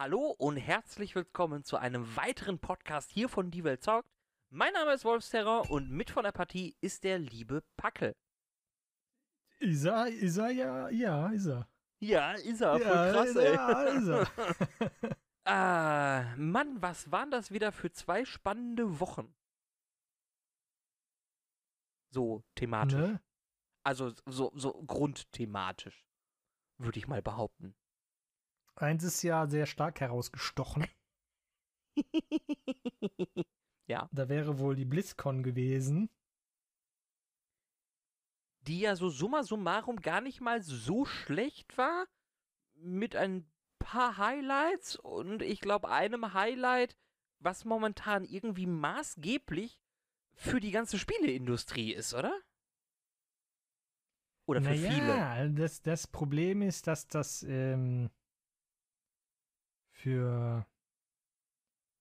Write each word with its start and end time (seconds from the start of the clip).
Hallo 0.00 0.34
und 0.38 0.56
herzlich 0.56 1.14
willkommen 1.14 1.62
zu 1.62 1.76
einem 1.76 2.16
weiteren 2.16 2.58
Podcast 2.58 3.10
hier 3.10 3.28
von 3.28 3.50
Die 3.50 3.64
Welt 3.64 3.82
zockt. 3.82 4.08
Mein 4.48 4.72
Name 4.72 4.94
ist 4.94 5.04
Wolfsterror 5.04 5.70
und 5.70 5.90
mit 5.90 6.08
von 6.08 6.24
der 6.24 6.32
Partie 6.32 6.74
ist 6.80 7.04
der 7.04 7.18
liebe 7.18 7.62
Packel. 7.76 8.16
Ist 9.58 9.84
er, 9.84 10.06
ist 10.06 10.38
er, 10.38 10.52
ja, 10.52 10.88
ja, 10.88 11.28
ist 11.28 11.44
er. 11.44 11.68
Ja, 11.98 12.32
ist 12.32 12.62
er, 12.62 12.78
voll 12.78 12.86
ja, 12.86 13.12
krass, 13.12 13.36
ey. 13.36 13.52
Ja, 13.54 13.82
ist 13.82 14.08
er. 14.08 15.16
Ah, 15.44 16.34
Mann, 16.38 16.80
was 16.80 17.12
waren 17.12 17.30
das 17.30 17.50
wieder 17.50 17.70
für 17.70 17.92
zwei 17.92 18.24
spannende 18.24 19.00
Wochen? 19.00 19.34
So 22.08 22.42
thematisch. 22.54 22.94
ne? 22.98 23.20
Also 23.84 24.14
so, 24.24 24.50
so 24.54 24.82
grundthematisch, 24.82 26.06
würde 26.78 26.98
ich 26.98 27.06
mal 27.06 27.20
behaupten. 27.20 27.74
Eins 28.82 29.04
ist 29.04 29.22
ja 29.22 29.46
sehr 29.46 29.66
stark 29.66 30.00
herausgestochen. 30.00 30.86
ja. 33.86 34.08
Da 34.12 34.28
wäre 34.28 34.58
wohl 34.58 34.74
die 34.74 34.84
BlizzCon 34.84 35.42
gewesen. 35.42 36.10
Die 38.62 38.80
ja 38.80 38.96
so 38.96 39.08
summa 39.08 39.42
summarum 39.42 39.96
gar 40.00 40.20
nicht 40.20 40.40
mal 40.40 40.62
so 40.62 41.04
schlecht 41.04 41.76
war. 41.78 42.06
Mit 42.74 43.16
ein 43.16 43.50
paar 43.78 44.16
Highlights 44.16 44.96
und 44.96 45.42
ich 45.42 45.60
glaube 45.60 45.90
einem 45.90 46.32
Highlight, 46.32 46.96
was 47.40 47.64
momentan 47.64 48.24
irgendwie 48.24 48.66
maßgeblich 48.66 49.80
für 50.34 50.60
die 50.60 50.70
ganze 50.70 50.98
Spieleindustrie 50.98 51.92
ist, 51.92 52.14
oder? 52.14 52.38
Oder 54.46 54.62
für 54.62 54.74
viele. 54.74 55.06
naja, 55.06 55.48
das, 55.48 55.82
das 55.82 56.06
Problem 56.06 56.62
ist, 56.62 56.86
dass 56.86 57.06
das 57.06 57.42
ähm, 57.42 58.10
für, 60.02 60.66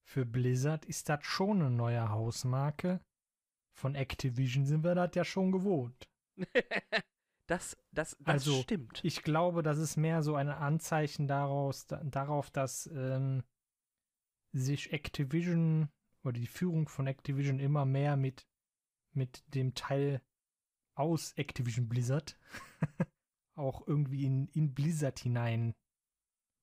für 0.03 0.25
Blizzard 0.25 0.85
ist 0.85 1.09
das 1.09 1.25
schon 1.25 1.61
eine 1.61 1.69
neue 1.69 2.09
Hausmarke. 2.09 3.01
Von 3.73 3.95
Activision 3.95 4.65
sind 4.65 4.83
wir 4.83 4.95
das 4.95 5.11
ja 5.15 5.25
schon 5.25 5.51
gewohnt. 5.51 6.09
das, 7.47 7.77
das, 7.91 8.15
das 8.19 8.27
Also, 8.27 8.61
stimmt. 8.61 9.03
Ich 9.03 9.21
glaube, 9.23 9.63
das 9.63 9.77
ist 9.77 9.97
mehr 9.97 10.23
so 10.23 10.35
ein 10.35 10.49
Anzeichen 10.49 11.27
daraus, 11.27 11.87
da, 11.87 12.01
darauf, 12.03 12.49
dass 12.51 12.87
ähm, 12.87 13.43
sich 14.53 14.93
Activision 14.93 15.89
oder 16.23 16.39
die 16.39 16.47
Führung 16.47 16.87
von 16.87 17.05
Activision 17.07 17.59
immer 17.59 17.85
mehr 17.85 18.15
mit, 18.15 18.47
mit 19.11 19.43
dem 19.53 19.73
Teil 19.73 20.21
aus 20.95 21.33
Activision 21.33 21.89
Blizzard 21.89 22.37
auch 23.55 23.85
irgendwie 23.87 24.25
in, 24.25 24.47
in 24.49 24.73
Blizzard 24.73 25.19
hinein 25.19 25.75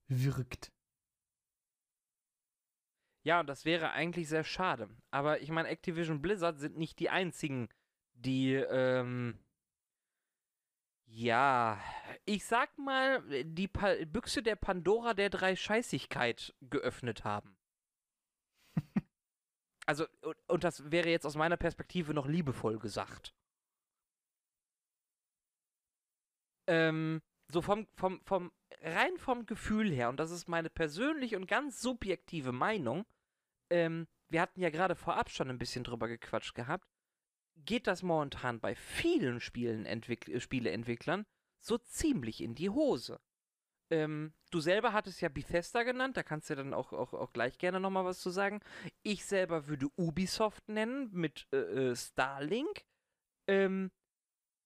wirkt. 0.08 0.72
Ja, 3.26 3.40
und 3.40 3.48
das 3.48 3.64
wäre 3.64 3.90
eigentlich 3.90 4.28
sehr 4.28 4.44
schade. 4.44 4.88
Aber 5.10 5.40
ich 5.40 5.50
meine, 5.50 5.68
Activision 5.68 6.22
Blizzard 6.22 6.60
sind 6.60 6.76
nicht 6.76 7.00
die 7.00 7.10
einzigen, 7.10 7.68
die, 8.14 8.54
ähm, 8.54 9.36
ja, 11.06 11.80
ich 12.24 12.44
sag 12.46 12.78
mal, 12.78 13.20
die 13.44 13.66
pa 13.66 13.96
Büchse 14.04 14.44
der 14.44 14.54
Pandora 14.54 15.12
der 15.12 15.28
drei 15.28 15.56
Scheißigkeit 15.56 16.54
geöffnet 16.60 17.24
haben. 17.24 17.56
also, 19.86 20.06
und, 20.20 20.36
und 20.46 20.62
das 20.62 20.92
wäre 20.92 21.08
jetzt 21.08 21.26
aus 21.26 21.34
meiner 21.34 21.56
Perspektive 21.56 22.14
noch 22.14 22.28
liebevoll 22.28 22.78
gesagt. 22.78 23.34
Ähm, 26.68 27.20
so 27.48 27.60
vom, 27.60 27.88
vom, 27.96 28.20
vom, 28.24 28.52
rein 28.82 29.18
vom 29.18 29.46
Gefühl 29.46 29.90
her, 29.90 30.10
und 30.10 30.20
das 30.20 30.30
ist 30.30 30.46
meine 30.46 30.70
persönliche 30.70 31.36
und 31.36 31.48
ganz 31.48 31.80
subjektive 31.80 32.52
Meinung, 32.52 33.04
ähm, 33.70 34.06
wir 34.28 34.40
hatten 34.40 34.60
ja 34.60 34.70
gerade 34.70 34.94
vorab 34.94 35.30
schon 35.30 35.50
ein 35.50 35.58
bisschen 35.58 35.84
drüber 35.84 36.08
gequatscht 36.08 36.54
gehabt, 36.54 36.86
geht 37.56 37.86
das 37.86 38.02
momentan 38.02 38.60
bei 38.60 38.74
vielen 38.74 39.40
Spielen 39.40 39.86
Entwick 39.86 40.30
Spieleentwicklern 40.40 41.26
so 41.60 41.78
ziemlich 41.78 42.42
in 42.42 42.54
die 42.54 42.70
Hose. 42.70 43.20
Ähm, 43.88 44.34
du 44.50 44.60
selber 44.60 44.92
hattest 44.92 45.20
ja 45.20 45.28
Bethesda 45.28 45.84
genannt, 45.84 46.16
da 46.16 46.22
kannst 46.22 46.50
du 46.50 46.56
dann 46.56 46.74
auch, 46.74 46.92
auch, 46.92 47.14
auch 47.14 47.32
gleich 47.32 47.58
gerne 47.58 47.78
nochmal 47.78 48.04
was 48.04 48.20
zu 48.20 48.30
sagen. 48.30 48.60
Ich 49.02 49.24
selber 49.24 49.68
würde 49.68 49.88
Ubisoft 49.96 50.68
nennen 50.68 51.08
mit 51.12 51.46
äh, 51.52 51.90
äh, 51.90 51.96
Starlink, 51.96 52.84
ähm, 53.46 53.92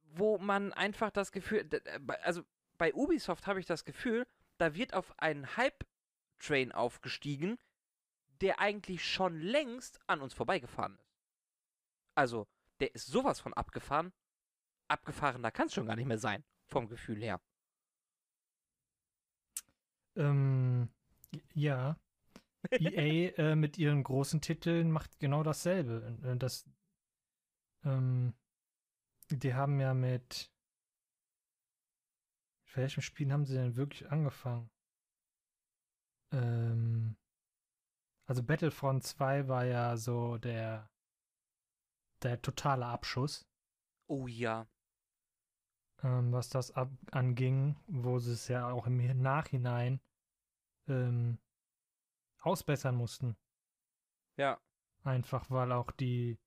wo 0.03 0.39
man 0.39 0.73
einfach 0.73 1.11
das 1.11 1.33
Gefühl, 1.33 1.69
also 2.23 2.43
bei 2.79 2.95
Ubisoft 2.95 3.47
habe 3.47 3.61
ich 3.61 3.67
das 3.67 3.85
Gefühl, 3.85 4.27
da 4.57 4.75
wird 4.75 4.95
auf 4.95 5.19
einen 5.19 5.57
Hype-Train 5.57 6.73
aufgestiegen, 6.73 7.59
der 8.41 8.61
eigentlich 8.61 9.05
schon 9.05 9.39
längst 9.41 10.01
an 10.07 10.21
uns 10.21 10.35
vorbeigefahren 10.35 10.97
ist. 10.97 11.19
Also, 12.15 12.47
der 12.81 12.95
ist 12.95 13.07
sowas 13.07 13.41
von 13.41 13.55
abgefahren. 13.55 14.13
Abgefahrener 14.89 15.51
kann 15.51 15.67
es 15.67 15.75
schon 15.75 15.87
gar 15.87 15.97
nicht 15.97 16.07
mehr 16.07 16.19
sein, 16.19 16.45
vom 16.67 16.89
Gefühl 16.89 17.23
her. 17.23 17.41
Ähm, 20.17 20.89
ja. 21.55 21.97
EA 22.71 23.33
äh, 23.39 23.57
mit 23.57 23.79
ihren 23.79 24.03
großen 24.03 24.41
Titeln 24.41 24.91
macht 24.91 25.19
genau 25.19 25.43
dasselbe. 25.43 26.19
Äh, 26.25 26.37
Das, 26.37 26.69
ähm, 27.85 28.35
die 29.31 29.55
haben 29.55 29.81
ja 29.81 29.95
mit. 29.95 30.51
Mit 32.67 32.77
welchen 32.77 33.03
Spielen 33.03 33.33
haben 33.33 33.47
sie 33.47 33.55
denn 33.55 33.77
wirklich 33.77 34.11
angefangen? 34.11 34.71
Ähm, 36.33 37.17
also 38.31 38.45
Battlefront 38.45 39.03
2 39.03 39.49
war 39.49 39.65
ja 39.65 39.97
so 39.97 40.39
der 40.39 40.89
der 42.23 42.41
totale 42.41 42.87
Abschuss, 42.87 43.45
Oh 44.07 44.29
ja. 44.29 44.69
ähm, 46.05 46.31
was 46.31 46.49
das 46.49 46.71
ab 46.71 46.93
anging, 47.11 47.75
wo 47.89 48.21
sie 48.21 48.35
es 48.35 48.47
ja 48.47 48.71
auch 48.71 48.87
im 48.87 48.99
Nachhinein 49.21 50.01
ähm, 50.87 51.39
ausbessern 52.41 52.95
mussten. 52.95 53.37
Ja. 54.37 54.61
Einfach 55.03 55.51
weil 55.51 55.73
auch 55.73 55.91
die 55.91 56.39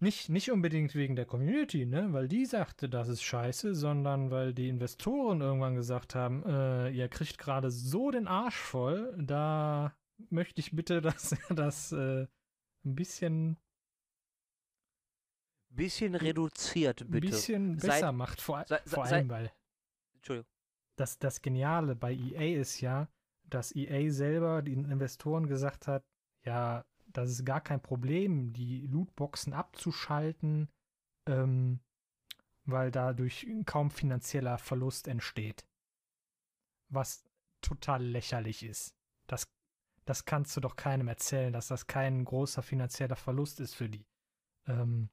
nicht, 0.00 0.28
nicht 0.28 0.50
unbedingt 0.50 0.94
wegen 0.94 1.16
der 1.16 1.24
Community, 1.24 1.86
ne? 1.86 2.12
Weil 2.12 2.28
die 2.28 2.44
sagte, 2.44 2.90
das 2.90 3.08
ist 3.08 3.22
scheiße, 3.22 3.74
sondern 3.74 4.30
weil 4.30 4.52
die 4.52 4.68
Investoren 4.68 5.40
irgendwann 5.40 5.74
gesagt 5.74 6.14
haben, 6.14 6.44
äh, 6.44 6.90
ihr 6.90 7.08
kriegt 7.08 7.38
gerade 7.38 7.70
so 7.70 8.10
den 8.10 8.28
Arsch 8.28 8.58
voll, 8.58 9.16
da 9.18 9.97
möchte 10.30 10.60
ich 10.60 10.72
bitte, 10.72 11.00
dass 11.02 11.32
er 11.32 11.54
das 11.54 11.92
äh, 11.92 12.26
ein 12.84 12.94
bisschen, 12.94 13.56
Bisschen 15.70 16.14
reduziert, 16.14 17.02
ein 17.02 17.10
bitte. 17.10 17.26
bisschen 17.28 17.78
Seid- 17.78 17.90
besser 17.90 18.12
macht. 18.12 18.40
Vor, 18.40 18.64
sei- 18.66 18.82
vor 18.86 19.04
allem, 19.04 19.28
weil 19.28 19.52
Entschuldigung. 20.14 20.50
das, 20.96 21.18
das 21.18 21.42
Geniale 21.42 21.94
bei 21.94 22.12
EA 22.14 22.58
ist 22.60 22.80
ja, 22.80 23.08
dass 23.44 23.74
EA 23.74 24.10
selber 24.10 24.62
den 24.62 24.84
Investoren 24.90 25.46
gesagt 25.46 25.86
hat, 25.86 26.04
ja, 26.44 26.84
das 27.06 27.30
ist 27.30 27.44
gar 27.44 27.60
kein 27.60 27.80
Problem, 27.82 28.52
die 28.52 28.86
Lootboxen 28.86 29.52
abzuschalten, 29.52 30.68
ähm, 31.26 31.80
weil 32.64 32.90
dadurch 32.90 33.46
kaum 33.66 33.90
finanzieller 33.90 34.58
Verlust 34.58 35.06
entsteht. 35.06 35.66
Was 36.90 37.24
total 37.60 38.02
lächerlich 38.02 38.62
ist. 38.62 38.94
Das, 39.26 39.46
das 40.08 40.24
kannst 40.24 40.56
du 40.56 40.60
doch 40.60 40.76
keinem 40.76 41.08
erzählen, 41.08 41.52
dass 41.52 41.68
das 41.68 41.86
kein 41.86 42.24
großer 42.24 42.62
finanzieller 42.62 43.16
Verlust 43.16 43.60
ist 43.60 43.74
für 43.74 43.90
die. 43.90 44.06
Ähm, 44.66 45.10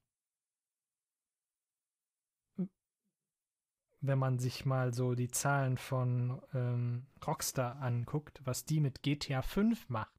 wenn 4.00 4.18
man 4.18 4.38
sich 4.38 4.64
mal 4.64 4.94
so 4.94 5.14
die 5.14 5.30
Zahlen 5.30 5.76
von 5.76 6.40
ähm, 6.54 7.06
Rockstar 7.26 7.76
anguckt, 7.82 8.40
was 8.44 8.64
die 8.64 8.80
mit 8.80 9.02
GTA 9.02 9.42
5 9.42 9.88
macht. 9.90 10.14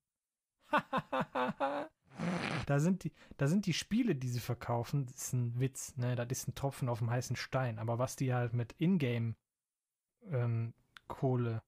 da 2.68 2.80
sind 2.80 3.04
die, 3.04 3.14
da 3.38 3.48
sind 3.48 3.66
die 3.66 3.74
Spiele, 3.74 4.16
die 4.16 4.30
sie 4.30 4.40
verkaufen, 4.40 5.08
das 5.08 5.16
ist 5.16 5.34
ein 5.34 5.60
Witz, 5.60 5.98
ne? 5.98 6.16
Das 6.16 6.28
ist 6.30 6.50
ein 6.50 6.56
Tropfen 6.56 6.88
auf 6.88 7.00
dem 7.00 7.10
heißen 7.10 7.36
Stein. 7.36 7.80
Aber 7.80 7.98
was 7.98 8.16
die 8.16 8.32
halt 8.34 8.54
mit 8.54 8.76
Ingame 8.78 9.36
ähm, 10.30 10.76
Kohle 11.08 11.64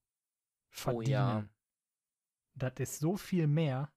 verdienen, 0.70 1.06
Oh 1.06 1.12
ja. 1.12 1.50
Das 2.60 2.74
ist 2.80 3.00
so 3.00 3.18
viel 3.18 3.48
mehr. 3.48 3.92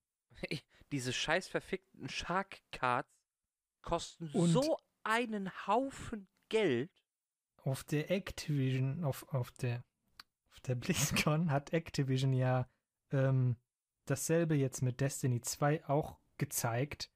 Diese 0.90 1.12
scheiß 1.12 1.48
verfickten 1.48 2.08
Shark 2.08 2.60
Cards 2.70 3.08
kosten 3.82 4.28
Und- 4.32 4.50
so 4.50 4.78
einen 5.04 5.50
Haufen 5.66 6.28
Geld. 6.48 6.90
Auf 7.64 7.84
der 7.84 8.10
Activision, 8.10 9.04
auf, 9.04 9.26
auf 9.32 9.50
der 9.52 9.84
auf 10.50 10.60
der 10.60 10.74
BlizzCon 10.74 11.50
hat 11.50 11.72
Activision 11.72 12.32
ja 12.34 12.68
ähm, 13.10 13.56
dasselbe 14.04 14.54
jetzt 14.54 14.82
mit 14.82 15.00
Destiny 15.00 15.40
2 15.40 15.86
auch 15.88 16.18
gezeigt, 16.36 17.10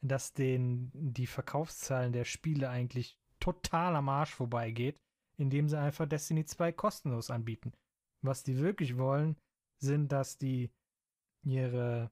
dass 0.00 0.32
den 0.32 0.90
die 0.94 1.26
Verkaufszahlen 1.26 2.12
der 2.12 2.24
Spiele 2.24 2.68
eigentlich 2.70 3.18
total 3.40 3.96
am 3.96 4.08
Arsch 4.08 4.32
vorbeigeht, 4.34 5.00
indem 5.36 5.68
sie 5.68 5.78
einfach 5.78 6.06
Destiny 6.06 6.44
2 6.44 6.70
kostenlos 6.72 7.30
anbieten. 7.30 7.72
Was 8.22 8.44
die 8.44 8.58
wirklich 8.58 8.96
wollen, 8.96 9.36
sind, 9.80 10.12
dass 10.12 10.38
die 10.38 10.70
ihre, 11.48 12.10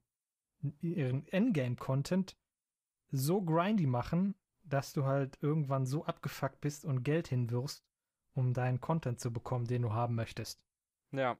ihren 0.80 1.26
Endgame-Content 1.28 2.36
so 3.10 3.42
grindy 3.42 3.86
machen, 3.86 4.34
dass 4.62 4.92
du 4.92 5.04
halt 5.04 5.38
irgendwann 5.42 5.86
so 5.86 6.04
abgefuckt 6.04 6.60
bist 6.60 6.84
und 6.84 7.04
Geld 7.04 7.28
hinwirfst, 7.28 7.84
um 8.34 8.52
deinen 8.52 8.80
Content 8.80 9.20
zu 9.20 9.32
bekommen, 9.32 9.66
den 9.66 9.82
du 9.82 9.92
haben 9.92 10.14
möchtest. 10.14 10.60
Ja. 11.12 11.38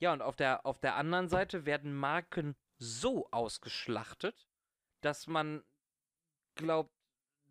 Ja, 0.00 0.12
und 0.14 0.22
auf 0.22 0.34
der, 0.34 0.64
auf 0.64 0.78
der 0.80 0.96
anderen 0.96 1.28
Seite 1.28 1.66
werden 1.66 1.94
Marken 1.94 2.56
so 2.78 3.30
ausgeschlachtet, 3.30 4.48
dass 5.02 5.26
man 5.26 5.62
glaubt, 6.54 6.90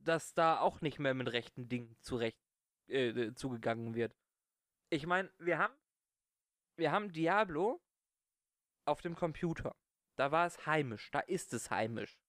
dass 0.03 0.33
da 0.33 0.59
auch 0.59 0.81
nicht 0.81 0.97
mehr 0.97 1.13
mit 1.13 1.31
rechten 1.31 1.69
Dingen 1.69 1.95
zurecht 2.01 2.39
äh, 2.87 3.33
zugegangen 3.33 3.93
wird. 3.93 4.15
Ich 4.89 5.05
meine, 5.05 5.31
wir 5.37 5.59
haben 5.59 5.75
wir 6.79 6.91
haben 6.91 7.11
Diablo 7.11 7.81
auf 8.89 9.01
dem 9.01 9.15
Computer. 9.15 9.75
Da 10.15 10.31
war 10.31 10.45
es 10.45 10.65
heimisch, 10.65 11.09
da 11.11 11.19
ist 11.21 11.53
es 11.53 11.71
heimisch. 11.71 12.19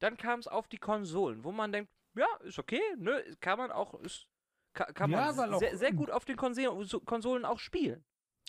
Dann 0.00 0.16
kam 0.16 0.40
es 0.40 0.48
auf 0.48 0.66
die 0.66 0.78
Konsolen, 0.78 1.44
wo 1.44 1.52
man 1.52 1.70
denkt, 1.72 1.92
ja, 2.14 2.26
ist 2.42 2.58
okay, 2.58 2.80
ne, 2.96 3.22
kann 3.40 3.58
man 3.58 3.70
auch, 3.70 3.94
ist, 4.00 4.26
kann, 4.72 4.92
kann 4.94 5.10
ja, 5.10 5.32
man 5.32 5.58
sehr, 5.58 5.76
sehr, 5.76 5.92
gut 5.92 6.10
auf 6.10 6.24
den 6.24 6.36
Konsolen 6.36 7.44
auch 7.44 7.58
spielen. 7.58 8.04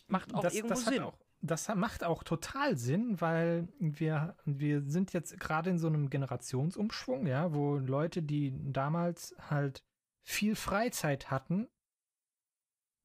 Macht 0.07 0.33
auch 0.33 0.42
das, 0.42 0.56
irgendwo 0.56 0.75
das 0.75 0.86
Sinn. 0.86 1.03
Auch, 1.03 1.18
das 1.42 1.68
macht 1.75 2.03
auch 2.03 2.24
total 2.24 2.77
Sinn, 2.77 3.19
weil 3.19 3.68
wir, 3.80 4.36
wir 4.45 4.81
sind 4.81 5.13
jetzt 5.13 5.39
gerade 5.39 5.71
in 5.71 5.77
so 5.77 5.88
einem 5.88 6.09
Generationsumschwung, 6.09 7.27
ja, 7.27 7.53
wo 7.53 7.77
Leute, 7.77 8.21
die 8.21 8.53
damals 8.71 9.36
halt 9.50 9.83
viel 10.24 10.56
Freizeit 10.56 11.31
hatten, 11.31 11.68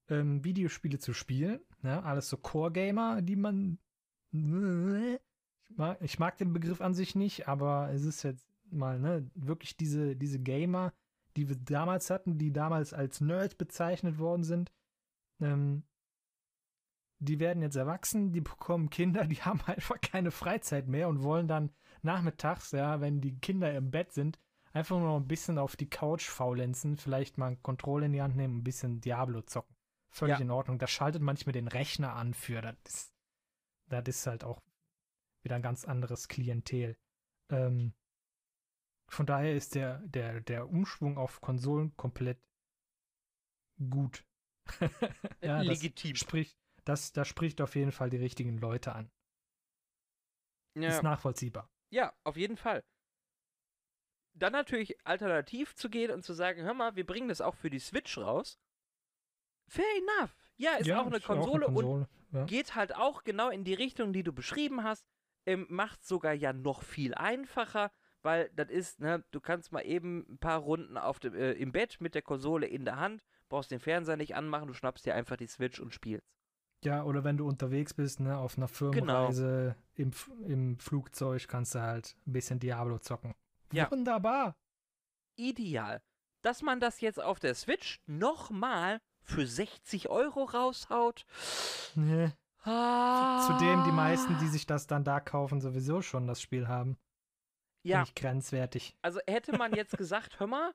ähm, 0.08 0.44
Videospiele 0.44 0.98
zu 0.98 1.14
spielen, 1.14 1.60
ne, 1.82 2.02
alles 2.04 2.28
so 2.28 2.36
Core-Gamer, 2.36 3.22
die 3.22 3.36
man 3.36 3.78
ich 5.68 5.76
mag, 5.76 5.98
ich 6.00 6.18
mag 6.18 6.38
den 6.38 6.52
Begriff 6.52 6.80
an 6.80 6.94
sich 6.94 7.14
nicht, 7.14 7.48
aber 7.48 7.90
es 7.92 8.04
ist 8.04 8.22
jetzt 8.22 8.46
mal, 8.70 8.98
ne, 8.98 9.30
wirklich 9.34 9.76
diese, 9.76 10.16
diese 10.16 10.38
Gamer, 10.38 10.92
die 11.36 11.48
wir 11.48 11.56
damals 11.56 12.10
hatten, 12.10 12.38
die 12.38 12.52
damals 12.52 12.92
als 12.92 13.20
Nerd 13.20 13.58
bezeichnet 13.58 14.18
worden 14.18 14.44
sind, 14.44 14.72
ähm, 15.40 15.84
die 17.18 17.40
werden 17.40 17.62
jetzt 17.62 17.76
erwachsen, 17.76 18.32
die 18.32 18.40
bekommen 18.40 18.90
Kinder, 18.90 19.24
die 19.24 19.36
haben 19.42 19.60
einfach 19.66 20.00
keine 20.00 20.30
Freizeit 20.30 20.88
mehr 20.88 21.08
und 21.08 21.22
wollen 21.22 21.48
dann 21.48 21.70
nachmittags, 22.02 22.72
ja, 22.72 23.00
wenn 23.00 23.20
die 23.20 23.38
Kinder 23.38 23.74
im 23.74 23.90
Bett 23.90 24.12
sind, 24.12 24.38
einfach 24.72 24.98
nur 24.98 25.16
ein 25.16 25.26
bisschen 25.26 25.58
auf 25.58 25.76
die 25.76 25.88
Couch 25.88 26.28
faulenzen, 26.28 26.96
vielleicht 26.96 27.38
mal 27.38 27.52
ein 27.52 27.62
Control 27.62 28.04
in 28.04 28.12
die 28.12 28.22
Hand 28.22 28.36
nehmen, 28.36 28.58
ein 28.58 28.64
bisschen 28.64 29.00
Diablo 29.00 29.42
zocken. 29.42 29.74
Völlig 30.10 30.38
ja. 30.38 30.44
in 30.44 30.50
Ordnung. 30.50 30.78
Das 30.78 30.90
schaltet 30.90 31.22
manchmal 31.22 31.52
den 31.52 31.68
Rechner 31.68 32.14
an 32.14 32.32
für, 32.32 32.62
das 32.62 32.76
ist, 32.86 33.15
das 33.86 34.04
ist 34.06 34.26
halt 34.26 34.44
auch 34.44 34.62
wieder 35.42 35.56
ein 35.56 35.62
ganz 35.62 35.84
anderes 35.84 36.28
Klientel. 36.28 36.96
Ähm, 37.50 37.94
von 39.08 39.26
daher 39.26 39.54
ist 39.54 39.74
der, 39.74 39.98
der, 40.00 40.40
der 40.40 40.68
Umschwung 40.68 41.16
auf 41.16 41.40
Konsolen 41.40 41.96
komplett 41.96 42.38
gut. 43.78 44.24
ja, 45.40 45.60
Legitim. 45.60 46.16
Spricht, 46.16 46.58
das, 46.84 47.12
das 47.12 47.28
spricht 47.28 47.60
auf 47.60 47.76
jeden 47.76 47.92
Fall 47.92 48.10
die 48.10 48.16
richtigen 48.16 48.58
Leute 48.58 48.94
an. 48.94 49.10
Ja. 50.74 50.88
Ist 50.88 51.02
nachvollziehbar. 51.02 51.70
Ja, 51.90 52.12
auf 52.24 52.36
jeden 52.36 52.56
Fall. 52.56 52.84
Dann 54.34 54.52
natürlich 54.52 55.06
alternativ 55.06 55.74
zu 55.74 55.88
gehen 55.88 56.10
und 56.10 56.22
zu 56.22 56.34
sagen, 56.34 56.62
hör 56.62 56.74
mal, 56.74 56.96
wir 56.96 57.06
bringen 57.06 57.28
das 57.28 57.40
auch 57.40 57.54
für 57.54 57.70
die 57.70 57.78
Switch 57.78 58.18
raus. 58.18 58.58
Fair 59.68 59.86
enough. 59.96 60.45
Ja, 60.56 60.76
ist 60.76 60.86
ja, 60.86 61.00
auch 61.00 61.06
eine 61.06 61.20
Konsole, 61.20 61.66
auch 61.66 61.68
eine 61.68 61.74
Konsole 61.74 62.08
und 62.32 62.38
ja. 62.38 62.44
geht 62.44 62.74
halt 62.74 62.94
auch 62.94 63.24
genau 63.24 63.50
in 63.50 63.64
die 63.64 63.74
Richtung, 63.74 64.12
die 64.12 64.22
du 64.22 64.32
beschrieben 64.32 64.82
hast. 64.82 65.06
Ähm, 65.44 65.66
macht 65.68 66.04
sogar 66.04 66.32
ja 66.32 66.52
noch 66.52 66.82
viel 66.82 67.14
einfacher, 67.14 67.92
weil 68.22 68.50
das 68.56 68.68
ist, 68.68 69.00
ne, 69.00 69.24
du 69.30 69.40
kannst 69.40 69.70
mal 69.70 69.82
eben 69.82 70.26
ein 70.28 70.38
paar 70.38 70.58
Runden 70.58 70.98
auf 70.98 71.20
dem, 71.20 71.34
äh, 71.34 71.52
im 71.52 71.70
Bett 71.70 72.00
mit 72.00 72.16
der 72.16 72.22
Konsole 72.22 72.66
in 72.66 72.84
der 72.84 72.96
Hand, 72.96 73.22
brauchst 73.48 73.70
den 73.70 73.78
Fernseher 73.78 74.16
nicht 74.16 74.34
anmachen, 74.34 74.66
du 74.66 74.74
schnappst 74.74 75.06
dir 75.06 75.14
einfach 75.14 75.36
die 75.36 75.46
Switch 75.46 75.78
und 75.78 75.94
spielst. 75.94 76.26
Ja, 76.84 77.04
oder 77.04 77.24
wenn 77.24 77.36
du 77.36 77.46
unterwegs 77.46 77.94
bist, 77.94 78.20
ne, 78.20 78.36
auf 78.36 78.56
einer 78.56 78.68
Firmenreise 78.68 79.76
genau. 79.94 80.16
im, 80.40 80.50
im 80.50 80.78
Flugzeug, 80.78 81.46
kannst 81.48 81.74
du 81.74 81.80
halt 81.80 82.16
ein 82.26 82.32
bisschen 82.32 82.58
Diablo 82.58 82.98
zocken. 82.98 83.34
Ja. 83.72 83.90
Wunderbar. 83.90 84.56
Ideal. 85.36 86.02
Dass 86.42 86.62
man 86.62 86.80
das 86.80 87.00
jetzt 87.00 87.20
auf 87.20 87.40
der 87.40 87.54
Switch 87.54 88.00
nochmal 88.06 89.00
für 89.26 89.46
60 89.46 90.08
Euro 90.08 90.44
raushaut. 90.44 91.26
Nee. 91.94 92.30
Ah. 92.62 93.46
Zudem 93.46 93.84
die 93.84 93.92
meisten, 93.92 94.38
die 94.38 94.48
sich 94.48 94.66
das 94.66 94.86
dann 94.86 95.04
da 95.04 95.20
kaufen, 95.20 95.60
sowieso 95.60 96.02
schon 96.02 96.26
das 96.26 96.40
Spiel 96.40 96.68
haben. 96.68 96.96
Ja. 97.82 98.02
Ich 98.02 98.14
grenzwertig. 98.14 98.96
Also 99.02 99.20
hätte 99.26 99.56
man 99.56 99.72
jetzt 99.72 99.96
gesagt, 99.96 100.40
hör 100.40 100.46
mal, 100.46 100.74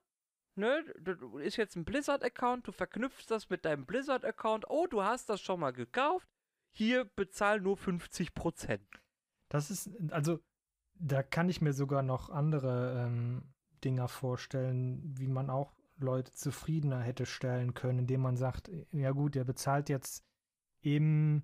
ne, 0.56 0.83
du 1.01 1.38
ist 1.38 1.57
jetzt 1.57 1.75
ein 1.75 1.83
Blizzard-Account, 1.83 2.68
du 2.68 2.71
verknüpfst 2.71 3.25
das 3.27 3.50
mit 3.50 3.65
deinem 3.65 3.86
Blizzard-Account, 3.86 4.69
oh, 4.69 4.88
du 4.88 5.04
hast 5.04 5.30
das 5.30 5.42
schon 5.42 5.59
mal 5.59 5.71
gekauft, 5.71 6.30
hier 6.71 7.06
bezahl 7.06 7.59
nur 7.59 7.75
50%. 7.75 8.80
Das 9.50 9.69
ist, 9.69 9.89
also, 10.12 10.39
da 10.94 11.24
kann 11.24 11.50
ich 11.50 11.62
mir 11.62 11.74
sogar 11.74 12.04
noch 12.04 12.30
andere 12.30 13.06
ähm, 13.06 13.54
Dinger 13.83 14.07
vorstellen, 14.07 15.01
wie 15.04 15.27
man 15.27 15.50
auch 15.50 15.74
Leute 16.01 16.31
zufriedener 16.33 17.01
hätte 17.01 17.25
stellen 17.25 17.74
können, 17.74 18.00
indem 18.00 18.21
man 18.21 18.38
sagt, 18.38 18.69
ja 18.92 19.12
gut, 19.12 19.36
der 19.36 19.44
bezahlt 19.44 19.89
jetzt 19.89 20.25
im 20.81 21.44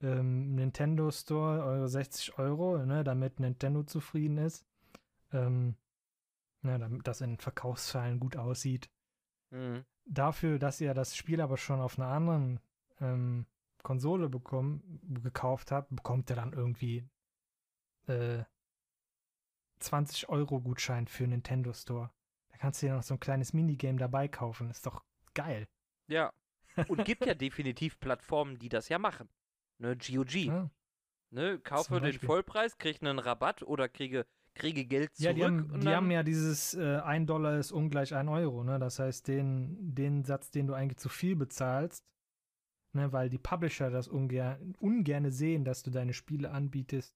ähm, 0.00 0.54
Nintendo 0.54 1.10
Store 1.10 1.64
eure 1.64 1.88
60 1.88 2.38
Euro, 2.38 2.84
ne, 2.84 3.04
damit 3.04 3.40
Nintendo 3.40 3.82
zufrieden 3.82 4.38
ist. 4.38 4.64
Ähm, 5.32 5.76
ne, 6.66 6.78
damit 6.78 7.06
das 7.06 7.22
in 7.22 7.38
Verkaufszahlen 7.38 8.20
gut 8.20 8.36
aussieht. 8.36 8.90
Mhm. 9.50 9.84
Dafür, 10.04 10.58
dass 10.58 10.80
ihr 10.80 10.92
das 10.92 11.16
Spiel 11.16 11.40
aber 11.40 11.56
schon 11.56 11.80
auf 11.80 11.98
einer 11.98 12.08
anderen 12.08 12.60
ähm, 13.00 13.46
Konsole 13.82 14.28
bekommen, 14.28 15.00
gekauft 15.22 15.70
habt, 15.72 15.94
bekommt 15.94 16.30
ihr 16.30 16.36
dann 16.36 16.52
irgendwie 16.52 17.08
äh, 18.06 18.44
20 19.78 20.28
Euro 20.28 20.60
Gutschein 20.60 21.06
für 21.06 21.26
Nintendo 21.26 21.72
Store. 21.72 22.10
Da 22.56 22.62
kannst 22.62 22.82
du 22.82 22.86
dir 22.86 22.94
noch 22.94 23.02
so 23.02 23.14
ein 23.14 23.20
kleines 23.20 23.52
Minigame 23.52 23.98
dabei 23.98 24.28
kaufen. 24.28 24.70
Ist 24.70 24.86
doch 24.86 25.04
geil. 25.34 25.68
Ja. 26.08 26.32
Und 26.88 27.04
gibt 27.04 27.26
ja 27.26 27.34
definitiv 27.34 28.00
Plattformen, 28.00 28.58
die 28.58 28.70
das 28.70 28.88
ja 28.88 28.98
machen. 28.98 29.28
Ne, 29.78 29.94
GOG. 29.96 30.34
Ja. 30.34 30.70
Ne, 31.30 31.58
kaufe 31.58 32.00
den 32.00 32.18
Vollpreis, 32.18 32.78
kriege 32.78 33.00
einen 33.00 33.18
Rabatt 33.18 33.62
oder 33.62 33.90
kriege, 33.90 34.24
kriege 34.54 34.86
Geld 34.86 35.14
zurück. 35.14 35.26
Ja, 35.26 35.32
die 35.34 35.44
haben, 35.44 35.80
die 35.80 35.88
haben 35.88 36.10
ja 36.10 36.22
dieses 36.22 36.72
äh, 36.72 36.96
1 36.96 37.26
Dollar 37.26 37.58
ist 37.58 37.72
ungleich 37.72 38.14
1 38.14 38.30
Euro. 38.30 38.64
Ne? 38.64 38.78
Das 38.78 38.98
heißt, 38.98 39.28
den, 39.28 39.94
den 39.94 40.24
Satz, 40.24 40.50
den 40.50 40.66
du 40.66 40.72
eigentlich 40.72 40.98
zu 40.98 41.10
viel 41.10 41.36
bezahlst, 41.36 42.06
ne, 42.92 43.12
weil 43.12 43.28
die 43.28 43.38
Publisher 43.38 43.90
das 43.90 44.08
ungern, 44.08 44.74
ungerne 44.78 45.30
sehen, 45.30 45.64
dass 45.64 45.82
du 45.82 45.90
deine 45.90 46.14
Spiele 46.14 46.52
anbietest 46.52 47.14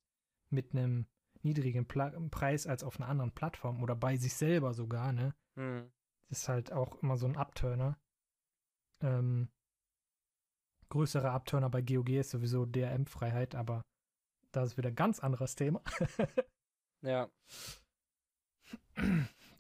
mit 0.50 0.75
einem 0.75 1.07
niedrigen 1.42 1.87
Pla 1.87 2.11
Preis 2.30 2.66
als 2.66 2.82
auf 2.85 2.99
einer 2.99 3.09
anderen 3.09 3.32
Plattform 3.32 3.82
oder 3.82 3.97
bei 3.97 4.16
sich 4.16 4.35
selber 4.35 4.75
sogar, 4.75 5.12
ne? 5.12 5.35
Hm. 5.56 5.90
Das 6.28 6.42
ist 6.42 6.49
halt 6.49 6.73
auch 6.73 7.02
immer 7.02 7.16
so 7.16 7.26
ein 7.26 7.37
Abturner. 7.37 7.99
Ähm, 9.02 9.49
größere 10.90 11.30
Abturner 11.30 11.70
bei 11.70 11.82
GOG 11.82 12.11
ist 12.11 12.30
sowieso 12.30 12.66
DRM-Freiheit, 12.66 13.54
aber 13.54 13.85
das 14.52 14.70
ist 14.70 14.76
wieder 14.76 14.90
ein 14.90 14.97
ganz 14.97 15.20
anderes 15.20 15.54
Thema. 15.54 15.82
ja. 17.02 17.30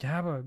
Ja, 0.02 0.18
aber 0.18 0.44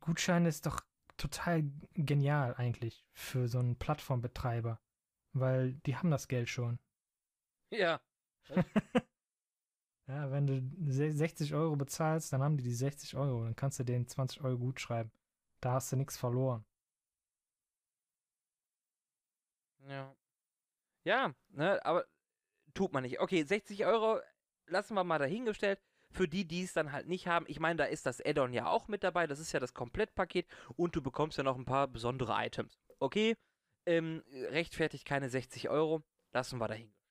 Gutschein 0.00 0.46
ist 0.46 0.66
doch 0.66 0.80
total 1.16 1.64
genial 1.94 2.54
eigentlich 2.56 3.04
für 3.12 3.48
so 3.48 3.58
einen 3.58 3.76
Plattformbetreiber, 3.76 4.80
weil 5.32 5.74
die 5.86 5.96
haben 5.96 6.10
das 6.10 6.28
Geld 6.28 6.48
schon. 6.48 6.78
Ja. 7.70 8.00
ja, 10.12 10.30
wenn 10.30 10.46
du 10.46 10.60
60 10.90 11.54
Euro 11.54 11.76
bezahlst, 11.76 12.32
dann 12.32 12.42
haben 12.42 12.56
die 12.56 12.64
die 12.64 12.74
60 12.74 13.16
Euro, 13.16 13.44
dann 13.44 13.56
kannst 13.56 13.78
du 13.78 13.84
denen 13.84 14.06
20 14.06 14.42
Euro 14.42 14.58
gut 14.58 14.80
schreiben. 14.80 15.10
Da 15.60 15.72
hast 15.72 15.92
du 15.92 15.96
nichts 15.96 16.16
verloren. 16.16 16.64
Ja. 19.88 20.14
Ja, 21.04 21.34
ne, 21.48 21.84
aber 21.84 22.04
tut 22.74 22.92
man 22.92 23.02
nicht. 23.02 23.20
Okay, 23.20 23.42
60 23.44 23.86
Euro 23.86 24.20
lassen 24.66 24.94
wir 24.94 25.04
mal 25.04 25.18
dahingestellt. 25.18 25.80
Für 26.10 26.28
die, 26.28 26.46
die 26.46 26.62
es 26.62 26.74
dann 26.74 26.92
halt 26.92 27.08
nicht 27.08 27.26
haben, 27.26 27.46
ich 27.48 27.58
meine, 27.58 27.78
da 27.78 27.84
ist 27.84 28.04
das 28.04 28.20
Add-on 28.20 28.52
ja 28.52 28.66
auch 28.68 28.86
mit 28.86 29.02
dabei. 29.02 29.26
Das 29.26 29.38
ist 29.38 29.52
ja 29.52 29.60
das 29.60 29.72
Komplettpaket 29.72 30.46
und 30.76 30.94
du 30.94 31.02
bekommst 31.02 31.38
ja 31.38 31.44
noch 31.44 31.56
ein 31.56 31.64
paar 31.64 31.88
besondere 31.88 32.34
Items. 32.44 32.78
Okay, 32.98 33.34
ähm, 33.86 34.22
rechtfertigt 34.28 35.06
keine 35.06 35.30
60 35.30 35.70
Euro. 35.70 36.02
Lassen 36.32 36.58
wir 36.58 36.68
dahingestellt. 36.68 37.01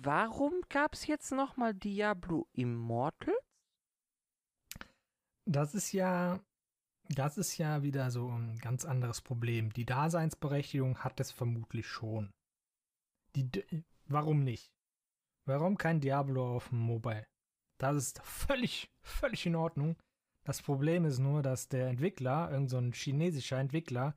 Warum 0.00 0.62
gab 0.68 0.94
es 0.94 1.08
jetzt 1.08 1.32
nochmal 1.32 1.74
Diablo 1.74 2.46
Immortals? 2.52 3.36
Das 5.44 5.74
ist 5.74 5.90
ja 5.90 6.40
Das 7.08 7.36
ist 7.36 7.56
ja 7.58 7.82
wieder 7.82 8.10
so 8.12 8.28
ein 8.28 8.58
ganz 8.58 8.84
anderes 8.84 9.22
Problem. 9.22 9.72
Die 9.72 9.86
Daseinsberechtigung 9.86 10.98
hat 11.02 11.18
es 11.18 11.32
vermutlich 11.32 11.88
schon. 11.88 12.30
Die, 13.34 13.50
warum 14.06 14.44
nicht? 14.44 14.72
Warum 15.46 15.76
kein 15.76 16.00
Diablo 16.00 16.56
auf 16.56 16.68
dem 16.68 16.78
Mobile? 16.78 17.26
Das 17.78 17.96
ist 17.96 18.20
völlig, 18.22 18.92
völlig 19.00 19.46
in 19.46 19.56
Ordnung. 19.56 19.96
Das 20.44 20.62
Problem 20.62 21.06
ist 21.06 21.18
nur, 21.18 21.42
dass 21.42 21.68
der 21.68 21.88
Entwickler, 21.88 22.50
irgendein 22.52 22.92
so 22.92 22.98
chinesischer 22.98 23.58
Entwickler, 23.58 24.16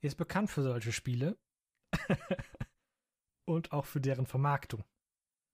ist 0.00 0.16
bekannt 0.16 0.50
für 0.50 0.62
solche 0.62 0.92
Spiele. 0.92 1.36
Und 3.46 3.72
auch 3.72 3.84
für 3.84 4.00
deren 4.00 4.26
Vermarktung. 4.26 4.84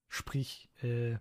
Sprich, 0.08 0.70
äh, 0.82 1.18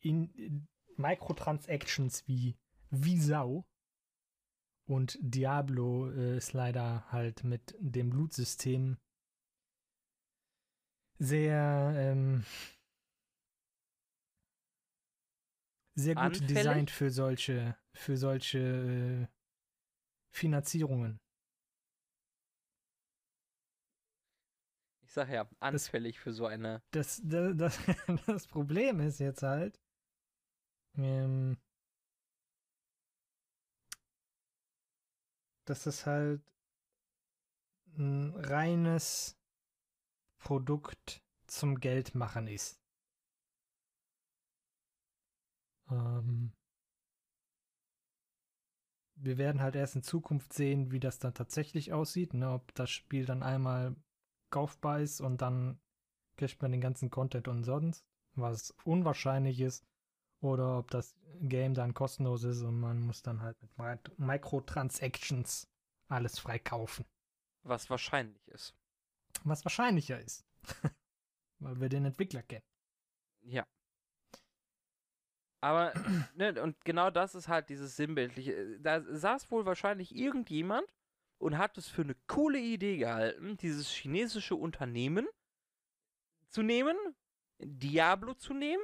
in, 0.00 0.30
in 0.34 0.68
Microtransactions 0.96 2.26
wie, 2.26 2.56
wie 2.90 3.18
Sau. 3.18 3.66
Und 4.86 5.18
Diablo 5.20 6.10
äh, 6.10 6.36
ist 6.36 6.52
leider 6.52 7.10
halt 7.10 7.42
mit 7.42 7.74
dem 7.78 8.10
Blutsystem 8.10 8.98
sehr, 11.18 11.94
ähm, 11.96 12.44
sehr 15.94 16.14
gut 16.14 16.24
Anfällig? 16.24 16.54
designt 16.54 16.90
für 16.90 17.10
solche, 17.10 17.78
für 17.94 18.18
solche 18.18 18.58
äh, 18.58 19.26
Finanzierungen. 20.30 21.18
Ich 25.14 25.16
sag 25.16 25.30
ja, 25.30 25.48
anfällig 25.60 26.18
für 26.18 26.32
so 26.32 26.44
eine. 26.46 26.82
Das, 26.90 27.22
das, 27.22 27.56
das, 27.56 27.78
das 28.26 28.48
Problem 28.48 28.98
ist 28.98 29.20
jetzt 29.20 29.44
halt, 29.44 29.80
ähm, 30.96 31.56
dass 35.66 35.86
es 35.86 36.04
halt 36.04 36.42
ein 37.96 38.34
reines 38.34 39.38
Produkt 40.40 41.22
zum 41.46 41.78
Geldmachen 41.78 42.48
ist. 42.48 42.82
Ähm, 45.92 46.52
wir 49.14 49.38
werden 49.38 49.60
halt 49.62 49.76
erst 49.76 49.94
in 49.94 50.02
Zukunft 50.02 50.52
sehen, 50.52 50.90
wie 50.90 50.98
das 50.98 51.20
dann 51.20 51.34
tatsächlich 51.34 51.92
aussieht, 51.92 52.34
ne? 52.34 52.50
ob 52.50 52.74
das 52.74 52.90
Spiel 52.90 53.26
dann 53.26 53.44
einmal 53.44 53.94
kaufbar 54.54 55.00
ist 55.00 55.20
und 55.20 55.42
dann 55.42 55.80
kriegt 56.36 56.62
man 56.62 56.70
den 56.70 56.80
ganzen 56.80 57.10
Content 57.10 57.48
umsonst, 57.48 58.06
was 58.36 58.72
unwahrscheinlich 58.84 59.60
ist, 59.60 59.84
oder 60.40 60.78
ob 60.78 60.90
das 60.90 61.16
Game 61.40 61.74
dann 61.74 61.92
kostenlos 61.92 62.44
ist 62.44 62.62
und 62.62 62.78
man 62.78 63.00
muss 63.00 63.22
dann 63.22 63.42
halt 63.42 63.60
mit 63.60 64.18
Microtransactions 64.18 65.68
alles 66.08 66.38
frei 66.38 66.60
kaufen. 66.60 67.04
Was 67.64 67.90
wahrscheinlich 67.90 68.46
ist. 68.48 68.76
Was 69.42 69.64
wahrscheinlicher 69.64 70.20
ist. 70.20 70.44
Weil 71.58 71.80
wir 71.80 71.88
den 71.88 72.04
Entwickler 72.04 72.42
kennen. 72.42 72.66
Ja. 73.40 73.66
Aber, 75.60 75.92
ne, 76.36 76.62
und 76.62 76.84
genau 76.84 77.10
das 77.10 77.34
ist 77.34 77.48
halt 77.48 77.70
dieses 77.70 77.96
Sinnbildliche. 77.96 78.78
Da 78.80 79.02
saß 79.02 79.50
wohl 79.50 79.66
wahrscheinlich 79.66 80.14
irgendjemand 80.14 80.86
und 81.44 81.58
hat 81.58 81.76
es 81.76 81.88
für 81.88 82.02
eine 82.02 82.14
coole 82.26 82.58
Idee 82.58 82.96
gehalten, 82.96 83.56
dieses 83.58 83.90
chinesische 83.90 84.56
Unternehmen 84.56 85.26
zu 86.48 86.62
nehmen, 86.62 86.96
Diablo 87.58 88.32
zu 88.34 88.54
nehmen, 88.54 88.82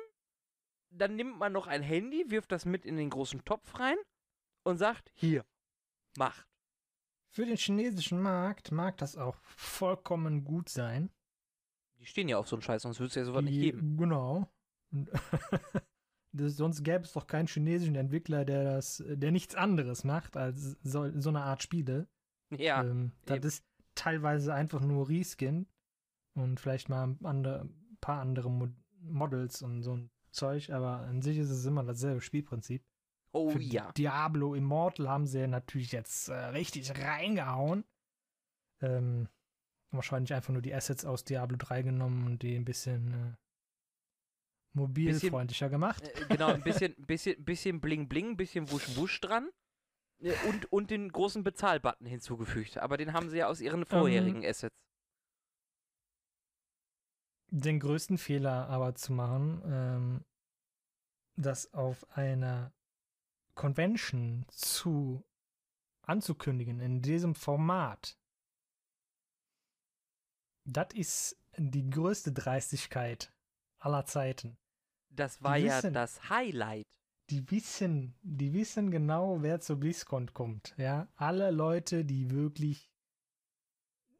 dann 0.90 1.16
nimmt 1.16 1.38
man 1.38 1.52
noch 1.52 1.66
ein 1.66 1.82
Handy, 1.82 2.30
wirft 2.30 2.52
das 2.52 2.66
mit 2.66 2.84
in 2.84 2.96
den 2.96 3.08
großen 3.10 3.44
Topf 3.44 3.78
rein 3.78 3.96
und 4.64 4.76
sagt, 4.76 5.10
hier, 5.14 5.44
macht. 6.18 6.46
Für 7.32 7.46
den 7.46 7.56
chinesischen 7.56 8.20
Markt 8.20 8.72
mag 8.72 8.96
das 8.98 9.16
auch 9.16 9.36
vollkommen 9.42 10.44
gut 10.44 10.68
sein. 10.68 11.10
Die 11.98 12.06
stehen 12.06 12.28
ja 12.28 12.38
auf 12.38 12.48
so 12.48 12.56
einen 12.56 12.62
Scheiß, 12.62 12.82
sonst 12.82 12.98
würde 12.98 13.08
es 13.08 13.14
ja 13.14 13.24
sowas 13.24 13.42
nicht 13.44 13.54
Die- 13.54 13.60
geben. 13.72 13.96
Genau. 13.96 14.52
Das, 16.32 16.56
sonst 16.56 16.84
gäbe 16.84 17.02
es 17.02 17.12
doch 17.12 17.26
keinen 17.26 17.48
chinesischen 17.48 17.96
Entwickler, 17.96 18.44
der 18.44 18.62
das, 18.62 19.02
der 19.04 19.32
nichts 19.32 19.56
anderes 19.56 20.04
macht 20.04 20.36
als 20.36 20.76
so, 20.84 21.10
so 21.20 21.28
eine 21.30 21.42
Art 21.42 21.60
Spiele. 21.60 22.06
Ja, 22.56 22.82
ähm, 22.82 23.12
das 23.26 23.36
eben. 23.36 23.46
ist 23.46 23.64
teilweise 23.94 24.54
einfach 24.54 24.80
nur 24.80 25.08
Reskin 25.08 25.66
und 26.34 26.60
vielleicht 26.60 26.88
mal 26.88 27.06
ein 27.06 27.24
andere, 27.24 27.68
paar 28.00 28.20
andere 28.20 28.50
Mod 28.50 28.70
Models 29.02 29.62
und 29.62 29.82
so 29.82 29.96
ein 29.96 30.10
Zeug, 30.30 30.70
aber 30.70 30.98
an 31.00 31.22
sich 31.22 31.38
ist 31.38 31.48
es 31.48 31.64
immer 31.64 31.82
dasselbe 31.84 32.20
Spielprinzip. 32.20 32.84
oh 33.32 33.48
Für 33.48 33.60
ja. 33.60 33.90
Diablo 33.92 34.54
Immortal 34.54 35.08
haben 35.08 35.26
sie 35.26 35.46
natürlich 35.46 35.92
jetzt 35.92 36.28
äh, 36.28 36.34
richtig 36.34 36.92
reingehauen. 36.98 37.84
Ähm, 38.82 39.28
wahrscheinlich 39.90 40.34
einfach 40.34 40.52
nur 40.52 40.62
die 40.62 40.74
Assets 40.74 41.04
aus 41.04 41.24
Diablo 41.24 41.56
3 41.56 41.82
genommen 41.82 42.26
und 42.26 42.42
die 42.42 42.54
ein 42.54 42.64
bisschen 42.64 43.12
äh, 43.12 43.36
mobilfreundlicher 44.74 45.68
gemacht. 45.68 46.02
Äh, 46.06 46.26
genau, 46.28 46.48
ein 46.48 46.62
bisschen, 46.62 46.94
bisschen, 47.06 47.42
bisschen 47.44 47.80
Bling 47.80 48.08
Bling, 48.08 48.30
ein 48.30 48.36
bisschen 48.36 48.70
Wusch 48.70 48.96
Wusch 48.96 49.20
dran. 49.20 49.50
Äh, 50.20 50.34
Und, 50.48 50.70
und 50.72 50.90
den 50.90 51.10
großen 51.10 51.42
Bezahlbutton 51.42 52.06
hinzugefügt. 52.06 52.78
Aber 52.78 52.96
den 52.96 53.12
haben 53.12 53.28
sie 53.30 53.38
ja 53.38 53.46
aus 53.48 53.60
ihren 53.60 53.84
vorherigen 53.86 54.44
Assets. 54.44 54.74
Den 57.52 57.80
größten 57.80 58.16
Fehler 58.18 58.68
aber 58.68 58.94
zu 58.94 59.12
machen, 59.12 59.62
ähm, 59.66 60.24
das 61.36 61.72
auf 61.74 62.08
einer 62.16 62.72
Convention 63.54 64.46
zu 64.50 65.24
anzukündigen 66.02 66.80
in 66.80 67.02
diesem 67.02 67.34
Format, 67.34 68.16
das 70.64 70.88
ist 70.94 71.36
die 71.56 71.88
größte 71.90 72.32
Dreistigkeit 72.32 73.32
aller 73.78 74.04
Zeiten. 74.06 74.56
Das 75.10 75.42
war 75.42 75.56
Die 75.56 75.64
ja 75.64 75.78
wissen- 75.78 75.92
das 75.94 76.28
Highlight. 76.30 76.86
Die 77.30 77.50
wissen, 77.50 78.14
die 78.22 78.52
wissen 78.52 78.90
genau, 78.90 79.42
wer 79.42 79.60
zur 79.60 79.76
BlizzCon 79.76 80.32
kommt. 80.34 80.74
Ja, 80.76 81.08
alle 81.14 81.50
Leute, 81.50 82.04
die 82.04 82.30
wirklich 82.30 82.90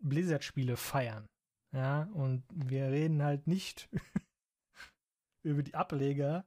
Blizzard-Spiele 0.00 0.76
feiern. 0.76 1.26
Ja, 1.72 2.04
und 2.14 2.44
wir 2.52 2.90
reden 2.90 3.22
halt 3.22 3.46
nicht 3.46 3.88
über 5.42 5.62
die 5.62 5.74
Ableger 5.74 6.46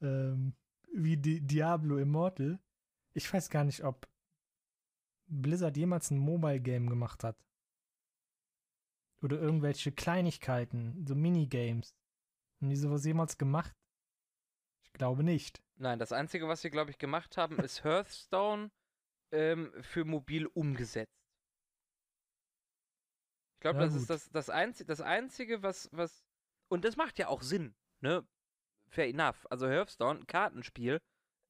ähm, 0.00 0.54
wie 0.92 1.16
die 1.16 1.40
Diablo 1.40 1.98
Immortal. 1.98 2.58
Ich 3.12 3.32
weiß 3.32 3.50
gar 3.50 3.64
nicht, 3.64 3.84
ob 3.84 4.08
Blizzard 5.26 5.76
jemals 5.76 6.10
ein 6.10 6.18
Mobile-Game 6.18 6.88
gemacht 6.88 7.22
hat. 7.24 7.36
Oder 9.22 9.40
irgendwelche 9.40 9.92
Kleinigkeiten, 9.92 11.04
so 11.06 11.14
Minigames. 11.14 11.94
Haben 12.60 12.70
die 12.70 12.76
sowas 12.76 13.04
jemals 13.04 13.38
gemacht? 13.38 13.74
Ich 14.82 14.92
glaube 14.92 15.22
nicht. 15.22 15.62
Nein, 15.80 15.98
das 15.98 16.12
Einzige, 16.12 16.46
was 16.46 16.60
sie, 16.60 16.70
glaube 16.70 16.90
ich, 16.90 16.98
gemacht 16.98 17.38
haben, 17.38 17.58
ist 17.58 17.84
Hearthstone 17.84 18.70
ähm, 19.32 19.72
für 19.82 20.04
mobil 20.04 20.46
umgesetzt. 20.46 21.08
Ich 23.54 23.60
glaube, 23.62 23.78
das 23.78 23.94
ist 23.94 24.02
gut. 24.02 24.10
das, 24.10 24.30
das, 24.30 24.50
Einzige, 24.50 24.86
das 24.86 25.00
Einzige, 25.00 25.62
was, 25.62 25.88
was. 25.92 26.26
Und 26.68 26.84
das 26.84 26.96
macht 26.96 27.18
ja 27.18 27.28
auch 27.28 27.40
Sinn, 27.40 27.74
ne? 28.00 28.26
Fair 28.88 29.08
enough. 29.08 29.46
Also 29.50 29.68
Hearthstone, 29.68 30.26
Kartenspiel, 30.26 31.00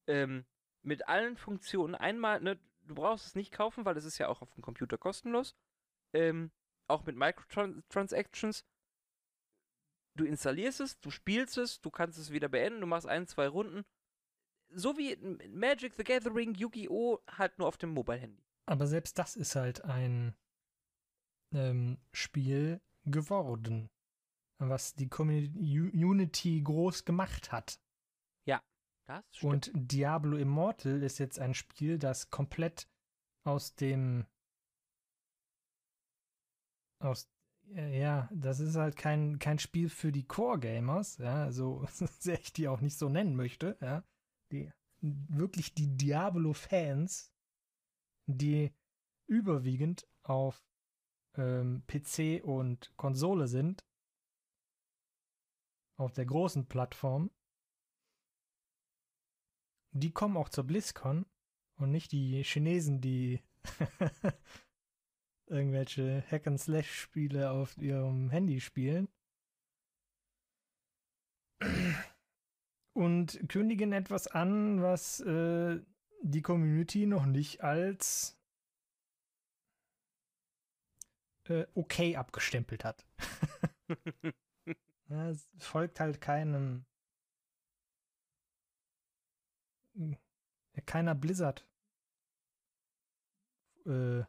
ähm, 0.07 0.45
mit 0.81 1.09
allen 1.09 1.35
Funktionen. 1.35 1.95
Einmal, 1.95 2.39
ne, 2.39 2.57
du 2.83 2.95
brauchst 2.95 3.25
es 3.25 3.35
nicht 3.35 3.51
kaufen, 3.51 3.83
weil 3.83 3.97
es 3.97 4.05
ist 4.05 4.17
ja 4.17 4.29
auch 4.29 4.41
auf 4.41 4.51
dem 4.51 4.61
Computer 4.61 4.97
kostenlos. 4.97 5.55
Ähm, 6.13 6.51
auch 6.87 7.03
mit 7.05 7.17
Microtransactions. 7.17 8.63
Du 10.15 10.23
installierst 10.23 10.79
es, 10.79 10.99
du 11.01 11.11
spielst 11.11 11.57
es, 11.57 11.81
du 11.81 11.91
kannst 11.91 12.17
es 12.17 12.31
wieder 12.31 12.47
beenden, 12.47 12.79
du 12.79 12.87
machst 12.87 13.07
ein, 13.07 13.27
zwei 13.27 13.49
Runden. 13.49 13.83
So 14.73 14.97
wie 14.97 15.15
Magic 15.49 15.93
the 15.95 16.03
Gathering, 16.03 16.55
Yu-Gi-Oh! 16.55 17.19
halt 17.37 17.57
nur 17.59 17.67
auf 17.67 17.77
dem 17.77 17.93
Mobile-Handy. 17.93 18.43
Aber 18.65 18.87
selbst 18.87 19.17
das 19.19 19.35
ist 19.35 19.55
halt 19.55 19.83
ein 19.83 20.35
ähm, 21.53 21.97
Spiel 22.13 22.81
geworden, 23.05 23.89
was 24.59 24.95
die 24.95 25.09
Community 25.09 26.61
groß 26.61 27.05
gemacht 27.05 27.51
hat. 27.51 27.79
Das 29.05 29.37
stimmt. 29.37 29.53
Und 29.53 29.71
Diablo 29.73 30.37
Immortal 30.37 31.03
ist 31.03 31.17
jetzt 31.19 31.39
ein 31.39 31.53
Spiel, 31.53 31.99
das 31.99 32.29
komplett 32.29 32.87
aus 33.43 33.75
dem 33.75 34.25
aus 36.99 37.29
äh, 37.73 37.99
ja, 37.99 38.29
das 38.31 38.59
ist 38.59 38.75
halt 38.75 38.95
kein, 38.95 39.39
kein 39.39 39.59
Spiel 39.59 39.89
für 39.89 40.11
die 40.11 40.25
Core-Gamers, 40.25 41.17
ja, 41.17 41.51
so 41.51 41.85
sehr 42.19 42.39
ich 42.39 42.53
die 42.53 42.67
auch 42.67 42.81
nicht 42.81 42.97
so 42.97 43.09
nennen 43.09 43.35
möchte, 43.35 43.77
ja. 43.81 44.03
Die 44.51 44.71
wirklich 45.01 45.73
die 45.73 45.97
Diablo-Fans, 45.97 47.31
die 48.27 48.71
überwiegend 49.27 50.07
auf 50.23 50.63
ähm, 51.35 51.83
PC 51.87 52.43
und 52.43 52.95
Konsole 52.97 53.47
sind, 53.47 53.83
auf 55.97 56.13
der 56.13 56.25
großen 56.25 56.67
Plattform, 56.67 57.31
die 59.93 60.11
kommen 60.11 60.37
auch 60.37 60.49
zur 60.49 60.65
BlizzCon 60.65 61.25
und 61.75 61.91
nicht 61.91 62.11
die 62.11 62.43
Chinesen, 62.43 63.01
die 63.01 63.41
irgendwelche 65.47 66.23
Hack-and-Slash-Spiele 66.29 67.51
auf 67.51 67.77
ihrem 67.77 68.29
Handy 68.29 68.61
spielen. 68.61 69.09
Und 72.93 73.47
kündigen 73.47 73.93
etwas 73.93 74.27
an, 74.27 74.81
was 74.81 75.21
äh, 75.21 75.79
die 76.23 76.41
Community 76.41 77.05
noch 77.05 77.25
nicht 77.25 77.63
als 77.63 78.37
äh, 81.47 81.65
okay 81.73 82.17
abgestempelt 82.17 82.83
hat. 82.83 83.05
ja, 85.09 85.29
es 85.29 85.47
folgt 85.59 85.99
halt 85.99 86.19
keinem 86.21 86.85
keiner 90.85 91.15
Blizzard 91.15 91.67
äh, 93.85 94.23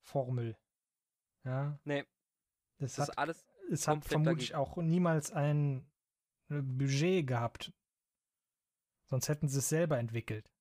Formel. 0.00 0.56
Ja. 1.44 1.78
Nee. 1.84 2.04
Das, 2.78 2.96
Das 2.96 2.98
hat, 2.98 3.08
ist 3.08 3.18
alles. 3.18 3.46
es 3.70 3.88
hat 3.88 4.04
vermutlich 4.04 4.50
dagegen. 4.50 4.58
auch 4.58 4.76
niemals 4.76 5.32
ein 5.32 5.80
äh, 5.80 5.95
Budget 6.48 7.26
gehabt. 7.26 7.72
Sonst 9.06 9.28
hätten 9.28 9.48
sie 9.48 9.58
es 9.58 9.68
selber 9.68 9.98
entwickelt. 9.98 10.52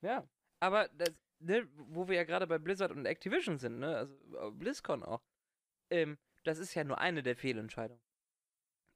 Ja. 0.00 0.28
Aber 0.60 0.88
das, 0.88 1.10
ne, 1.38 1.68
wo 1.74 2.08
wir 2.08 2.16
ja 2.16 2.24
gerade 2.24 2.46
bei 2.46 2.58
Blizzard 2.58 2.92
und 2.92 3.06
Activision 3.06 3.58
sind, 3.58 3.78
ne? 3.78 3.96
Also 3.96 4.14
äh, 4.38 4.50
BlizzCon 4.50 5.02
auch. 5.02 5.22
Ähm, 5.90 6.18
das 6.44 6.58
ist 6.58 6.74
ja 6.74 6.84
nur 6.84 6.98
eine 6.98 7.22
der 7.22 7.36
Fehlentscheidungen. 7.36 8.02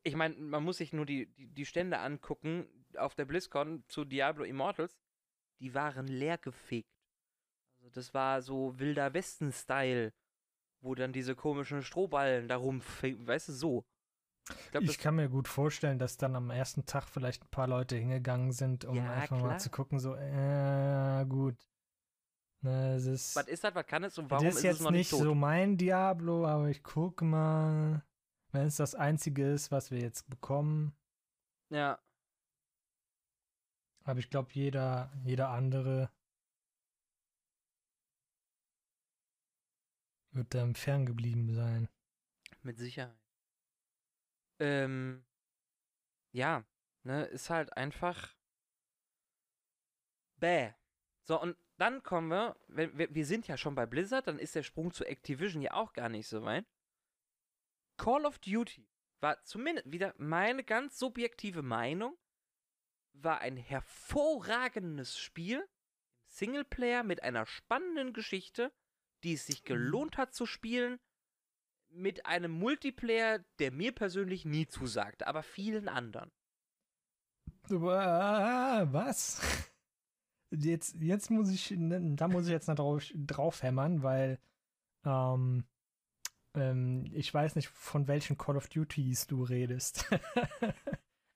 Ich 0.03 0.17
meine, 0.17 0.35
man 0.37 0.65
muss 0.65 0.79
sich 0.79 0.93
nur 0.93 1.05
die, 1.05 1.27
die, 1.35 1.49
die 1.49 1.67
Stände 1.67 1.99
angucken 1.99 2.67
auf 2.97 3.15
der 3.15 3.27
BlizzCon 3.27 3.85
zu 3.89 4.05
Diablo 4.05 4.45
Immortals. 4.45 4.99
Die 5.61 5.75
waren 5.75 6.07
leer 6.07 6.39
gefegt. 6.39 6.89
Also 7.77 7.91
das 7.91 8.15
war 8.15 8.41
so 8.41 8.79
wilder 8.79 9.12
Westen-Style, 9.12 10.12
wo 10.81 10.95
dann 10.95 11.12
diese 11.12 11.35
komischen 11.35 11.83
Strohballen 11.83 12.49
da 12.49 12.57
rumfegen, 12.57 13.27
weißt 13.27 13.49
du, 13.49 13.53
so. 13.53 13.85
Ich 14.64 14.71
glaube, 14.71 14.87
Ich 14.87 14.99
kann 14.99 15.16
mir 15.16 15.28
gut 15.28 15.49
vorstellen, 15.49 15.99
dass 15.99 16.16
dann 16.16 16.37
am 16.37 16.50
ersten 16.50 16.85
Tag 16.87 17.09
vielleicht 17.09 17.45
ein 17.45 17.50
paar 17.50 17.66
Leute 17.66 17.97
hingegangen 17.97 18.52
sind, 18.52 18.85
um 18.85 18.97
Ja, 18.97 19.11
einfach 19.12 19.37
mal 19.38 19.49
klar. 19.49 19.59
zu 19.59 19.71
gucken, 19.71 19.99
so, 19.99 20.14
äh, 20.14 21.25
gut. 21.28 21.57
Ne, 22.62 22.95
es 22.95 23.07
ist, 23.07 23.37
was 23.37 23.49
ist 23.49 23.64
das, 23.64 23.75
was 23.75 23.87
kann 23.87 24.04
es 24.04 24.19
und 24.19 24.30
warum 24.30 24.45
das 24.45 24.57
ist 24.57 24.59
ist, 24.59 24.64
jetzt 24.64 24.75
es 24.76 24.80
noch 24.83 24.90
nicht 24.90 25.11
tot? 25.11 25.21
so 25.21 25.35
mein 25.35 25.78
Diablo, 25.78 26.47
aber 26.47 26.69
ich 26.69 26.83
gucke 26.83 27.25
mal, 27.25 28.04
wenn 28.52 28.66
es 28.66 28.76
das 28.76 28.95
einzige 28.95 29.50
ist, 29.50 29.71
was 29.71 29.90
wir 29.90 29.99
jetzt 30.00 30.28
bekommen. 30.28 30.95
Ja, 31.71 31.99
Aber 34.04 34.19
ich 34.19 34.28
glaube, 34.28 34.50
jeder, 34.52 35.12
jeder 35.25 35.50
andere 35.50 36.11
wird 40.33 40.54
da 40.54 40.66
fern 40.75 41.07
geblieben 41.07 41.52
sein. 41.54 41.88
Mit 42.62 42.78
Sicherheit. 42.78 43.20
Ähm, 44.61 45.25
ja, 46.33 46.64
ne, 47.02 47.25
ist 47.25 47.50
halt 47.50 47.76
einfach 47.76 48.37
bäh. 50.37 50.73
So, 51.23 51.40
und 51.40 51.57
dann 51.76 52.02
kommen 52.02 52.29
wir, 52.29 52.57
wenn, 52.69 52.97
wir, 52.97 53.14
wir 53.14 53.25
sind 53.25 53.49
ja 53.49 53.57
schon 53.57 53.75
bei 53.75 53.87
Blizzard, 53.87 54.26
dann 54.26 54.38
ist 54.38 54.55
der 54.55 54.62
Sprung 54.62 54.93
zu 54.93 55.05
Activision 55.05 55.62
ja 55.62 55.73
auch 55.73 55.93
gar 55.93 56.09
nicht 56.09 56.29
so 56.29 56.45
weit. 56.45 56.67
Call 57.97 58.26
of 58.26 58.38
Duty 58.38 58.87
war 59.21 59.43
zumindest 59.45 59.90
wieder 59.90 60.14
meine 60.19 60.64
ganz 60.64 60.99
subjektive 60.99 61.62
Meinung, 61.62 62.17
war 63.12 63.40
ein 63.40 63.57
hervorragendes 63.57 65.19
Spiel 65.19 65.61
im 65.61 65.69
Singleplayer 66.26 67.02
mit 67.02 67.23
einer 67.23 67.45
spannenden 67.47 68.12
Geschichte, 68.12 68.73
die 69.25 69.35
es 69.35 69.47
sich 69.47 69.64
gelohnt 69.64 70.17
hat 70.17 70.33
zu 70.33 70.47
spielen, 70.47 71.00
mit 71.91 72.26
einem 72.26 72.53
Multiplayer, 72.53 73.41
der 73.59 73.73
mir 73.73 73.93
persönlich 73.93 74.45
nie 74.45 74.67
zusagte, 74.67 75.26
aber 75.26 75.43
vielen 75.43 75.89
anderen. 75.89 76.31
Ah, 77.71 78.87
was? 78.91 79.41
Jetzt, 80.53 80.97
jetzt 80.99 81.31
muss 81.31 81.49
ich, 81.50 81.71
ne, 81.71 82.17
da 82.17 82.26
muss 82.26 82.47
ich 82.47 82.50
jetzt 82.50 82.67
noch 82.67 82.75
drauf, 82.75 83.05
drauf 83.15 83.63
hämmern, 83.63 84.03
weil 84.03 84.41
ähm, 85.07 85.65
ähm, 86.57 87.07
ich 87.13 87.33
weiß 87.33 87.55
nicht, 87.55 87.69
von 87.69 88.09
welchen 88.09 88.37
Call 88.37 88.57
of 88.57 88.69
Duties 88.69 89.29
du 89.29 89.45
redest. 89.45 90.07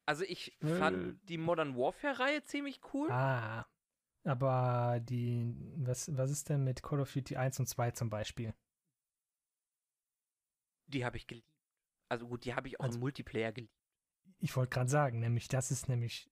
Also 0.06 0.24
ich 0.24 0.60
Äh. 0.60 0.66
fand 0.78 1.18
die 1.30 1.38
Modern 1.38 1.76
Warfare-Reihe 1.78 2.42
ziemlich 2.42 2.80
cool. 2.92 3.08
ah, 3.10 3.64
aber 4.24 5.00
die, 5.00 5.54
was, 5.76 6.14
was 6.14 6.30
ist 6.30 6.48
denn 6.50 6.62
mit 6.64 6.82
Call 6.82 7.00
of 7.00 7.10
Duty 7.12 7.36
1 7.36 7.60
und 7.60 7.66
2 7.68 7.92
zum 7.92 8.10
Beispiel? 8.10 8.52
Die 10.94 11.04
habe 11.04 11.16
ich 11.16 11.26
geliebt. 11.26 11.48
Also 12.08 12.26
gut, 12.28 12.44
die 12.44 12.54
habe 12.54 12.68
ich 12.68 12.78
auch 12.80 12.84
Also- 12.84 12.96
im 12.96 13.00
Multiplayer 13.00 13.52
geliebt. 13.52 13.74
Ich 14.38 14.56
wollte 14.56 14.70
gerade 14.70 14.90
sagen, 14.90 15.20
nämlich 15.20 15.48
das 15.48 15.70
ist 15.70 15.88
nämlich 15.88 16.30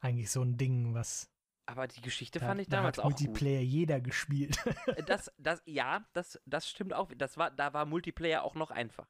eigentlich 0.00 0.30
so 0.30 0.42
ein 0.42 0.56
Ding, 0.56 0.94
was 0.94 1.30
Aber 1.66 1.86
die 1.86 2.00
Geschichte 2.00 2.38
da, 2.40 2.46
fand 2.46 2.60
ich 2.60 2.68
da 2.68 2.76
damals 2.78 2.98
hat 2.98 3.04
auch 3.04 3.10
gut. 3.10 3.20
Multiplayer 3.20 3.60
jeder 3.60 4.00
gespielt. 4.00 4.58
Äh, 4.86 5.02
Das, 5.04 5.30
das, 5.38 5.62
ja, 5.64 6.06
das, 6.12 6.40
das 6.46 6.68
stimmt 6.68 6.92
auch. 6.92 7.10
Das 7.16 7.36
war, 7.36 7.50
da 7.50 7.72
war 7.72 7.86
Multiplayer 7.86 8.42
auch 8.42 8.54
noch 8.54 8.70
einfach. 8.70 9.08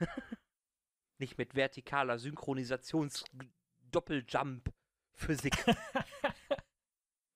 Nicht 1.18 1.36
mit 1.36 1.54
vertikaler 1.54 2.18
Synchronisations 2.18 3.24
Doppeljump 3.90 4.72
Physik. 5.14 5.64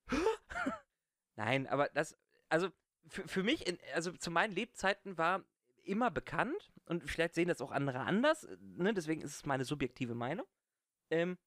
Nein, 1.36 1.66
aber 1.66 1.88
das, 1.90 2.16
also 2.48 2.70
für, 3.08 3.26
für 3.28 3.42
mich, 3.42 3.66
in, 3.66 3.78
also 3.94 4.12
zu 4.12 4.30
meinen 4.30 4.52
Lebzeiten 4.54 5.18
war 5.18 5.44
immer 5.82 6.10
bekannt 6.10 6.72
und 6.86 7.08
vielleicht 7.08 7.34
sehen 7.34 7.48
das 7.48 7.60
auch 7.60 7.70
andere 7.70 8.00
anders, 8.00 8.46
ne, 8.60 8.92
deswegen 8.92 9.22
ist 9.22 9.34
es 9.34 9.46
meine 9.46 9.64
subjektive 9.64 10.14
Meinung. 10.14 10.46
Ähm, 11.10 11.38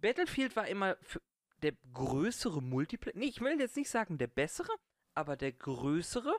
Battlefield 0.00 0.56
war 0.56 0.66
immer 0.68 0.96
für 1.02 1.22
der 1.62 1.72
größere 1.92 2.62
Multiplayer, 2.62 3.16
nee, 3.16 3.26
ich 3.26 3.40
will 3.40 3.58
jetzt 3.58 3.76
nicht 3.76 3.90
sagen 3.90 4.18
der 4.18 4.26
bessere, 4.26 4.72
aber 5.14 5.36
der 5.36 5.52
größere, 5.52 6.36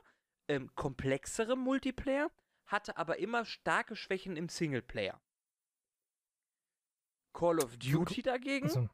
ähm, 0.48 0.72
komplexere 0.74 1.56
Multiplayer 1.56 2.30
hatte 2.66 2.96
aber 2.96 3.18
immer 3.18 3.44
starke 3.44 3.96
Schwächen 3.96 4.36
im 4.36 4.48
Singleplayer. 4.48 5.20
Call 7.32 7.58
of 7.58 7.76
Duty 7.76 8.22
dagegen 8.22 8.66
also, 8.66 8.88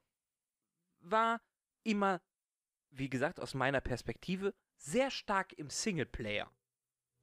war 1.01 1.41
immer, 1.85 2.21
wie 2.91 3.09
gesagt, 3.09 3.41
aus 3.41 3.55
meiner 3.55 3.81
Perspektive, 3.81 4.55
sehr 4.77 5.11
stark 5.11 5.53
im 5.55 5.71
Singleplayer. 5.71 6.51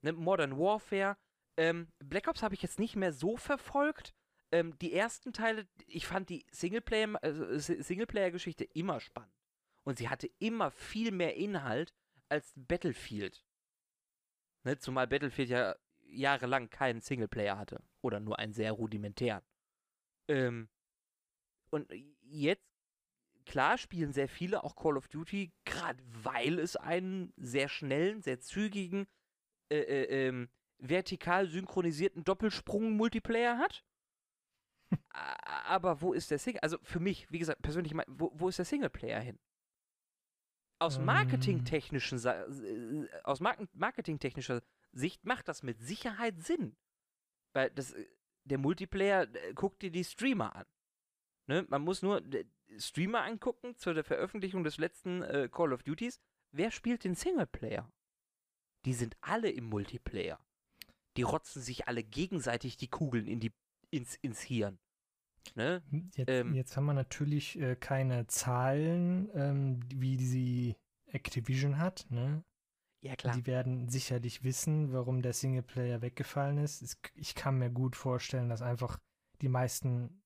Ne, 0.02 0.14
Modern 0.14 0.58
Warfare, 0.58 1.18
ähm, 1.60 1.92
Black 2.00 2.28
Ops 2.28 2.42
habe 2.42 2.56
ich 2.56 2.62
jetzt 2.62 2.80
nicht 2.80 2.96
mehr 2.96 3.12
so 3.12 3.36
verfolgt. 3.38 4.14
Ähm, 4.52 4.78
die 4.80 4.94
ersten 4.94 5.34
Teile, 5.34 5.68
ich 5.86 6.08
fand 6.08 6.30
die 6.30 6.46
Singleplayer, 6.52 7.22
also 7.22 7.46
S- 7.46 7.68
Singleplayer-Geschichte 7.68 8.64
immer 8.64 9.00
spannend. 9.00 9.36
Und 9.84 9.98
sie 9.98 10.10
hatte 10.10 10.30
immer 10.40 10.72
viel 10.72 11.12
mehr 11.12 11.36
Inhalt 11.36 11.94
als 12.30 12.54
Battlefield. 12.56 13.46
Ne, 14.64 14.78
zumal 14.78 15.08
Battlefield 15.08 15.50
ja 15.50 15.76
jahrelang 16.06 16.70
keinen 16.70 17.02
Singleplayer 17.02 17.58
hatte. 17.58 17.84
Oder 18.02 18.20
nur 18.20 18.40
einen 18.40 18.54
sehr 18.54 18.72
rudimentären. 18.72 19.44
Ähm, 20.28 20.70
und 21.70 21.92
jetzt 22.22 22.66
klar 23.46 23.78
spielen 23.78 24.14
sehr 24.14 24.30
viele 24.30 24.64
auch 24.64 24.76
Call 24.76 24.98
of 24.98 25.08
Duty, 25.08 25.52
gerade 25.66 26.04
weil 26.24 26.60
es 26.60 26.76
einen 26.76 27.34
sehr 27.36 27.68
schnellen, 27.68 28.22
sehr 28.22 28.40
zügigen, 28.40 29.08
äh, 29.72 29.80
äh, 29.80 30.28
ähm, 30.28 30.50
vertikal 30.80 31.48
synchronisierten 31.48 32.24
Doppelsprung-Multiplayer 32.24 33.58
hat. 33.58 33.86
Aber 35.10 36.02
wo 36.02 36.14
ist 36.14 36.32
der 36.32 36.40
Single? 36.40 36.62
Also 36.62 36.78
für 36.82 37.00
mich, 37.00 37.30
wie 37.32 37.40
gesagt, 37.40 37.62
persönlich, 37.62 37.94
wo, 38.08 38.32
wo 38.34 38.50
ist 38.50 38.58
der 38.58 38.66
Singleplayer 38.66 39.20
hin? 39.20 39.40
Aus 40.80 40.98
Ähm. 40.98 41.06
marketingtechnischen, 41.06 42.20
äh, 42.26 43.08
aus 43.24 43.40
marketingtechnischer 43.42 44.62
Sicht 44.92 45.26
macht 45.26 45.48
das 45.48 45.62
mit 45.62 45.80
Sicherheit 45.80 46.42
Sinn. 46.42 46.76
Weil 47.54 47.70
das, 47.72 47.94
äh, 47.94 48.08
der 48.46 48.58
Multiplayer, 48.58 49.24
äh, 49.24 49.54
guck 49.54 49.80
dir 49.80 49.92
die 49.92 50.04
Streamer 50.04 50.56
an. 50.56 50.66
Ne? 51.48 51.66
Man 51.70 51.82
muss 51.82 52.02
nur 52.02 52.22
Streamer 52.78 53.24
angucken 53.24 53.76
zu 53.76 53.94
der 53.94 54.04
Veröffentlichung 54.04 54.64
des 54.64 54.78
letzten 54.78 55.24
äh, 55.24 55.50
Call 55.52 55.74
of 55.74 55.84
Duties. 55.84 56.20
Wer 56.52 56.72
spielt 56.72 57.04
den 57.04 57.16
Singleplayer? 57.16 57.92
Die 58.86 58.94
sind 58.94 59.18
alle 59.22 59.50
im 59.50 59.66
Multiplayer. 59.66 60.40
Die 61.18 61.24
rotzen 61.24 61.62
sich 61.62 61.88
alle 61.88 62.04
gegenseitig 62.04 62.78
die 62.78 62.88
Kugeln 62.88 63.28
in 63.28 63.40
die, 63.40 63.52
ins, 63.90 64.16
ins 64.16 64.42
Hirn. 64.42 64.80
Ne? 65.56 65.82
Jetzt, 66.16 66.30
Ähm. 66.30 66.54
jetzt 66.54 66.78
haben 66.78 66.86
wir 66.86 66.94
natürlich 66.94 67.60
äh, 67.60 67.76
keine 67.76 68.28
Zahlen, 68.28 69.30
ähm, 69.34 69.80
wie 69.94 70.18
sie 70.24 70.76
Activision 71.08 71.78
hat. 71.78 72.06
Ne? 72.10 72.44
Ja, 73.02 73.16
klar. 73.16 73.36
Die 73.36 73.46
werden 73.46 73.90
sicherlich 73.90 74.44
wissen, 74.44 74.92
warum 74.92 75.22
der 75.22 75.34
Singleplayer 75.34 76.02
weggefallen 76.02 76.58
ist. 76.58 76.98
Ich 77.16 77.36
kann 77.36 77.58
mir 77.58 77.70
gut 77.70 77.96
vorstellen, 77.96 78.50
dass 78.50 78.62
einfach 78.62 79.00
die 79.42 79.50
meisten 79.50 80.22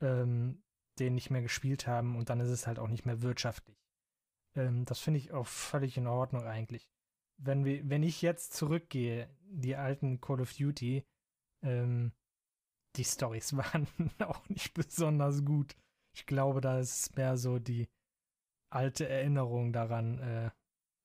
ähm, 0.00 0.62
den 0.98 1.14
nicht 1.14 1.30
mehr 1.30 1.42
gespielt 1.42 1.86
haben 1.86 2.16
und 2.16 2.30
dann 2.30 2.40
ist 2.40 2.50
es 2.50 2.66
halt 2.66 2.78
auch 2.78 2.88
nicht 2.88 3.04
mehr 3.04 3.22
wirtschaftlich. 3.22 3.76
Ähm, 4.54 4.84
das 4.84 5.00
finde 5.00 5.18
ich 5.18 5.32
auch 5.32 5.46
völlig 5.46 5.96
in 5.96 6.06
Ordnung 6.06 6.44
eigentlich. 6.44 6.88
Wenn, 7.38 7.64
wir, 7.64 7.88
wenn 7.88 8.02
ich 8.02 8.22
jetzt 8.22 8.54
zurückgehe, 8.54 9.28
die 9.50 9.76
alten 9.76 10.20
Call 10.20 10.40
of 10.40 10.52
Duty, 10.54 11.04
ähm, 11.62 12.12
die 12.96 13.04
Stories 13.04 13.56
waren 13.56 13.86
auch 14.20 14.48
nicht 14.48 14.74
besonders 14.74 15.44
gut. 15.44 15.76
Ich 16.14 16.26
glaube, 16.26 16.60
da 16.60 16.78
ist 16.80 17.16
mehr 17.16 17.36
so 17.36 17.58
die 17.58 17.88
alte 18.70 19.08
Erinnerung 19.08 19.72
daran. 19.72 20.18
Äh, 20.18 20.50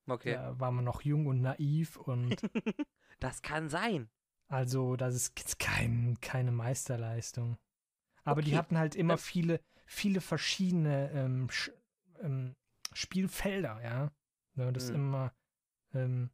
Okay. 0.09 0.35
Da 0.35 0.59
war 0.59 0.71
man 0.71 0.83
noch 0.83 1.01
jung 1.03 1.27
und 1.27 1.41
naiv 1.41 1.95
und 1.97 2.41
Das 3.19 3.41
kann 3.41 3.69
sein. 3.69 4.09
also 4.49 4.95
das 4.97 5.15
ist 5.15 5.59
kein, 5.59 6.17
keine 6.21 6.51
Meisterleistung. 6.51 7.57
Aber 8.25 8.41
die 8.41 8.51
Okay. 8.51 8.57
hatten 8.57 8.77
halt 8.77 8.95
immer 8.95 9.13
Ähm. 9.13 9.19
viele, 9.19 9.61
viele 9.85 10.21
verschiedene 10.21 11.09
ähm, 11.11 11.47
ähm, 12.21 12.55
Spielfelder, 12.93 13.81
ja. 13.81 14.11
Ne, 14.55 14.71
das 14.73 14.89
Mhm. 14.89 14.95
immer, 14.95 15.33
ähm, 15.93 16.29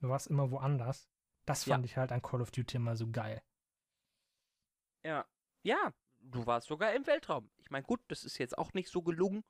du 0.00 0.08
warst 0.08 0.26
immer 0.28 0.50
woanders. 0.50 1.08
Das 1.46 1.66
Ja. 1.66 1.74
fand 1.74 1.84
ich 1.84 1.96
halt 1.96 2.12
an 2.12 2.22
Call 2.22 2.40
of 2.40 2.50
Duty 2.50 2.76
immer 2.76 2.96
so 2.96 3.10
geil. 3.10 3.42
Ja. 5.04 5.26
Ja, 5.62 5.92
du 6.20 6.46
warst 6.46 6.66
sogar 6.68 6.94
im 6.94 7.06
Weltraum. 7.06 7.50
Ich 7.58 7.70
meine, 7.70 7.84
gut, 7.84 8.00
das 8.08 8.24
ist 8.24 8.38
jetzt 8.38 8.56
auch 8.58 8.72
nicht 8.74 8.88
so 8.90 9.02
gelungen, 9.02 9.42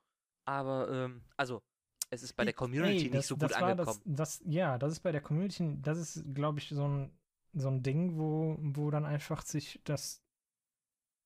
aber, 0.44 0.88
ähm, 0.90 1.24
also, 1.36 1.62
es 2.10 2.22
ist 2.22 2.34
bei 2.34 2.44
der 2.44 2.52
Ey, 2.52 2.56
Community 2.56 3.04
nicht 3.04 3.14
das, 3.14 3.26
so 3.28 3.36
gut 3.36 3.52
angekommen. 3.52 4.00
Das, 4.04 4.38
das, 4.38 4.42
ja, 4.46 4.78
das 4.78 4.92
ist 4.92 5.00
bei 5.00 5.10
der 5.10 5.20
Community, 5.22 5.80
das 5.80 5.98
ist, 5.98 6.34
glaube 6.34 6.58
ich, 6.60 6.68
so 6.68 6.86
ein, 6.86 7.18
so 7.52 7.68
ein 7.68 7.82
Ding, 7.82 8.16
wo, 8.18 8.56
wo 8.60 8.90
dann 8.90 9.04
einfach 9.04 9.42
sich 9.42 9.80
das, 9.84 10.22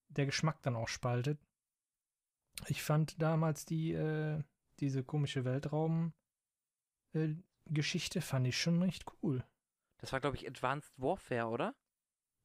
der 0.08 0.24
Geschmack 0.26 0.62
dann 0.62 0.76
auch 0.76 0.88
spaltet. 0.88 1.38
Ich 2.66 2.82
fand 2.82 3.20
damals 3.20 3.66
die, 3.66 3.92
äh, 3.92 4.42
diese 4.80 5.04
komische 5.04 5.44
Weltraum, 5.44 6.14
äh, 7.12 7.34
Geschichte 7.70 8.20
fand 8.20 8.46
ich 8.46 8.60
schon 8.60 8.82
recht 8.82 9.04
cool. 9.22 9.44
Das 9.98 10.12
war, 10.12 10.20
glaube 10.20 10.36
ich, 10.36 10.46
Advanced 10.46 10.92
Warfare, 10.96 11.46
oder? 11.48 11.74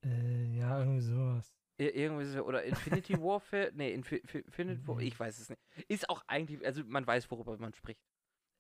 Äh, 0.06 0.46
ja, 0.58 0.80
irgendwie 0.80 1.02
sowas. 1.02 1.54
Ir- 1.80 1.96
Irgendwie 1.96 2.26
so, 2.26 2.44
oder 2.44 2.64
Infinity 2.64 3.14
Warfare? 3.22 3.72
Nee, 3.74 3.94
Infi 3.94 4.22
Fi- 4.26 4.40
Infinite 4.40 4.88
War, 4.88 4.98
Nee. 4.98 5.08
ich 5.08 5.20
weiß 5.20 5.40
es 5.40 5.50
nicht. 5.50 5.62
Ist 5.88 6.10
auch 6.10 6.24
eigentlich, 6.28 6.64
also 6.66 6.84
man 6.86 7.06
weiß, 7.06 7.30
worüber 7.32 7.58
man 7.58 7.74
spricht. 7.74 8.00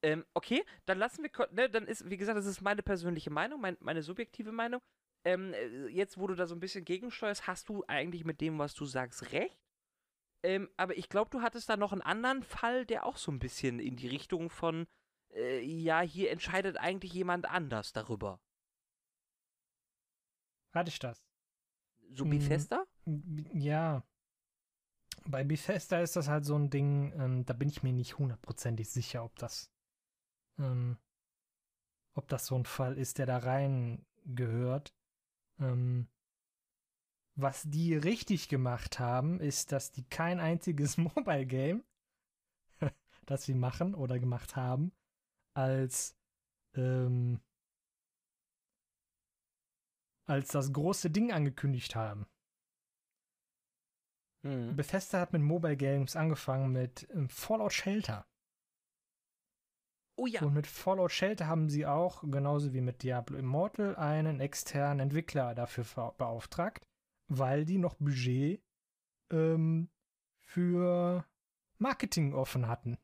Ähm, 0.04 0.26
okay, 0.34 0.64
dann 0.86 0.98
lassen 0.98 1.24
wir, 1.24 1.32
ne, 1.52 1.70
dann 1.70 1.88
ist, 1.88 2.10
wie 2.10 2.18
gesagt, 2.18 2.38
das 2.38 2.46
ist 2.46 2.62
meine 2.62 2.84
persönliche 2.84 3.30
Meinung, 3.30 3.62
mein, 3.62 3.78
meine 3.80 4.04
subjektive 4.04 4.52
Meinung. 4.52 4.82
Ähm, 5.26 5.54
äh, 5.54 5.88
jetzt, 5.88 6.18
wo 6.18 6.28
du 6.28 6.36
da 6.36 6.46
so 6.48 6.56
ein 6.56 6.60
bisschen 6.60 6.84
gegensteuerst, 6.84 7.48
hast 7.48 7.70
du 7.70 7.84
eigentlich 7.88 8.26
mit 8.26 8.42
dem, 8.42 8.60
was 8.60 8.74
du 8.74 8.86
sagst, 8.86 9.32
recht. 9.32 9.58
Ähm, 10.46 10.70
aber 10.76 10.98
ich 10.98 11.08
glaube, 11.08 11.30
du 11.30 11.42
hattest 11.42 11.70
da 11.70 11.78
noch 11.78 11.94
einen 11.94 12.02
anderen 12.02 12.44
Fall, 12.44 12.86
der 12.86 13.06
auch 13.06 13.16
so 13.16 13.32
ein 13.32 13.40
bisschen 13.40 13.80
in 13.80 13.96
die 13.96 14.10
Richtung 14.10 14.50
von, 14.50 14.86
äh, 15.36 15.60
ja, 15.62 16.02
hier 16.02 16.32
entscheidet 16.32 16.78
eigentlich 16.78 17.14
jemand 17.14 17.46
anders 17.50 17.94
darüber. 17.94 18.40
Hatte 20.74 20.90
ich 20.90 21.00
das? 21.00 21.24
So 22.14 22.26
Mhm. 22.26 22.30
Bethesda? 22.32 22.86
Ja. 23.54 24.04
Bei 25.26 25.44
Bethesda 25.44 26.00
ist 26.02 26.16
das 26.16 26.28
halt 26.28 26.46
so 26.46 26.56
ein 26.56 26.70
Ding, 26.70 27.14
ähm, 27.20 27.46
da 27.46 27.54
bin 27.54 27.70
ich 27.70 27.84
mir 27.84 27.94
nicht 27.94 28.18
hundertprozentig 28.18 28.90
sicher, 28.90 29.24
ob 29.24 29.36
das, 29.38 29.72
ähm, 30.60 30.98
ob 32.16 32.28
das 32.28 32.46
so 32.48 32.56
ein 32.58 32.66
Fall 32.66 32.98
ist, 32.98 33.18
der 33.18 33.26
da 33.26 33.38
rein 33.38 34.06
gehört. 34.26 34.94
Ähm, 35.60 36.08
was 37.36 37.64
die 37.64 37.96
richtig 37.96 38.50
gemacht 38.50 39.00
haben, 39.00 39.40
ist, 39.40 39.72
dass 39.72 39.92
die 39.92 40.04
kein 40.04 40.40
einziges 40.40 40.98
Mobile 40.98 41.46
Game, 41.46 41.84
das 43.26 43.44
sie 43.44 43.56
machen 43.56 43.96
oder 43.96 44.20
gemacht 44.20 44.56
haben, 44.56 44.92
als 45.54 46.16
ähm, 46.76 47.42
als 50.26 50.50
das 50.50 50.72
große 50.72 51.10
Ding 51.10 51.32
angekündigt 51.32 51.96
haben. 51.96 52.26
Mhm. 54.44 54.76
Bethesda 54.76 55.20
hat 55.20 55.34
mit 55.34 55.42
Mobile 55.42 55.78
Games 55.78 56.16
angefangen 56.16 56.72
mit 56.72 57.08
ähm, 57.12 57.30
Fallout 57.30 57.74
Shelter. 57.74 58.26
Oh 60.16 60.28
ja. 60.28 60.42
Und 60.44 60.54
mit 60.54 60.68
Fallout 60.68 61.12
Shelter 61.12 61.48
haben 61.48 61.70
sie 61.70 61.88
auch, 61.88 62.24
genauso 62.30 62.74
wie 62.74 62.82
mit 62.82 63.02
Diablo 63.02 63.38
Immortal, 63.38 63.96
einen 63.96 64.40
externen 64.40 65.00
Entwickler 65.00 65.56
dafür 65.56 65.86
beauftragt, 66.18 66.88
weil 67.28 67.66
die 67.66 67.80
noch 67.80 67.96
Budget 67.96 68.62
ähm, 69.32 69.90
für 70.42 71.26
Marketing 71.80 72.34
offen 72.34 72.68
hatten. 72.68 72.98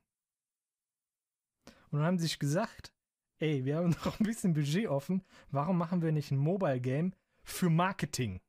Und 1.91 1.99
dann 1.99 2.07
haben 2.07 2.17
sie 2.17 2.27
sich 2.27 2.39
gesagt, 2.39 2.93
ey, 3.39 3.65
wir 3.65 3.77
haben 3.77 3.89
noch 4.05 4.19
ein 4.19 4.25
bisschen 4.25 4.53
Budget 4.53 4.87
offen, 4.87 5.23
warum 5.51 5.77
machen 5.77 6.01
wir 6.01 6.11
nicht 6.11 6.31
ein 6.31 6.37
Mobile 6.37 6.79
Game 6.79 7.13
für 7.43 7.69
Marketing? 7.69 8.39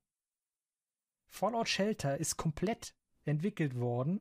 Fallout 1.28 1.68
Shelter 1.68 2.18
ist 2.18 2.36
komplett 2.36 2.94
entwickelt 3.24 3.78
worden 3.78 4.20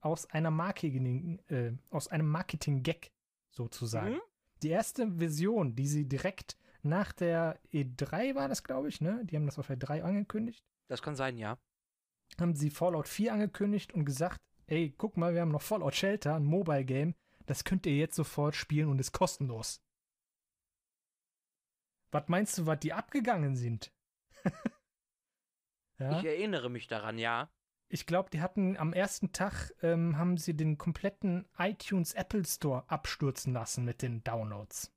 aus 0.00 0.30
einer 0.30 0.50
Marketing, 0.50 1.40
äh, 1.48 1.72
aus 1.90 2.08
einem 2.08 2.28
Marketing-Gag 2.28 3.10
sozusagen. 3.50 4.14
Mhm. 4.14 4.20
Die 4.62 4.68
erste 4.68 5.10
Version, 5.12 5.74
die 5.74 5.88
sie 5.88 6.06
direkt 6.06 6.56
nach 6.82 7.12
der 7.12 7.58
E3 7.72 8.34
war 8.34 8.48
das, 8.48 8.62
glaube 8.62 8.88
ich, 8.88 9.00
ne? 9.00 9.24
Die 9.24 9.36
haben 9.36 9.46
das 9.46 9.58
auf 9.58 9.70
E3 9.70 10.02
angekündigt. 10.02 10.64
Das 10.88 11.02
kann 11.02 11.16
sein, 11.16 11.38
ja. 11.38 11.58
Haben 12.38 12.54
sie 12.54 12.70
Fallout 12.70 13.08
4 13.08 13.32
angekündigt 13.32 13.94
und 13.94 14.04
gesagt, 14.04 14.40
ey, 14.66 14.94
guck 14.96 15.16
mal, 15.16 15.34
wir 15.34 15.40
haben 15.40 15.50
noch 15.50 15.62
Fallout 15.62 15.94
Shelter, 15.94 16.34
ein 16.34 16.44
Mobile 16.44 16.84
Game, 16.84 17.14
das 17.46 17.64
könnt 17.64 17.86
ihr 17.86 17.96
jetzt 17.96 18.16
sofort 18.16 18.54
spielen 18.54 18.88
und 18.88 18.98
ist 18.98 19.12
kostenlos. 19.12 19.82
Was 22.10 22.28
meinst 22.28 22.56
du, 22.58 22.66
was 22.66 22.78
die 22.78 22.92
abgegangen 22.92 23.56
sind? 23.56 23.92
ja? 25.98 26.18
Ich 26.18 26.24
erinnere 26.24 26.70
mich 26.70 26.86
daran, 26.86 27.18
ja. 27.18 27.50
Ich 27.88 28.06
glaube, 28.06 28.30
die 28.30 28.40
hatten 28.40 28.76
am 28.76 28.92
ersten 28.92 29.32
Tag 29.32 29.72
ähm, 29.82 30.16
haben 30.16 30.36
sie 30.36 30.56
den 30.56 30.78
kompletten 30.78 31.48
iTunes 31.58 32.14
Apple 32.14 32.44
Store 32.44 32.88
abstürzen 32.88 33.52
lassen 33.52 33.84
mit 33.84 34.00
den 34.02 34.22
Downloads. 34.24 34.92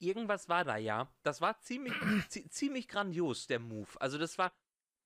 Irgendwas 0.00 0.48
war 0.48 0.64
da, 0.64 0.76
ja. 0.76 1.12
Das 1.22 1.40
war 1.40 1.58
ziemlich, 1.60 1.92
zi 2.28 2.48
ziemlich 2.48 2.88
grandios, 2.88 3.46
der 3.46 3.60
Move. 3.60 3.88
Also 4.00 4.18
das 4.18 4.38
war 4.38 4.52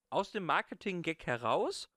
aus 0.09 0.31
dem 0.31 0.45
Marketing-Gag 0.45 1.25
heraus 1.25 1.89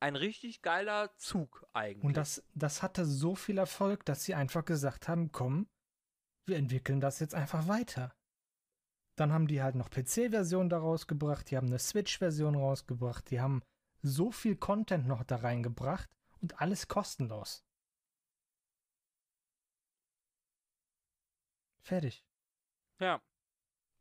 ein 0.00 0.16
richtig 0.16 0.62
geiler 0.62 1.14
Zug 1.16 1.66
eigentlich. 1.72 2.04
Und 2.04 2.16
das, 2.16 2.42
das 2.54 2.82
hatte 2.82 3.04
so 3.04 3.34
viel 3.34 3.58
Erfolg, 3.58 4.04
dass 4.06 4.24
sie 4.24 4.34
einfach 4.34 4.64
gesagt 4.64 5.08
haben, 5.08 5.30
komm, 5.30 5.68
wir 6.46 6.56
entwickeln 6.56 7.00
das 7.00 7.20
jetzt 7.20 7.34
einfach 7.34 7.68
weiter. 7.68 8.14
Dann 9.16 9.32
haben 9.32 9.46
die 9.46 9.62
halt 9.62 9.74
noch 9.74 9.90
PC-Version 9.90 10.70
daraus 10.70 11.06
gebracht, 11.06 11.50
die 11.50 11.56
haben 11.56 11.66
eine 11.66 11.78
Switch-Version 11.78 12.54
rausgebracht, 12.54 13.30
die 13.30 13.40
haben 13.40 13.62
so 14.02 14.30
viel 14.32 14.56
Content 14.56 15.06
noch 15.06 15.22
da 15.24 15.36
reingebracht 15.36 16.08
und 16.40 16.60
alles 16.60 16.88
kostenlos. 16.88 17.62
Fertig. 21.82 22.24
Ja. 22.98 23.20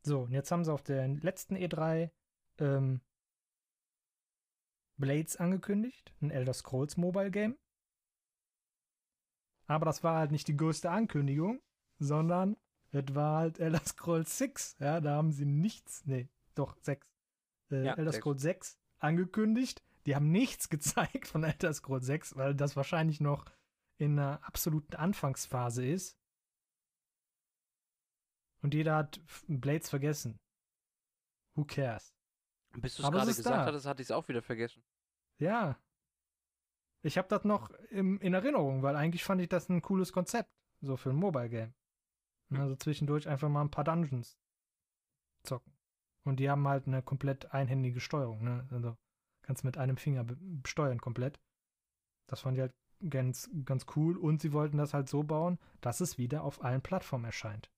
So, 0.03 0.21
und 0.21 0.31
jetzt 0.31 0.51
haben 0.51 0.63
sie 0.63 0.71
auf 0.71 0.83
der 0.83 1.07
letzten 1.07 1.55
E3 1.55 2.09
ähm, 2.59 3.01
Blades 4.99 5.37
angekündigt, 5.37 6.13
ein 6.21 6.29
Elder 6.29 6.53
Scrolls 6.53 6.97
Mobile 6.97 7.31
Game. 7.31 7.57
Aber 9.67 9.85
das 9.85 10.03
war 10.03 10.17
halt 10.17 10.31
nicht 10.31 10.47
die 10.47 10.57
größte 10.57 10.89
Ankündigung, 10.89 11.61
sondern 11.99 12.57
es 12.91 13.03
war 13.13 13.39
halt 13.39 13.59
Elder 13.59 13.83
Scrolls 13.85 14.37
6. 14.37 14.77
Ja, 14.79 14.99
da 14.99 15.15
haben 15.15 15.31
sie 15.31 15.45
nichts, 15.45 16.05
nee, 16.05 16.29
doch 16.55 16.75
6. 16.81 17.05
Äh, 17.71 17.85
Ja, 17.85 17.93
Elder. 17.95 18.11
Scrolls 18.11 18.41
6 18.41 18.77
angekündigt. 18.99 19.83
Die 20.05 20.15
haben 20.15 20.31
nichts 20.31 20.69
gezeigt 20.69 21.27
von 21.27 21.43
Elder 21.43 21.73
Scrolls 21.73 22.05
6, 22.05 22.35
weil 22.35 22.55
das 22.55 22.75
wahrscheinlich 22.75 23.21
noch 23.21 23.45
in 23.97 24.17
einer 24.17 24.43
absoluten 24.43 24.95
Anfangsphase 24.95 25.85
ist. 25.85 26.17
Und 28.61 28.73
jeder 28.73 28.95
hat 28.95 29.21
Blades 29.47 29.89
vergessen. 29.89 30.39
Who 31.55 31.65
cares? 31.65 32.13
Bis 32.77 32.95
du 32.95 33.03
es 33.03 33.11
gerade 33.11 33.27
gesagt 33.27 33.45
da. 33.47 33.65
hattest, 33.65 33.85
hatte 33.85 34.01
ich 34.01 34.07
es 34.07 34.11
auch 34.11 34.27
wieder 34.27 34.41
vergessen. 34.41 34.83
Ja. 35.39 35.79
Ich 37.01 37.17
habe 37.17 37.29
das 37.29 37.45
noch 37.45 37.71
im, 37.91 38.19
in 38.19 38.33
Erinnerung, 38.33 38.83
weil 38.83 38.95
eigentlich 38.95 39.23
fand 39.23 39.41
ich 39.41 39.49
das 39.49 39.69
ein 39.69 39.81
cooles 39.81 40.11
Konzept. 40.11 40.51
So 40.81 40.97
für 40.97 41.09
ein 41.09 41.15
Mobile 41.15 41.49
Game. 41.49 41.73
Also 42.51 42.75
zwischendurch 42.75 43.27
einfach 43.27 43.49
mal 43.49 43.61
ein 43.61 43.71
paar 43.71 43.83
Dungeons 43.83 44.37
zocken. 45.43 45.73
Und 46.25 46.37
die 46.37 46.49
haben 46.49 46.67
halt 46.67 46.87
eine 46.87 47.01
komplett 47.01 47.53
einhändige 47.53 47.99
Steuerung. 47.99 48.43
Ne? 48.43 48.67
Also 48.71 48.97
kannst 49.41 49.63
mit 49.63 49.77
einem 49.77 49.97
Finger 49.97 50.25
steuern 50.65 50.99
komplett. 50.99 51.39
Das 52.27 52.41
fand 52.41 52.57
ich 52.57 52.61
halt 52.61 52.75
ganz, 53.09 53.49
ganz 53.65 53.85
cool. 53.95 54.17
Und 54.17 54.41
sie 54.41 54.51
wollten 54.51 54.77
das 54.77 54.93
halt 54.93 55.07
so 55.07 55.23
bauen, 55.23 55.57
dass 55.81 56.01
es 56.01 56.17
wieder 56.17 56.43
auf 56.43 56.63
allen 56.63 56.81
Plattformen 56.81 57.25
erscheint. 57.25 57.71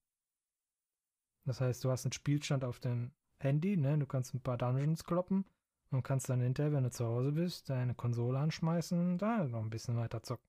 Das 1.46 1.62
heißt, 1.62 1.84
du 1.84 1.92
hast 1.92 2.06
einen 2.06 2.14
Spielstand 2.14 2.64
auf 2.64 2.80
dem 2.80 3.14
Handy, 3.40 3.78
ne? 3.78 3.98
Du 3.98 4.06
kannst 4.06 4.34
ein 4.34 4.42
paar 4.42 4.58
Dungeons 4.58 5.04
kloppen 5.04 5.46
Und 5.92 6.04
kannst 6.04 6.30
dann 6.30 6.40
hinterher, 6.40 6.72
wenn 6.72 6.84
du 6.84 6.92
zu 6.92 7.06
Hause 7.06 7.34
bist, 7.34 7.70
deine 7.70 7.94
Konsole 7.94 8.40
anschmeißen 8.40 8.98
und 8.98 9.18
da 9.18 9.44
noch 9.44 9.62
ein 9.62 9.70
bisschen 9.70 9.98
weiter 9.98 10.24
zocken. 10.24 10.46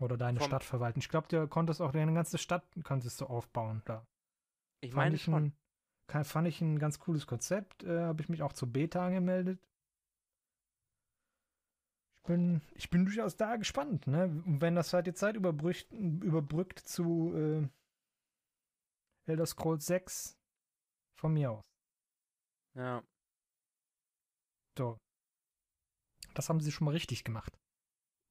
Oder 0.00 0.16
deine 0.16 0.40
Stadt 0.40 0.64
verwalten. 0.64 1.00
Ich 1.00 1.08
glaube, 1.08 1.28
du 1.28 1.46
konntest 1.48 1.80
auch 1.80 1.92
deine 1.92 2.12
ganze 2.12 2.38
Stadt 2.38 2.64
konntest 2.84 3.20
du 3.20 3.26
aufbauen 3.26 3.82
da. 3.84 4.06
Ich 4.80 4.92
Fand 4.92 5.04
meine 5.06 5.14
ich 5.16 5.24
schon. 5.24 5.52
Ein, 6.08 6.24
fand 6.24 6.48
ich 6.48 6.60
ein 6.60 6.78
ganz 6.78 6.98
cooles 7.00 7.26
Konzept. 7.26 7.82
Äh, 7.82 8.00
Habe 8.00 8.22
ich 8.22 8.28
mich 8.28 8.42
auch 8.42 8.52
zur 8.52 8.68
Beta 8.72 9.04
angemeldet. 9.04 9.60
Ich 12.16 12.22
bin, 12.28 12.60
ich 12.74 12.90
bin 12.90 13.04
durchaus 13.06 13.36
da 13.36 13.56
gespannt, 13.56 14.06
ne? 14.06 14.24
Und 14.24 14.60
wenn 14.60 14.74
das 14.74 14.92
halt 14.92 15.06
die 15.06 15.14
Zeit 15.14 15.34
überbrückt, 15.34 15.90
überbrückt 15.92 16.78
zu 16.78 17.32
äh, 17.34 17.68
Elder 19.26 19.46
Scrolls 19.46 19.86
6 19.86 20.38
von 21.16 21.32
mir 21.32 21.52
aus. 21.52 21.62
Ja. 22.78 23.02
So. 24.78 25.00
Das 26.34 26.48
haben 26.48 26.60
sie 26.60 26.70
schon 26.70 26.84
mal 26.84 26.92
richtig 26.92 27.24
gemacht. 27.24 27.58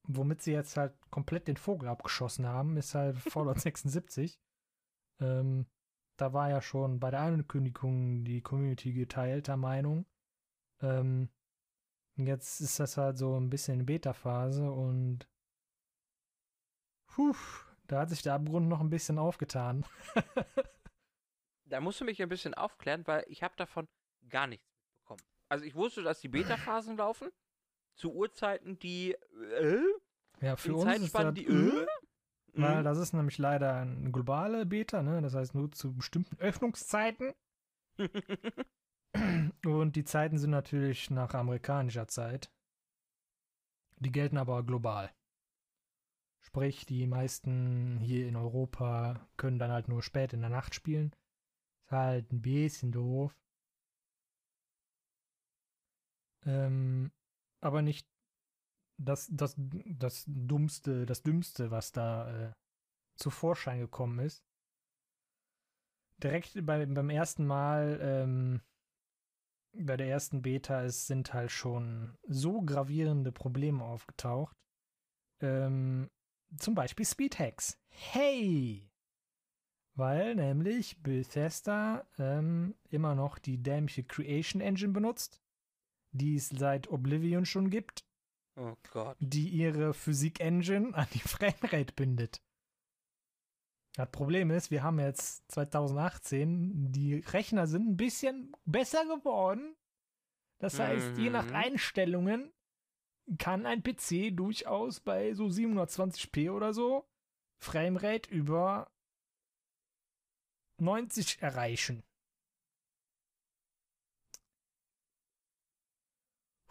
Womit 0.04 0.40
sie 0.40 0.52
jetzt 0.52 0.78
halt 0.78 0.94
komplett 1.10 1.48
den 1.48 1.58
Vogel 1.58 1.88
abgeschossen 1.88 2.46
haben, 2.46 2.78
ist 2.78 2.94
halt 2.94 3.16
Fallout 3.32 3.60
76. 3.60 4.40
Ähm, 5.20 5.66
da 6.16 6.32
war 6.32 6.48
ja 6.48 6.62
schon 6.62 6.98
bei 6.98 7.10
der 7.10 7.20
Ankündigung 7.20 8.24
die 8.24 8.40
Community 8.40 8.92
geteilter 8.92 9.58
Meinung. 9.58 10.06
Ähm, 10.80 11.28
jetzt 12.16 12.60
ist 12.60 12.80
das 12.80 12.96
halt 12.96 13.18
so 13.18 13.38
ein 13.38 13.50
bisschen 13.50 13.80
in 13.80 13.86
Beta-Phase 13.86 14.70
und 14.70 15.28
puh, 17.06 17.36
da 17.86 18.00
hat 18.00 18.08
sich 18.08 18.22
der 18.22 18.34
Abgrund 18.34 18.68
noch 18.68 18.80
ein 18.80 18.90
bisschen 18.90 19.18
aufgetan. 19.18 19.84
Da 21.70 21.82
musst 21.82 22.00
du 22.00 22.06
mich 22.06 22.22
ein 22.22 22.30
bisschen 22.30 22.54
aufklären, 22.54 23.06
weil 23.06 23.26
ich 23.28 23.42
habe 23.42 23.54
davon 23.58 23.86
gar 24.28 24.46
nichts 24.46 24.66
mitbekommen. 24.72 25.22
Also 25.48 25.64
ich 25.64 25.74
wusste, 25.74 26.02
dass 26.02 26.20
die 26.20 26.28
Beta-Phasen 26.28 26.96
laufen. 26.96 27.30
Zu 27.96 28.14
Uhrzeiten, 28.14 28.78
die 28.78 29.12
äh, 29.12 29.80
Ja, 30.40 30.56
für 30.56 30.74
uns 30.74 30.98
ist 30.98 31.14
das, 31.14 31.34
die 31.34 31.46
äh, 31.46 31.86
Weil 32.52 32.80
mhm. 32.80 32.84
das 32.84 32.98
ist 32.98 33.12
nämlich 33.12 33.38
leider 33.38 33.74
eine 33.74 34.12
globale 34.12 34.66
Beta, 34.66 35.02
ne? 35.02 35.20
Das 35.20 35.34
heißt 35.34 35.54
nur 35.54 35.72
zu 35.72 35.94
bestimmten 35.94 36.36
Öffnungszeiten. 36.38 37.34
Und 39.66 39.96
die 39.96 40.04
Zeiten 40.04 40.38
sind 40.38 40.50
natürlich 40.50 41.10
nach 41.10 41.34
amerikanischer 41.34 42.06
Zeit. 42.06 42.52
Die 43.96 44.12
gelten 44.12 44.38
aber 44.38 44.62
global. 44.62 45.10
Sprich, 46.40 46.86
die 46.86 47.06
meisten 47.06 47.98
hier 47.98 48.28
in 48.28 48.36
Europa 48.36 49.28
können 49.36 49.58
dann 49.58 49.72
halt 49.72 49.88
nur 49.88 50.02
spät 50.02 50.32
in 50.32 50.40
der 50.40 50.50
Nacht 50.50 50.74
spielen. 50.74 51.14
Ist 51.82 51.90
halt 51.90 52.32
ein 52.32 52.42
bisschen 52.42 52.92
doof. 52.92 53.34
Ähm, 56.46 57.12
aber 57.60 57.82
nicht 57.82 58.08
das, 58.98 59.28
das, 59.32 59.54
das 59.56 60.24
Dummste, 60.26 61.06
das 61.06 61.22
Dümmste, 61.22 61.70
was 61.70 61.92
da 61.92 62.48
äh, 62.48 62.52
zu 63.16 63.30
Vorschein 63.30 63.80
gekommen 63.80 64.18
ist. 64.18 64.44
Direkt 66.22 66.54
bei, 66.66 66.84
beim 66.84 67.10
ersten 67.10 67.46
Mal, 67.46 67.98
ähm, 68.02 68.60
bei 69.72 69.96
der 69.96 70.08
ersten 70.08 70.42
Beta, 70.42 70.82
es 70.82 71.06
sind 71.06 71.32
halt 71.32 71.52
schon 71.52 72.16
so 72.26 72.62
gravierende 72.62 73.30
Probleme 73.30 73.84
aufgetaucht. 73.84 74.56
Ähm, 75.40 76.10
zum 76.56 76.74
Beispiel 76.74 77.06
Speedhacks. 77.06 77.78
Hey! 77.88 78.90
Weil 79.94 80.36
nämlich 80.36 81.02
Bethesda 81.02 82.06
ähm, 82.18 82.74
immer 82.88 83.14
noch 83.14 83.38
die 83.38 83.62
dämliche 83.62 84.04
Creation 84.04 84.62
Engine 84.62 84.92
benutzt, 84.92 85.40
die 86.12 86.36
es 86.36 86.48
seit 86.48 86.88
Oblivion 86.88 87.44
schon 87.44 87.70
gibt 87.70 88.04
Oh 88.56 88.74
Gott. 88.90 89.16
die 89.20 89.48
ihre 89.48 89.94
Physik-Engine 89.94 90.94
an 90.94 91.06
die 91.14 91.20
Framerate 91.20 91.92
bindet. 91.94 92.42
Das 93.94 94.10
Problem 94.10 94.50
ist, 94.50 94.70
wir 94.70 94.82
haben 94.82 95.00
jetzt 95.00 95.50
2018, 95.50 96.92
die 96.92 97.16
Rechner 97.16 97.66
sind 97.66 97.88
ein 97.88 97.96
bisschen 97.96 98.54
besser 98.64 99.04
geworden. 99.04 99.74
Das 100.60 100.78
heißt, 100.78 101.18
je 101.18 101.30
nach 101.30 101.46
Mhm. 101.46 101.54
Einstellungen 101.54 102.52
kann 103.38 103.66
ein 103.66 103.82
PC 103.82 104.34
durchaus 104.36 105.00
bei 105.00 105.34
so 105.34 105.46
720p 105.46 106.50
oder 106.50 106.72
so 106.72 107.06
Framerate 107.60 108.30
über 108.30 108.90
90 110.80 111.42
erreichen. 111.42 112.02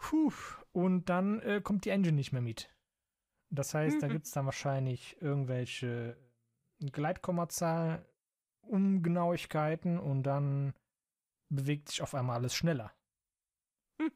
Puh, 0.08 0.32
und 0.72 1.10
dann 1.10 1.40
äh, 1.40 1.60
kommt 1.62 1.84
die 1.84 1.90
Engine 1.90 2.16
nicht 2.16 2.32
mehr 2.32 2.40
mit. 2.40 2.74
Das 3.50 3.74
heißt, 3.74 4.00
da 4.02 4.08
Mhm. 4.08 4.12
gibt 4.12 4.24
es 4.24 4.30
dann 4.32 4.46
wahrscheinlich 4.46 5.20
irgendwelche 5.20 6.16
Gleitkommazahlen, 6.80 8.02
Ungenauigkeiten 8.62 9.98
und 9.98 10.22
dann 10.22 10.72
bewegt 11.50 11.88
sich 11.90 12.00
auf 12.00 12.14
einmal 12.14 12.36
alles 12.36 12.54
schneller. 12.54 12.94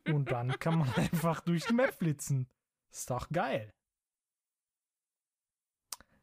Und 0.07 0.31
dann 0.31 0.48
kann 0.61 0.78
man 0.78 0.90
einfach 0.94 1.40
durch 1.42 1.66
die 1.66 1.74
Map 1.74 1.92
flitzen. 1.92 2.48
Ist 2.90 3.11
doch 3.11 3.28
geil. 3.31 3.74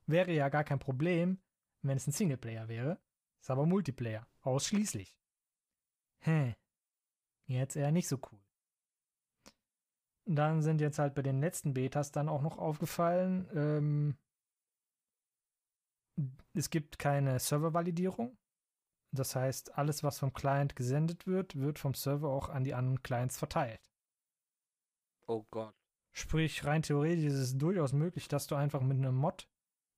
Wäre 0.07 0.31
ja 0.31 0.49
gar 0.49 0.63
kein 0.63 0.79
Problem, 0.79 1.39
wenn 1.83 1.97
es 1.97 2.07
ein 2.07 2.11
Singleplayer 2.11 2.67
wäre. 2.67 2.99
Ist 3.39 3.51
aber 3.51 3.67
Multiplayer. 3.67 4.27
Ausschließlich. 4.41 5.15
Hä. 6.21 6.55
Jetzt 7.45 7.75
eher 7.75 7.91
nicht 7.91 8.07
so 8.07 8.17
cool. 8.31 8.39
Dann 10.31 10.61
sind 10.61 10.79
jetzt 10.79 10.99
halt 10.99 11.15
bei 11.15 11.23
den 11.23 11.39
letzten 11.39 11.73
Betas 11.73 12.11
dann 12.11 12.29
auch 12.29 12.43
noch 12.43 12.59
aufgefallen, 12.59 13.49
ähm, 13.55 14.17
es 16.53 16.69
gibt 16.69 16.99
keine 16.99 17.39
Servervalidierung. 17.39 18.37
Das 19.11 19.35
heißt, 19.35 19.75
alles, 19.75 20.03
was 20.03 20.19
vom 20.19 20.31
Client 20.31 20.75
gesendet 20.75 21.25
wird, 21.25 21.55
wird 21.55 21.79
vom 21.79 21.95
Server 21.95 22.29
auch 22.29 22.49
an 22.49 22.63
die 22.63 22.75
anderen 22.75 23.01
Clients 23.01 23.39
verteilt. 23.39 23.81
Oh 25.25 25.45
Gott. 25.49 25.73
Sprich, 26.11 26.63
rein 26.63 26.83
theoretisch 26.83 27.25
ist 27.25 27.39
es 27.39 27.57
durchaus 27.57 27.93
möglich, 27.93 28.27
dass 28.27 28.45
du 28.45 28.53
einfach 28.53 28.81
mit 28.81 28.97
einem 28.97 29.15
Mod 29.15 29.49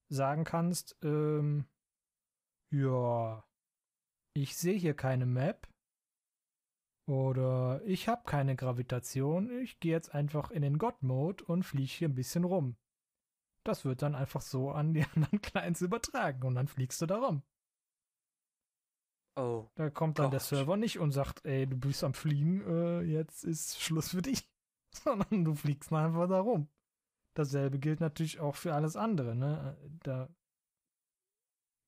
sagen 0.07 0.45
kannst, 0.45 0.95
ähm, 1.03 1.65
ja, 2.69 3.43
ich 4.33 4.55
sehe 4.55 4.77
hier 4.77 4.93
keine 4.93 5.25
Map 5.25 5.67
oder 7.07 7.81
ich 7.85 8.07
habe 8.07 8.23
keine 8.25 8.55
Gravitation, 8.55 9.49
ich 9.59 9.79
gehe 9.79 9.91
jetzt 9.91 10.13
einfach 10.13 10.51
in 10.51 10.61
den 10.61 10.77
God-Mode 10.77 11.43
und 11.45 11.63
fliege 11.63 11.91
hier 11.91 12.09
ein 12.09 12.15
bisschen 12.15 12.43
rum. 12.43 12.77
Das 13.63 13.85
wird 13.85 14.01
dann 14.01 14.15
einfach 14.15 14.41
so 14.41 14.71
an 14.71 14.93
die 14.93 15.03
anderen 15.15 15.41
Clients 15.41 15.81
übertragen 15.81 16.45
und 16.47 16.55
dann 16.55 16.67
fliegst 16.67 17.01
du 17.01 17.05
da 17.05 17.17
rum. 17.17 17.43
Oh. 19.35 19.69
Da 19.75 19.89
kommt 19.89 20.19
dann 20.19 20.31
der 20.31 20.39
Gott. 20.39 20.47
Server 20.47 20.77
nicht 20.77 20.99
und 20.99 21.11
sagt, 21.11 21.45
ey, 21.45 21.65
du 21.65 21.77
bist 21.77 22.03
am 22.03 22.13
Fliegen, 22.13 22.61
äh, 22.67 23.01
jetzt 23.01 23.43
ist 23.43 23.81
Schluss 23.81 24.09
für 24.09 24.21
dich. 24.21 24.49
Sondern 24.93 25.45
du 25.45 25.55
fliegst 25.55 25.93
einfach 25.93 26.27
da 26.27 26.41
rum. 26.41 26.67
Dasselbe 27.33 27.79
gilt 27.79 28.01
natürlich 28.01 28.41
auch 28.41 28.57
für 28.57 28.73
alles 28.73 28.97
andere, 28.97 29.35
ne? 29.35 29.77
Da, 30.03 30.27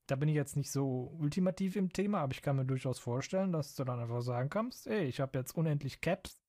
da 0.07 0.15
bin 0.15 0.27
ich 0.29 0.35
jetzt 0.35 0.57
nicht 0.57 0.71
so 0.71 1.15
ultimativ 1.19 1.75
im 1.75 1.91
Thema, 1.91 2.19
aber 2.19 2.33
ich 2.33 2.41
kann 2.41 2.55
mir 2.55 2.65
durchaus 2.65 2.99
vorstellen, 2.99 3.51
dass 3.51 3.75
du 3.75 3.83
dann 3.83 3.99
einfach 3.99 4.21
sagen 4.21 4.49
kannst, 4.49 4.87
ey, 4.87 5.05
ich 5.05 5.19
habe 5.19 5.37
jetzt 5.37 5.55
unendlich 5.55 6.01
Caps. 6.01 6.41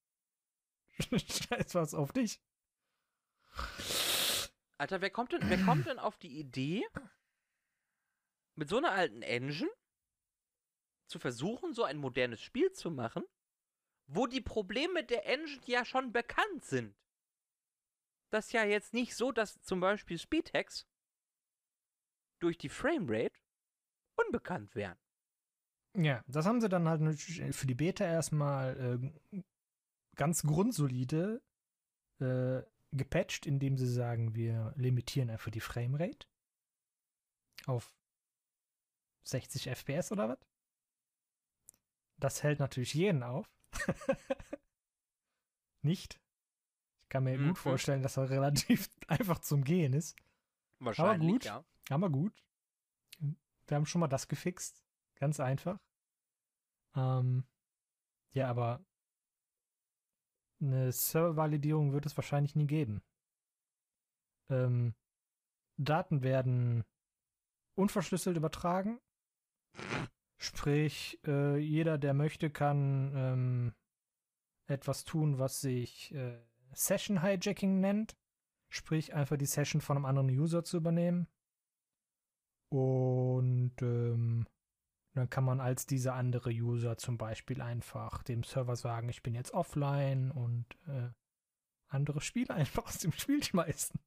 Scheiß 0.99 1.75
was 1.75 1.95
auf 1.95 2.13
dich. 2.13 2.41
Alter, 4.79 5.01
wer 5.01 5.11
kommt 5.11 5.33
denn, 5.33 5.49
wer 5.49 5.63
kommt 5.65 5.87
denn 5.87 5.99
auf 5.99 6.19
die 6.19 6.39
Idee, 6.39 6.85
mit 8.57 8.69
so 8.69 8.79
einer 8.79 8.93
alten 8.93 9.23
Engine 9.23 9.71
zu 11.07 11.19
versuchen, 11.19 11.75
so 11.75 11.85
ein 11.85 11.97
modernes 11.97 12.41
Spiel 12.41 12.73
zu 12.73 12.91
machen, 12.91 13.23
wo 14.07 14.27
die 14.27 14.41
Probleme 14.41 15.05
der 15.05 15.27
Engine 15.27 15.63
ja 15.67 15.85
schon 15.85 16.13
bekannt 16.13 16.65
sind? 16.65 16.97
Das 18.31 18.47
ist 18.47 18.53
ja 18.53 18.65
jetzt 18.65 18.95
nicht 18.95 19.15
so, 19.15 19.31
dass 19.31 19.61
zum 19.63 19.79
Beispiel 19.79 20.19
Speedhacks 20.19 20.89
durch 22.41 22.59
die 22.59 22.69
Framerate 22.69 23.44
unbekannt 24.17 24.75
wären. 24.75 24.97
Ja, 25.97 26.25
das 26.27 26.47
haben 26.47 26.61
sie 26.61 26.69
dann 26.69 26.89
halt 26.89 27.01
natürlich 27.01 27.55
für 27.55 27.67
die 27.67 27.75
Beta 27.75 28.05
erstmal 28.05 29.13
äh, 29.33 29.43
ganz 30.17 30.43
grundsolide 30.43 31.41
äh, 32.21 32.63
gepatcht, 32.93 33.47
indem 33.47 33.77
sie 33.79 33.87
sagen, 33.93 34.35
wir 34.35 34.73
limitieren 34.77 35.31
einfach 35.31 35.51
die 35.51 35.61
Framerate 35.61 36.27
auf 37.67 37.93
60 39.25 39.69
FPS 39.69 40.13
oder 40.13 40.29
was? 40.31 40.39
Das 42.17 42.43
hält 42.43 42.59
natürlich 42.59 42.95
jeden 42.95 43.23
auf. 43.23 43.49
Nicht? 45.83 46.21
Ich 47.03 47.09
kann 47.09 47.25
mir 47.25 47.39
Mhm. 47.39 47.49
gut 47.49 47.59
vorstellen, 47.59 48.03
dass 48.03 48.17
er 48.17 48.31
relativ 48.31 48.89
einfach 49.09 49.39
zum 49.41 49.65
Gehen 49.65 49.93
ist. 49.93 50.17
Wahrscheinlich, 50.81 51.31
gut. 51.33 51.45
ja. 51.45 51.65
Aber 51.91 52.11
gut. 52.11 52.33
Wir 53.67 53.77
haben 53.77 53.87
schon 53.87 54.01
mal 54.01 54.09
das 54.09 54.29
gefixt. 54.29 54.85
Ganz 55.17 55.41
einfach. 55.41 55.79
Ähm, 56.97 57.45
ja, 58.33 58.49
aber 58.49 58.85
eine 60.61 60.93
Servervalidierung 60.93 61.93
wird 61.93 62.07
es 62.07 62.17
wahrscheinlich 62.17 62.57
nie 62.57 62.67
geben. 62.67 63.03
Ähm, 64.51 64.95
Daten 65.77 66.23
werden 66.23 66.85
unverschlüsselt 67.75 68.37
übertragen. 68.37 69.01
Sprich, 70.39 71.19
äh, 71.27 71.57
jeder, 71.59 71.99
der 71.99 72.15
möchte, 72.15 72.51
kann 72.51 73.13
ähm, 73.15 73.75
etwas 74.67 75.05
tun, 75.05 75.39
was 75.39 75.61
sich 75.61 76.15
äh, 76.15 76.39
Session 76.73 77.23
Hijacking 77.23 77.81
nennt. 77.81 78.17
Sprich, 78.69 79.15
einfach 79.15 79.37
die 79.37 79.47
Session 79.47 79.81
von 79.81 79.97
einem 79.97 80.07
anderen 80.07 80.31
User 80.31 80.65
zu 80.65 80.77
übernehmen. 80.77 81.29
Und 82.75 83.75
ähm, 83.83 84.49
dann 85.15 85.31
kann 85.31 85.45
man 85.45 85.61
als 85.61 85.87
dieser 85.87 86.15
andere 86.15 86.51
User 86.51 86.97
zum 86.97 87.19
Beispiel 87.19 87.63
einfach 87.63 88.25
dem 88.25 88.43
Server 88.43 88.75
sagen, 88.75 89.09
ich 89.09 89.23
bin 89.23 89.35
jetzt 89.37 89.55
offline 89.55 90.33
und 90.33 90.67
äh, 90.89 91.11
andere 91.87 92.21
Spiele 92.21 92.51
einfach 92.55 92.87
aus 92.87 92.99
dem 92.99 93.13
Spiel 93.13 93.43
schmeißen. 93.45 94.01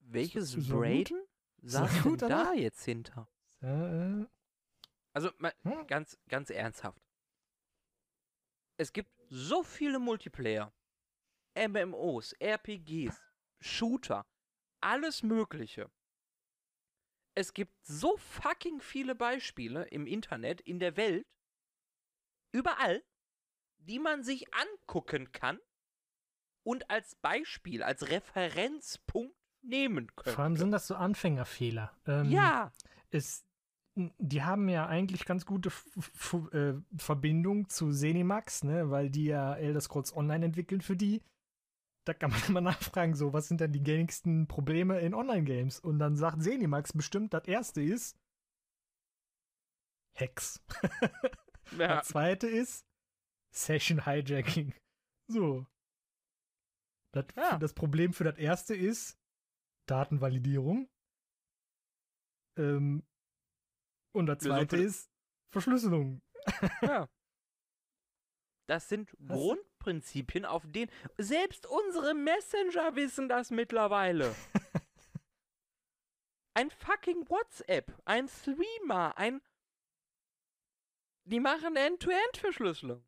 Welches 0.00 0.50
So 0.50 0.78
Brain 0.80 1.04
gut? 1.04 1.28
saß 1.62 2.02
So 2.02 2.16
da 2.16 2.54
jetzt 2.54 2.84
hinter? 2.84 3.28
Äh, 3.60 4.24
Also 5.12 5.30
mal, 5.38 5.54
hm? 5.62 5.86
ganz, 5.86 6.18
ganz 6.28 6.50
ernsthaft. 6.50 7.00
Es 8.78 8.92
gibt 8.92 9.12
so 9.28 9.62
viele 9.62 10.00
Multiplayer, 10.00 10.72
MMOs, 11.54 12.32
RPGs, 12.40 13.20
Shooter, 13.60 14.26
alles 14.80 15.22
Mögliche. 15.22 15.90
Es 17.34 17.54
gibt 17.54 17.72
so 17.84 18.16
fucking 18.16 18.80
viele 18.80 19.14
Beispiele 19.14 19.84
im 19.84 20.06
Internet, 20.06 20.60
in 20.60 20.80
der 20.80 20.96
Welt, 20.96 21.26
überall, 22.52 23.04
die 23.78 23.98
man 23.98 24.24
sich 24.24 24.46
angucken 24.54 25.30
kann 25.32 25.58
und 26.64 26.90
als 26.90 27.14
Beispiel, 27.16 27.82
als 27.82 28.08
Referenzpunkt 28.10 29.36
nehmen 29.62 30.08
könnte. 30.16 30.32
vor 30.32 30.44
allem 30.44 30.56
sind 30.56 30.70
das 30.70 30.86
so 30.86 30.94
Anfängerfehler. 30.96 31.96
Ähm, 32.06 32.30
ja, 32.30 32.72
es, 33.10 33.44
die 33.94 34.42
haben 34.42 34.68
ja 34.68 34.86
eigentlich 34.86 35.24
ganz 35.24 35.46
gute 35.46 35.68
F 35.68 36.36
äh, 36.52 36.74
Verbindung 36.96 37.68
zu 37.68 37.92
Zenimax, 37.92 38.64
ne, 38.64 38.90
weil 38.90 39.10
die 39.10 39.26
ja 39.26 39.54
Elder 39.54 39.80
Scrolls 39.80 40.14
Online 40.16 40.46
entwickeln 40.46 40.80
für 40.80 40.96
die. 40.96 41.22
Da 42.08 42.14
kann 42.14 42.30
man 42.30 42.40
immer 42.48 42.62
nachfragen, 42.62 43.14
so, 43.14 43.34
was 43.34 43.48
sind 43.48 43.60
denn 43.60 43.70
die 43.72 43.82
gängigsten 43.82 44.48
Probleme 44.48 44.98
in 45.00 45.12
Online-Games? 45.12 45.78
Und 45.78 45.98
dann 45.98 46.16
sagt 46.16 46.42
Zenimax 46.42 46.94
bestimmt, 46.94 47.34
das 47.34 47.46
erste 47.46 47.82
ist 47.82 48.18
Hacks. 50.18 50.64
ja. 51.78 51.96
Das 51.96 52.08
zweite 52.08 52.46
ist 52.46 52.86
Session 53.54 54.06
Hijacking. 54.06 54.74
So. 55.30 55.66
Das, 57.12 57.26
Ja. 57.36 57.58
das 57.58 57.74
Problem 57.74 58.14
für 58.14 58.24
das 58.24 58.38
erste 58.38 58.74
ist 58.74 59.20
Datenvalidierung. 59.86 60.88
Ähm, 62.56 63.06
und 64.14 64.26
das 64.26 64.38
zweite 64.38 64.78
ist 64.78 65.10
Verschlüsselung. 65.52 66.22
Ja. 66.80 67.06
Das 68.70 68.86
sind 68.86 69.16
Was? 69.18 69.38
Grundprinzipien, 69.88 70.44
auf 70.44 70.64
denen 70.66 70.90
selbst 71.16 71.66
unsere 71.66 72.14
Messenger 72.14 72.94
wissen 72.94 73.28
das 73.28 73.50
mittlerweile. 73.50 74.34
ein 76.54 76.70
fucking 76.70 77.28
WhatsApp, 77.28 77.92
ein 78.04 78.28
Threema, 78.28 79.10
ein. 79.12 79.40
Die 81.24 81.40
machen 81.40 81.76
End-to-End-Verschlüsselung. 81.76 83.04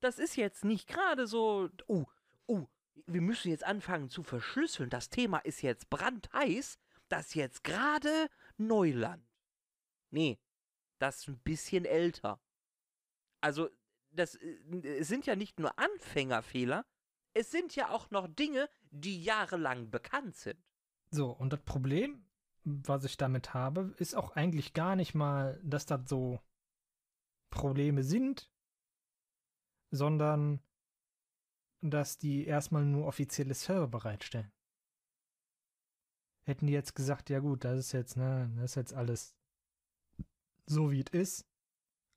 Das 0.00 0.18
ist 0.18 0.36
jetzt 0.36 0.64
nicht 0.64 0.88
gerade 0.88 1.26
so. 1.26 1.68
Oh, 1.86 2.06
oh, 2.46 2.66
wir 3.06 3.20
müssen 3.20 3.50
jetzt 3.50 3.64
anfangen 3.64 4.10
zu 4.10 4.22
verschlüsseln. 4.22 4.90
Das 4.90 5.10
Thema 5.10 5.38
ist 5.38 5.62
jetzt 5.62 5.90
brandheiß. 5.90 6.78
Das 7.08 7.28
ist 7.28 7.34
jetzt 7.34 7.64
gerade 7.64 8.28
Neuland. 8.56 9.24
Nee, 10.10 10.38
das 10.98 11.20
ist 11.20 11.28
ein 11.28 11.38
bisschen 11.38 11.84
älter. 11.84 12.40
Also, 13.40 13.70
das 14.12 14.36
äh, 14.36 14.58
es 14.82 15.08
sind 15.08 15.26
ja 15.26 15.36
nicht 15.36 15.58
nur 15.58 15.78
Anfängerfehler, 15.78 16.84
es 17.34 17.50
sind 17.50 17.74
ja 17.74 17.90
auch 17.90 18.10
noch 18.10 18.28
Dinge, 18.28 18.68
die 18.90 19.22
jahrelang 19.22 19.90
bekannt 19.90 20.36
sind. 20.36 20.58
So, 21.10 21.30
und 21.30 21.52
das 21.52 21.60
Problem, 21.60 22.26
was 22.64 23.04
ich 23.04 23.16
damit 23.16 23.54
habe, 23.54 23.94
ist 23.98 24.14
auch 24.14 24.36
eigentlich 24.36 24.72
gar 24.72 24.96
nicht 24.96 25.14
mal, 25.14 25.60
dass 25.62 25.86
das 25.86 26.08
so 26.08 26.40
Probleme 27.50 28.02
sind, 28.02 28.50
sondern 29.90 30.60
dass 31.82 32.16
die 32.16 32.46
erstmal 32.46 32.84
nur 32.84 33.06
offizielle 33.06 33.54
Server 33.54 33.88
bereitstellen. 33.88 34.52
Hätten 36.44 36.66
die 36.66 36.72
jetzt 36.72 36.94
gesagt, 36.94 37.30
ja 37.30 37.40
gut, 37.40 37.64
das 37.64 37.78
ist 37.78 37.92
jetzt, 37.92 38.16
ne, 38.16 38.50
das 38.56 38.72
ist 38.72 38.74
jetzt 38.76 38.94
alles 38.94 39.36
so 40.66 40.90
wie 40.90 41.00
es 41.00 41.12
ist, 41.12 41.51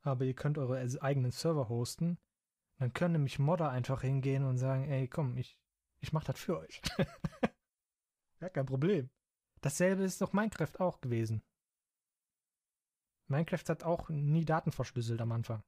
aber 0.06 0.26
ihr 0.26 0.34
könnt 0.36 0.58
eure 0.58 0.80
eigenen 1.02 1.32
Server 1.32 1.70
hosten, 1.70 2.18
dann 2.78 2.94
können 2.94 3.14
nämlich 3.14 3.40
Modder 3.40 3.70
einfach 3.70 4.02
hingehen 4.02 4.44
und 4.44 4.58
sagen, 4.58 4.84
ey, 4.90 5.08
komm, 5.08 5.38
ich, 5.38 5.58
ich 6.00 6.14
mach 6.14 6.24
das 6.24 6.40
für 6.40 6.60
euch. 6.60 6.82
ja, 8.42 8.50
kein 8.50 8.66
Problem. 8.66 9.10
Dasselbe 9.62 10.04
ist 10.04 10.22
doch 10.22 10.34
Minecraft 10.34 10.80
auch 10.80 11.02
gewesen. 11.02 11.42
Minecraft 13.28 13.64
hat 13.70 13.84
auch 13.84 14.10
nie 14.10 14.46
Daten 14.46 14.72
verschlüsselt 14.72 15.20
am 15.22 15.32
Anfang. 15.32 15.64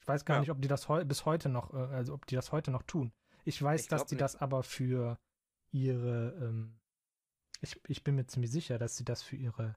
Ich 0.00 0.08
weiß 0.08 0.24
gar 0.24 0.34
Ja. 0.36 0.40
nicht, 0.40 0.50
ob 0.50 0.60
die 0.60 0.68
das 0.68 0.88
heu 0.88 1.04
bis 1.04 1.24
heute 1.24 1.48
noch, 1.48 1.72
äh, 1.72 1.76
also 1.76 2.14
ob 2.14 2.26
die 2.26 2.34
das 2.34 2.52
heute 2.52 2.70
noch 2.70 2.82
tun. 2.82 3.12
Ich 3.44 3.60
weiß, 3.62 3.82
Ich 3.82 3.88
dass 3.88 4.04
die 4.06 4.14
nicht. 4.16 4.22
das 4.22 4.36
aber 4.36 4.62
für 4.62 5.18
ihre, 5.70 6.32
ähm, 6.42 6.78
ich, 7.60 7.80
ich 7.88 8.04
bin 8.04 8.16
mir 8.16 8.26
ziemlich 8.26 8.50
sicher, 8.50 8.78
dass 8.78 8.96
sie 8.96 9.04
das 9.04 9.22
für 9.22 9.36
ihre 9.36 9.74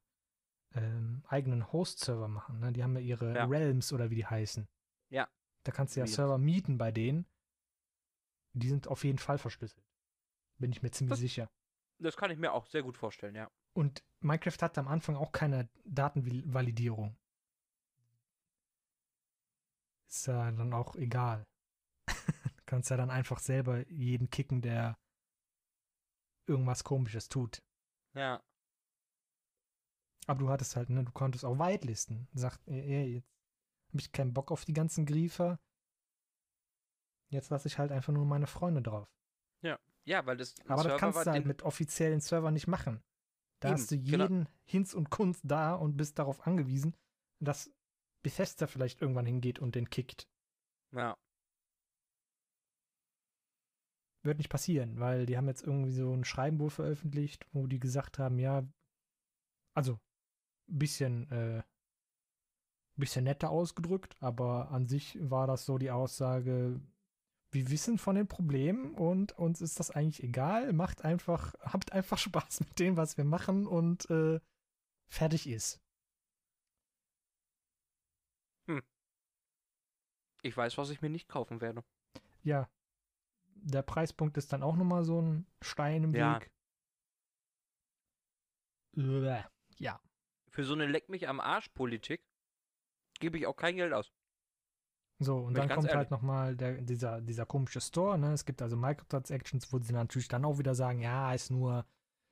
ähm, 0.73 1.23
eigenen 1.27 1.71
Host-Server 1.71 2.27
machen. 2.27 2.59
Ne? 2.59 2.71
Die 2.71 2.83
haben 2.83 2.95
ja 2.95 3.01
ihre 3.01 3.35
Ja. 3.35 3.45
Realms 3.45 3.91
oder 3.93 4.09
wie 4.09 4.15
die 4.15 4.25
heißen. 4.25 4.67
Ja. 5.09 5.27
Da 5.63 5.71
kannst 5.71 5.95
du 5.95 5.99
ja 5.99 6.03
Realms. 6.05 6.15
Server 6.15 6.37
mieten 6.37 6.77
bei 6.77 6.91
denen. 6.91 7.25
Die 8.53 8.67
sind 8.69 8.87
auf 8.87 9.03
jeden 9.03 9.17
Fall 9.19 9.37
verschlüsselt. 9.37 9.85
Bin 10.57 10.71
ich 10.71 10.81
mir 10.81 10.91
ziemlich 10.91 11.11
Das- 11.11 11.19
sicher. 11.19 11.49
Das 11.99 12.17
kann 12.17 12.31
ich 12.31 12.37
mir 12.39 12.51
auch 12.53 12.65
sehr 12.65 12.81
gut 12.83 12.97
vorstellen, 12.97 13.35
ja. 13.35 13.49
Und 13.73 14.03
Minecraft 14.21 14.57
hatte 14.61 14.79
am 14.81 14.87
Anfang 14.87 15.15
auch 15.15 15.31
keine 15.31 15.69
Datenvalidierung. 15.85 17.15
Ist 20.07 20.27
ja 20.27 20.51
dann 20.51 20.73
auch 20.73 20.95
egal. 20.95 21.45
du 22.07 22.07
kannst 22.65 22.89
ja 22.89 22.97
dann 22.97 23.09
einfach 23.11 23.39
selber 23.39 23.87
jeden 23.89 24.29
kicken, 24.29 24.61
der 24.61 24.97
irgendwas 26.47 26.83
komisches 26.83 27.29
tut. 27.29 27.61
Ja. 28.13 28.41
Aber 30.27 30.39
du 30.39 30.49
hattest 30.49 30.75
halt, 30.75 30.89
ne, 30.89 31.03
du 31.03 31.11
konntest 31.11 31.45
auch 31.45 31.57
whitelisten. 31.57 32.27
Sagt, 32.33 32.67
ey, 32.67 32.81
ey, 32.81 33.13
jetzt 33.15 33.29
habe 33.89 34.01
ich 34.01 34.11
keinen 34.11 34.33
Bock 34.33 34.51
auf 34.51 34.65
die 34.65 34.73
ganzen 34.73 35.05
Griefer. 35.05 35.59
Jetzt 37.29 37.49
lasse 37.49 37.67
ich 37.67 37.77
halt 37.77 37.91
einfach 37.91 38.13
nur 38.13 38.25
meine 38.25 38.47
Freunde 38.47 38.81
drauf. 38.81 39.09
Ja, 40.05 40.25
weil 40.25 40.37
das. 40.37 40.55
Aber 40.67 40.83
das 40.83 40.99
kannst 40.99 41.25
du 41.25 41.31
halt 41.31 41.45
mit 41.45 41.63
offiziellen 41.63 42.21
Servern 42.21 42.53
nicht 42.53 42.67
machen. 42.67 43.03
Da 43.59 43.69
Eben, 43.69 43.77
hast 43.77 43.91
du 43.91 44.01
genau. 44.01 44.23
jeden 44.23 44.49
Hinz 44.63 44.93
und 44.93 45.09
Kunst 45.09 45.41
da 45.43 45.75
und 45.75 45.97
bist 45.97 46.17
darauf 46.17 46.47
angewiesen, 46.47 46.95
dass 47.39 47.71
Bethesda 48.23 48.67
vielleicht 48.67 49.01
irgendwann 49.01 49.25
hingeht 49.25 49.59
und 49.59 49.75
den 49.75 49.89
kickt. 49.89 50.27
Ja. 50.93 51.17
Wird 54.23 54.37
nicht 54.37 54.49
passieren, 54.49 54.99
weil 54.99 55.25
die 55.25 55.37
haben 55.37 55.47
jetzt 55.47 55.63
irgendwie 55.63 55.91
so 55.91 56.13
ein 56.13 56.23
Schreiben 56.23 56.59
wohl 56.59 56.69
veröffentlicht, 56.69 57.47
wo 57.53 57.67
die 57.67 57.79
gesagt 57.79 58.19
haben, 58.19 58.37
ja, 58.39 58.63
also 59.75 59.99
bisschen, 60.67 61.29
äh, 61.31 61.63
bisschen 62.95 63.23
netter 63.23 63.49
ausgedrückt, 63.49 64.15
aber 64.19 64.71
an 64.71 64.87
sich 64.87 65.17
war 65.21 65.47
das 65.47 65.65
so 65.65 65.77
die 65.77 65.91
Aussage, 65.91 66.79
wir 67.53 67.69
wissen 67.69 67.97
von 67.97 68.15
den 68.15 68.27
Problemen 68.27 68.93
und 68.95 69.37
uns 69.37 69.61
ist 69.61 69.79
das 69.79 69.91
eigentlich 69.91 70.23
egal, 70.23 70.71
macht 70.73 71.03
einfach, 71.03 71.53
habt 71.61 71.91
einfach 71.91 72.17
Spaß 72.17 72.61
mit 72.61 72.79
dem, 72.79 72.97
was 72.97 73.17
wir 73.17 73.25
machen 73.25 73.67
und 73.67 74.09
äh, 74.09 74.39
fertig 75.09 75.47
ist. 75.47 75.81
Ich 80.43 80.57
weiß, 80.57 80.77
was 80.77 80.89
ich 80.89 81.01
mir 81.01 81.09
nicht 81.09 81.27
kaufen 81.27 81.61
werde. 81.61 81.83
Ja, 82.43 82.69
der 83.55 83.83
Preispunkt 83.83 84.37
ist 84.37 84.51
dann 84.53 84.63
auch 84.63 84.75
nochmal 84.75 85.03
so 85.03 85.21
ein 85.21 85.45
Stein 85.61 86.03
im 86.03 86.15
Ja. 86.15 86.39
Weg. 86.39 86.51
Ja. 89.77 89.99
Für 90.51 90.63
so 90.63 90.73
eine 90.73 90.85
Leck 90.85 91.09
mich 91.09 91.27
am 91.27 91.39
Arsch-Politik 91.39 92.21
gebe 93.19 93.37
ich 93.37 93.47
auch 93.47 93.55
kein 93.55 93.77
Geld 93.77 93.93
aus. 93.93 94.11
So, 95.19 95.37
und 95.37 95.53
Bin 95.53 95.67
dann 95.67 95.69
kommt 95.69 95.87
ehrlich. 95.87 95.97
halt 95.97 96.11
nochmal 96.11 96.55
dieser, 96.55 97.21
dieser 97.21 97.45
komische 97.45 97.79
Store, 97.79 98.17
ne? 98.17 98.33
Es 98.33 98.45
gibt 98.45 98.61
also 98.61 98.75
Microtransactions, 98.75 99.71
wo 99.71 99.79
sie 99.79 99.93
natürlich 99.93 100.27
dann 100.27 100.45
auch 100.45 100.57
wieder 100.57 100.73
sagen, 100.73 100.99
ja, 100.99 101.33
ist 101.33 101.51
nur, 101.51 101.85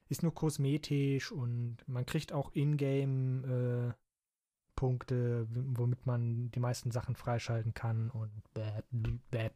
ist 0.09 0.23
nur 0.23 0.33
kosmetisch 0.33 1.31
und 1.31 1.77
man 1.87 2.05
kriegt 2.05 2.33
auch 2.33 2.51
Ingame 2.53 3.93
äh, 3.93 3.93
Punkte, 4.75 5.47
womit 5.49 6.05
man 6.05 6.49
die 6.51 6.59
meisten 6.59 6.89
Sachen 6.89 7.15
freischalten 7.15 7.73
kann 7.73 8.09
und 8.09 8.31
bäh. 8.53 9.49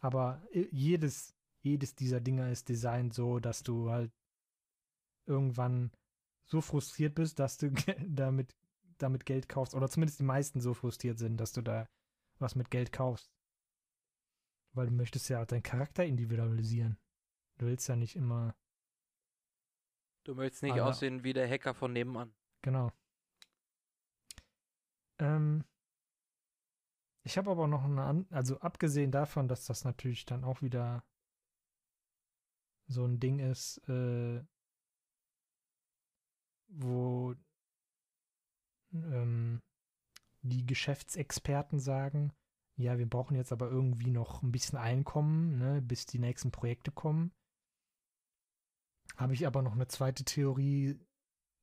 Aber 0.00 0.42
jedes, 0.52 1.34
jedes 1.60 1.94
dieser 1.94 2.20
Dinger 2.20 2.50
ist 2.50 2.68
designt 2.68 3.14
so, 3.14 3.38
dass 3.38 3.62
du 3.62 3.90
halt 3.90 4.12
irgendwann 5.26 5.92
so 6.46 6.60
frustriert 6.60 7.14
bist, 7.14 7.38
dass 7.38 7.58
du 7.58 7.70
damit, 8.06 8.56
damit 8.98 9.26
Geld 9.26 9.48
kaufst. 9.48 9.74
Oder 9.74 9.88
zumindest 9.88 10.20
die 10.20 10.24
meisten 10.24 10.60
so 10.60 10.74
frustriert 10.74 11.18
sind, 11.18 11.36
dass 11.36 11.52
du 11.52 11.62
da 11.62 11.88
was 12.38 12.54
mit 12.54 12.70
Geld 12.70 12.92
kaufst. 12.92 13.30
Weil 14.72 14.86
du 14.86 14.92
möchtest 14.92 15.28
ja 15.28 15.42
auch 15.42 15.46
deinen 15.46 15.62
Charakter 15.62 16.04
individualisieren. 16.04 16.98
Du 17.58 17.66
willst 17.66 17.88
ja 17.88 17.96
nicht 17.96 18.16
immer. 18.16 18.54
Du 20.24 20.34
möchtest 20.34 20.62
nicht 20.62 20.72
Alter. 20.72 20.86
aussehen 20.86 21.24
wie 21.24 21.32
der 21.32 21.48
Hacker 21.48 21.74
von 21.74 21.92
nebenan. 21.92 22.34
Genau. 22.62 22.92
Ähm, 25.18 25.64
ich 27.22 27.38
habe 27.38 27.50
aber 27.50 27.66
noch 27.66 27.84
eine, 27.84 28.02
an 28.02 28.26
also 28.30 28.58
abgesehen 28.60 29.10
davon, 29.10 29.48
dass 29.48 29.64
das 29.64 29.84
natürlich 29.84 30.26
dann 30.26 30.44
auch 30.44 30.62
wieder 30.62 31.04
so 32.86 33.04
ein 33.04 33.18
Ding 33.18 33.38
ist, 33.38 33.78
äh, 33.88 34.44
wo 36.68 37.34
ähm, 38.92 39.62
die 40.42 40.66
Geschäftsexperten 40.66 41.78
sagen, 41.78 42.32
ja, 42.76 42.98
wir 42.98 43.08
brauchen 43.08 43.36
jetzt 43.36 43.52
aber 43.52 43.70
irgendwie 43.70 44.10
noch 44.10 44.42
ein 44.42 44.52
bisschen 44.52 44.78
Einkommen, 44.78 45.58
ne, 45.58 45.80
bis 45.80 46.06
die 46.06 46.18
nächsten 46.18 46.50
Projekte 46.50 46.90
kommen. 46.90 47.32
Habe 49.16 49.32
ich 49.32 49.46
aber 49.46 49.62
noch 49.62 49.72
eine 49.72 49.88
zweite 49.88 50.24
Theorie, 50.24 51.00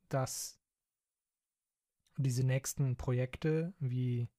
dass 0.10 0.60
diese 2.18 2.43
nächsten 2.43 2.95
Projekte 2.95 3.74
wie 3.80 4.30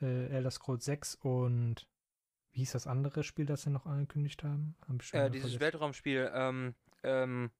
äh, 0.00 0.26
Elder 0.28 0.50
Scrolls 0.50 0.84
6 0.84 1.16
und 1.16 1.88
wie 2.52 2.60
hieß 2.60 2.72
das 2.72 2.86
andere 2.86 3.22
Spiel, 3.22 3.46
das 3.46 3.62
sie 3.62 3.70
noch 3.70 3.86
angekündigt 3.86 4.42
haben? 4.42 4.76
Hab 4.82 4.96
äh, 5.12 5.30
dieses 5.30 5.50
vergessen. 5.52 5.60
Weltraumspiel, 5.60 6.30
ähm, 6.34 6.74
ähm, 7.02 7.50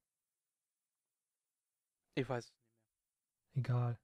ich 2.15 2.27
weiß 2.27 2.45
es 2.45 2.51
nicht 2.51 2.65
mehr. 2.65 3.63
Egal. 3.63 3.99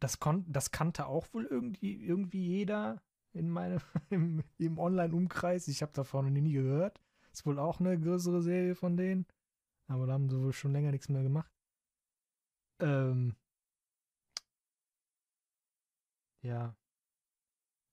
Das, 0.00 0.18
kon 0.18 0.44
das 0.50 0.70
kannte 0.70 1.06
auch 1.06 1.26
wohl 1.32 1.44
irgendwie, 1.46 1.94
irgendwie 1.94 2.46
jeder 2.46 3.02
in 3.32 3.50
meinem, 3.50 3.80
im, 4.10 4.42
im 4.58 4.78
Online-Umkreis. 4.78 5.68
Ich 5.68 5.82
habe 5.82 5.92
davon 5.92 6.32
nie 6.32 6.52
gehört. 6.52 7.00
Ist 7.32 7.46
wohl 7.46 7.58
auch 7.58 7.80
eine 7.80 7.98
größere 7.98 8.42
Serie 8.42 8.74
von 8.74 8.96
denen. 8.96 9.26
Aber 9.86 10.06
da 10.06 10.14
haben 10.14 10.28
sie 10.28 10.40
wohl 10.40 10.52
schon 10.52 10.72
länger 10.72 10.90
nichts 10.90 11.08
mehr 11.08 11.22
gemacht. 11.22 11.52
Ähm, 12.80 13.36
ja. 16.42 16.76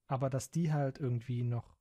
Aber 0.07 0.29
dass 0.29 0.51
die 0.51 0.71
halt 0.71 0.99
irgendwie 0.99 1.43
noch 1.43 1.75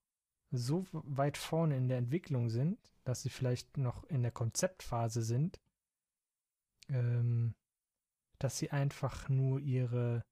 so 0.50 0.86
weit 0.92 1.36
vorne 1.36 1.76
in 1.76 1.88
der 1.88 1.98
Entwicklung 1.98 2.50
sind, 2.50 2.78
dass 3.04 3.22
sie 3.22 3.30
vielleicht 3.30 3.76
noch 3.76 4.04
in 4.04 4.22
der 4.22 4.32
Konzeptphase 4.32 5.22
sind, 5.22 5.60
ähm, 6.88 7.54
dass 8.38 8.58
sie 8.58 8.70
einfach 8.70 9.28
nur 9.28 9.60
ihre 9.60 10.24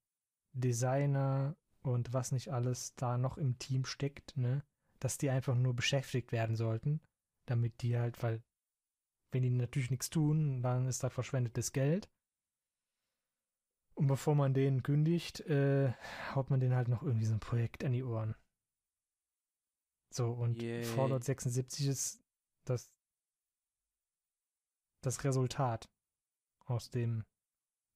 Designer 0.52 1.56
und 1.82 2.12
was 2.12 2.32
nicht 2.32 2.52
alles 2.52 2.94
da 2.96 3.18
noch 3.18 3.36
im 3.36 3.58
Team 3.58 3.84
steckt, 3.84 4.36
ne, 4.36 4.64
dass 5.00 5.18
die 5.18 5.30
einfach 5.30 5.54
nur 5.54 5.74
beschäftigt 5.74 6.32
werden 6.32 6.56
sollten, 6.56 7.00
damit 7.46 7.82
die 7.82 7.98
halt, 7.98 8.22
weil 8.22 8.42
wenn 9.32 9.42
die 9.42 9.50
natürlich 9.50 9.90
nichts 9.90 10.10
tun, 10.10 10.62
dann 10.62 10.86
ist 10.86 11.02
da 11.02 11.10
verschwendetes 11.10 11.72
Geld. 11.72 12.08
Und 13.94 14.06
bevor 14.06 14.34
man 14.34 14.54
den 14.54 14.82
kündigt, 14.82 15.40
äh, 15.40 15.92
haut 16.34 16.50
man 16.50 16.60
den 16.60 16.74
halt 16.74 16.88
noch 16.88 17.02
irgendwie 17.02 17.26
so 17.26 17.34
ein 17.34 17.40
Projekt 17.40 17.84
an 17.84 17.92
die 17.92 18.04
Ohren. 18.04 18.34
So, 20.10 20.30
und 20.30 20.62
Yay. 20.62 20.84
Fallout 20.84 21.24
76 21.24 21.86
ist 21.86 22.24
das, 22.64 22.90
das 25.00 25.24
Resultat 25.24 25.90
aus 26.64 26.90
dem 26.90 27.24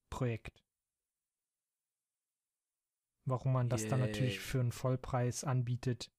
Projekt. 0.09 0.63
Warum 3.25 3.53
man 3.53 3.69
das 3.69 3.81
Yay. 3.81 3.89
dann 3.91 3.99
natürlich 3.99 4.39
für 4.39 4.59
einen 4.59 4.71
Vollpreis 4.71 5.43
anbietet, 5.43 6.11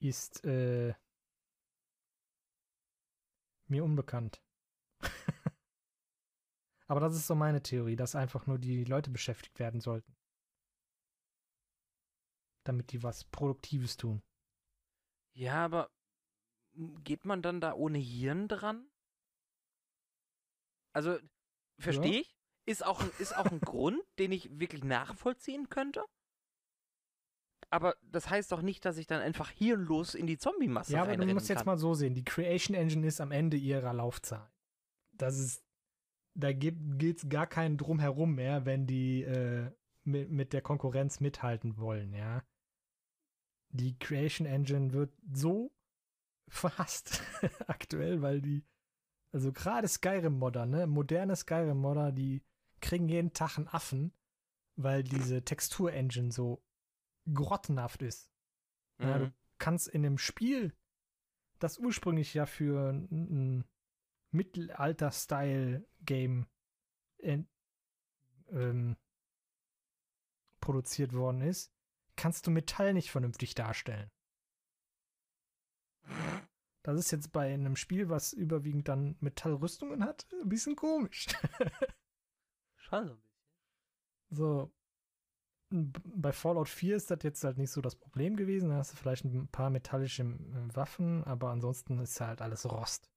ist 0.00 0.44
äh, 0.44 0.94
mir 3.68 3.84
unbekannt. 3.84 4.42
Aber 6.86 7.00
das 7.00 7.14
ist 7.14 7.26
so 7.26 7.34
meine 7.34 7.62
Theorie, 7.62 7.96
dass 7.96 8.14
einfach 8.14 8.46
nur 8.46 8.58
die 8.58 8.84
Leute 8.84 9.10
beschäftigt 9.10 9.58
werden 9.58 9.80
sollten. 9.80 10.16
Damit 12.64 12.92
die 12.92 13.02
was 13.02 13.24
Produktives 13.24 13.96
tun. 13.96 14.22
Ja, 15.34 15.64
aber 15.64 15.90
geht 17.02 17.24
man 17.24 17.42
dann 17.42 17.60
da 17.60 17.74
ohne 17.74 17.98
Hirn 17.98 18.48
dran? 18.48 18.88
Also, 20.94 21.18
verstehe 21.78 22.14
ja. 22.14 22.20
ich? 22.20 22.34
Ist 22.66 22.84
auch, 22.84 23.02
ist 23.18 23.36
auch 23.36 23.46
ein 23.46 23.60
Grund, 23.60 24.00
den 24.18 24.32
ich 24.32 24.58
wirklich 24.58 24.84
nachvollziehen 24.84 25.68
könnte. 25.68 26.02
Aber 27.70 27.96
das 28.02 28.30
heißt 28.30 28.52
doch 28.52 28.62
nicht, 28.62 28.84
dass 28.84 28.96
ich 28.96 29.06
dann 29.06 29.20
einfach 29.20 29.50
hirnlos 29.50 30.14
in 30.14 30.26
die 30.26 30.38
Zombie-Masse 30.38 30.92
Ja, 30.92 31.02
aber 31.02 31.16
du 31.16 31.26
musst 31.26 31.48
jetzt 31.48 31.66
mal 31.66 31.76
so 31.76 31.94
sehen. 31.94 32.14
Die 32.14 32.24
Creation 32.24 32.74
Engine 32.74 33.06
ist 33.06 33.20
am 33.20 33.32
Ende 33.32 33.56
ihrer 33.56 33.92
Laufzeit. 33.92 34.48
Das 35.12 35.38
ist 35.38 35.64
da 36.34 36.52
geht 36.52 36.76
es 37.16 37.28
gar 37.28 37.46
keinen 37.46 37.78
drumherum 37.78 38.34
mehr, 38.34 38.66
wenn 38.66 38.86
die 38.86 39.22
äh, 39.22 39.70
mit, 40.02 40.30
mit 40.30 40.52
der 40.52 40.62
Konkurrenz 40.62 41.20
mithalten 41.20 41.78
wollen, 41.78 42.12
ja. 42.12 42.44
Die 43.70 43.98
Creation 43.98 44.46
Engine 44.46 44.92
wird 44.92 45.12
so 45.32 45.72
verhasst 46.48 47.22
aktuell, 47.66 48.20
weil 48.20 48.40
die, 48.40 48.64
also 49.34 49.52
gerade 49.52 49.88
Skyrim-Modder, 49.88 50.64
ne, 50.64 50.86
moderne 50.86 51.34
Skyrim-Modder, 51.34 52.12
die 52.12 52.44
kriegen 52.80 53.08
jeden 53.08 53.32
Tag 53.32 53.58
einen 53.58 53.66
Affen, 53.66 54.12
weil 54.76 55.02
diese 55.02 55.44
Textur-Engine 55.44 56.30
so 56.30 56.62
grottenhaft 57.32 58.02
ist. 58.02 58.30
Mhm. 58.98 59.08
Ja, 59.08 59.18
du 59.18 59.24
mhm. 59.26 59.34
kannst 59.58 59.88
in 59.88 60.04
dem 60.04 60.18
Spiel, 60.18 60.72
das 61.58 61.78
ursprünglich 61.78 62.32
ja 62.32 62.46
für 62.46 62.90
ein 62.90 63.64
Mittelalter-Style-Game 64.30 66.46
ähm, 67.18 67.48
produziert 70.60 71.12
worden 71.12 71.40
ist, 71.40 71.74
kannst 72.14 72.46
du 72.46 72.52
Metall 72.52 72.94
nicht 72.94 73.10
vernünftig 73.10 73.56
darstellen. 73.56 74.12
Das 76.84 76.98
ist 76.98 77.10
jetzt 77.12 77.32
bei 77.32 77.52
einem 77.52 77.76
Spiel, 77.76 78.10
was 78.10 78.34
überwiegend 78.34 78.88
dann 78.88 79.16
Metallrüstungen 79.20 80.04
hat, 80.04 80.26
ein 80.42 80.50
bisschen 80.50 80.76
komisch. 80.76 81.26
Schon 82.76 83.06
so 83.06 83.12
ein 83.14 83.20
bisschen. 83.20 83.34
So. 84.28 84.70
Bei 85.70 86.32
Fallout 86.32 86.68
4 86.68 86.96
ist 86.96 87.10
das 87.10 87.22
jetzt 87.22 87.42
halt 87.42 87.56
nicht 87.56 87.70
so 87.70 87.80
das 87.80 87.96
Problem 87.96 88.36
gewesen. 88.36 88.68
Da 88.68 88.76
hast 88.76 88.92
du 88.92 88.96
vielleicht 88.96 89.24
ein 89.24 89.48
paar 89.48 89.70
metallische 89.70 90.24
äh, 90.24 90.76
Waffen, 90.76 91.24
aber 91.24 91.50
ansonsten 91.50 91.98
ist 91.98 92.20
halt 92.20 92.42
alles 92.42 92.70
Rost. 92.70 93.10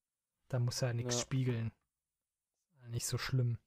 Da 0.47 0.59
muss 0.59 0.79
ja 0.79 0.93
nichts 0.93 1.15
ja. 1.15 1.21
spiegeln. 1.21 1.71
Nicht 2.87 3.05
so 3.05 3.17
schlimm. 3.17 3.57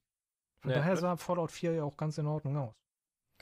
Von 0.60 0.70
ja, 0.70 0.78
daher 0.78 0.96
sah 0.96 1.16
Fallout 1.18 1.52
4 1.52 1.74
ja 1.74 1.84
auch 1.84 1.98
ganz 1.98 2.16
in 2.16 2.26
Ordnung 2.26 2.56
aus. 2.56 2.74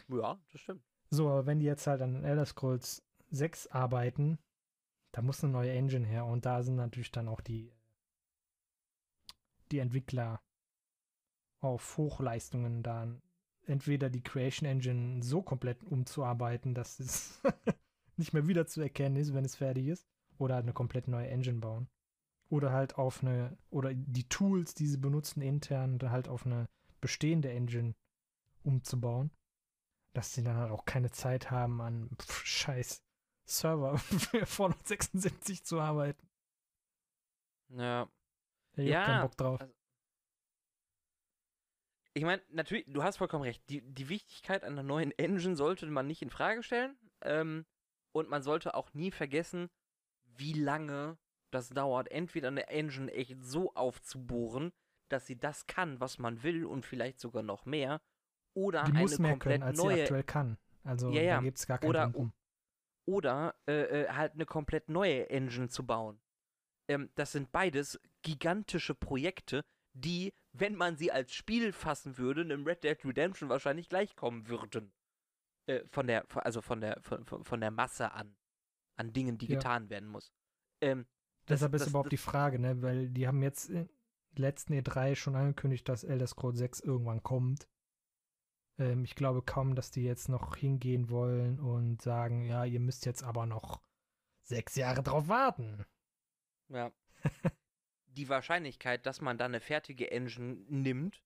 Ja, 0.08 0.40
das 0.50 0.60
stimmt. 0.60 0.82
So, 1.10 1.30
aber 1.30 1.46
wenn 1.46 1.60
die 1.60 1.66
jetzt 1.66 1.86
halt 1.86 2.02
an 2.02 2.24
Elder 2.24 2.46
Scrolls 2.46 3.04
6 3.30 3.68
arbeiten, 3.68 4.40
da 5.12 5.22
muss 5.22 5.42
eine 5.42 5.52
neue 5.52 5.72
Engine 5.72 6.06
her 6.06 6.26
und 6.26 6.44
da 6.46 6.62
sind 6.62 6.76
natürlich 6.76 7.10
dann 7.10 7.28
auch 7.28 7.40
die, 7.40 7.72
die 9.70 9.78
Entwickler 9.78 10.40
auf 11.60 11.96
Hochleistungen 11.96 12.82
dann 12.82 13.22
entweder 13.68 14.10
die 14.10 14.22
Creation 14.22 14.68
Engine 14.68 15.22
so 15.22 15.42
komplett 15.42 15.84
umzuarbeiten, 15.84 16.74
dass 16.74 17.00
es 17.00 17.42
nicht 18.16 18.32
mehr 18.32 18.46
wieder 18.48 18.66
zu 18.66 18.80
erkennen 18.80 19.16
ist, 19.16 19.34
wenn 19.34 19.44
es 19.44 19.56
fertig 19.56 19.86
ist, 19.88 20.06
oder 20.38 20.56
eine 20.56 20.72
komplett 20.72 21.08
neue 21.08 21.28
Engine 21.28 21.58
bauen. 21.58 21.88
Oder 22.48 22.72
halt 22.72 22.96
auf 22.96 23.22
eine, 23.22 23.58
oder 23.70 23.92
die 23.92 24.28
Tools, 24.28 24.72
die 24.74 24.86
sie 24.86 24.96
benutzen 24.96 25.42
intern, 25.42 25.98
halt 26.02 26.28
auf 26.28 26.46
eine 26.46 26.66
bestehende 27.00 27.50
Engine 27.52 27.94
umzubauen, 28.62 29.30
dass 30.14 30.32
sie 30.32 30.42
dann 30.42 30.56
halt 30.56 30.70
auch 30.70 30.86
keine 30.86 31.10
Zeit 31.10 31.50
haben, 31.50 31.80
an 31.82 32.10
pff, 32.18 32.44
scheiß 32.46 33.02
Server 33.48 33.98
für 33.98 34.46
Fallout 34.46 34.86
76 34.86 35.64
zu 35.64 35.80
arbeiten. 35.80 36.28
Ja. 37.70 38.08
Ich 38.76 38.88
ja, 38.88 39.00
hab 39.00 39.06
keinen 39.06 39.22
Bock 39.22 39.36
drauf. 39.36 39.60
Also, 39.60 39.74
ich 42.14 42.24
meine, 42.24 42.42
natürlich, 42.50 42.86
du 42.88 43.02
hast 43.02 43.16
vollkommen 43.16 43.44
recht. 43.44 43.62
Die, 43.68 43.80
die 43.82 44.08
Wichtigkeit 44.08 44.64
einer 44.64 44.82
neuen 44.82 45.12
Engine 45.18 45.56
sollte 45.56 45.86
man 45.86 46.06
nicht 46.06 46.22
in 46.22 46.30
Frage 46.30 46.62
stellen. 46.62 46.96
Ähm, 47.22 47.66
und 48.12 48.28
man 48.28 48.42
sollte 48.42 48.74
auch 48.74 48.92
nie 48.94 49.10
vergessen, 49.10 49.68
wie 50.24 50.52
lange 50.52 51.18
das 51.50 51.70
dauert, 51.70 52.10
entweder 52.10 52.48
eine 52.48 52.68
Engine 52.68 53.10
echt 53.12 53.42
so 53.42 53.74
aufzubohren, 53.74 54.72
dass 55.08 55.26
sie 55.26 55.38
das 55.38 55.66
kann, 55.66 56.00
was 56.00 56.18
man 56.18 56.42
will 56.42 56.64
und 56.64 56.84
vielleicht 56.84 57.20
sogar 57.20 57.42
noch 57.42 57.64
mehr, 57.64 58.00
oder 58.54 58.84
die 58.84 58.90
eine 58.90 59.00
muss 59.00 59.18
mehr 59.18 59.30
komplett 59.32 59.60
können, 59.60 59.62
als 59.62 59.78
sie 59.78 59.84
neue 59.84 60.02
aktuell 60.02 60.24
kann. 60.24 60.58
Also 60.84 61.10
Ja, 61.10 61.22
ja. 61.22 61.36
da 61.36 61.42
gibt 61.42 61.58
es 61.58 61.66
gar 61.66 61.78
keinen 61.78 61.90
Oder- 61.90 62.06
rum. 62.06 62.32
Oder 63.08 63.54
äh, 63.66 64.02
äh, 64.02 64.08
halt 64.10 64.34
eine 64.34 64.44
komplett 64.44 64.88
neue 64.90 65.30
Engine 65.30 65.68
zu 65.70 65.86
bauen. 65.86 66.20
Ähm, 66.88 67.10
das 67.14 67.32
sind 67.32 67.50
beides 67.50 67.98
gigantische 68.22 68.94
Projekte, 68.94 69.62
die, 69.94 70.32
wenn 70.52 70.74
man 70.76 70.96
sie 70.96 71.10
als 71.10 71.32
Spiel 71.32 71.72
fassen 71.72 72.18
würde, 72.18 72.42
einem 72.42 72.64
Red 72.66 72.84
Dead 72.84 73.02
Redemption 73.04 73.48
wahrscheinlich 73.48 73.88
gleichkommen 73.88 74.46
würden. 74.48 74.92
Äh, 75.66 75.84
von 75.88 76.06
der, 76.06 76.26
also 76.36 76.60
von 76.60 76.80
der, 76.82 77.00
von, 77.00 77.24
von 77.24 77.44
von 77.44 77.60
der 77.60 77.70
Masse 77.70 78.12
an, 78.12 78.36
an 78.96 79.12
Dingen, 79.12 79.38
die 79.38 79.46
Ja. 79.46 79.56
getan 79.56 79.88
werden 79.88 80.08
muss. 80.08 80.30
Ähm, 80.82 81.06
das- 81.46 81.60
Deshalb 81.60 81.74
ist 81.74 81.80
das- 81.82 81.88
überhaupt 81.88 82.06
das- 82.06 82.10
die 82.10 82.16
Frage, 82.18 82.58
ne? 82.58 82.82
Weil 82.82 83.08
die 83.08 83.26
haben 83.26 83.42
jetzt 83.42 83.70
in 83.70 83.88
letzten 84.36 84.74
E3 84.74 85.14
schon 85.16 85.34
angekündigt, 85.34 85.88
dass 85.88 86.04
Elder 86.04 86.26
Scrolls 86.26 86.58
6 86.58 86.80
irgendwann 86.80 87.22
kommt. 87.22 87.66
Ähm, 88.78 89.04
ich 89.04 89.14
glaube 89.14 89.42
kaum, 89.42 89.74
dass 89.74 89.90
die 89.90 90.02
jetzt 90.04 90.28
noch 90.28 90.56
hingehen 90.56 91.08
wollen 91.10 91.58
und 91.60 92.00
sagen, 92.02 92.44
ja, 92.44 92.64
ihr 92.64 92.80
müsst 92.80 93.06
jetzt 93.06 93.22
aber 93.22 93.46
noch 93.46 93.82
sechs 94.42 94.76
Jahre 94.76 95.02
drauf 95.02 95.28
warten. 95.28 95.84
Ja. 96.68 96.92
die 98.06 98.28
Wahrscheinlichkeit, 98.28 99.06
dass 99.06 99.20
man 99.20 99.38
da 99.38 99.44
eine 99.46 99.60
fertige 99.60 100.10
Engine 100.10 100.64
nimmt, 100.68 101.22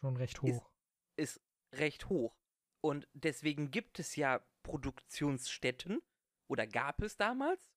Schon 0.00 0.16
recht 0.18 0.36
Ist- 0.42 0.42
hoch. 0.42 0.70
ist 1.16 1.40
recht 1.74 2.08
hoch. 2.10 2.36
Und 2.82 3.08
deswegen 3.14 3.70
gibt 3.70 3.98
es 3.98 4.16
ja 4.16 4.44
Produktionsstätten, 4.62 6.00
oder 6.46 6.66
gab 6.66 7.00
es 7.02 7.16
damals, 7.16 7.72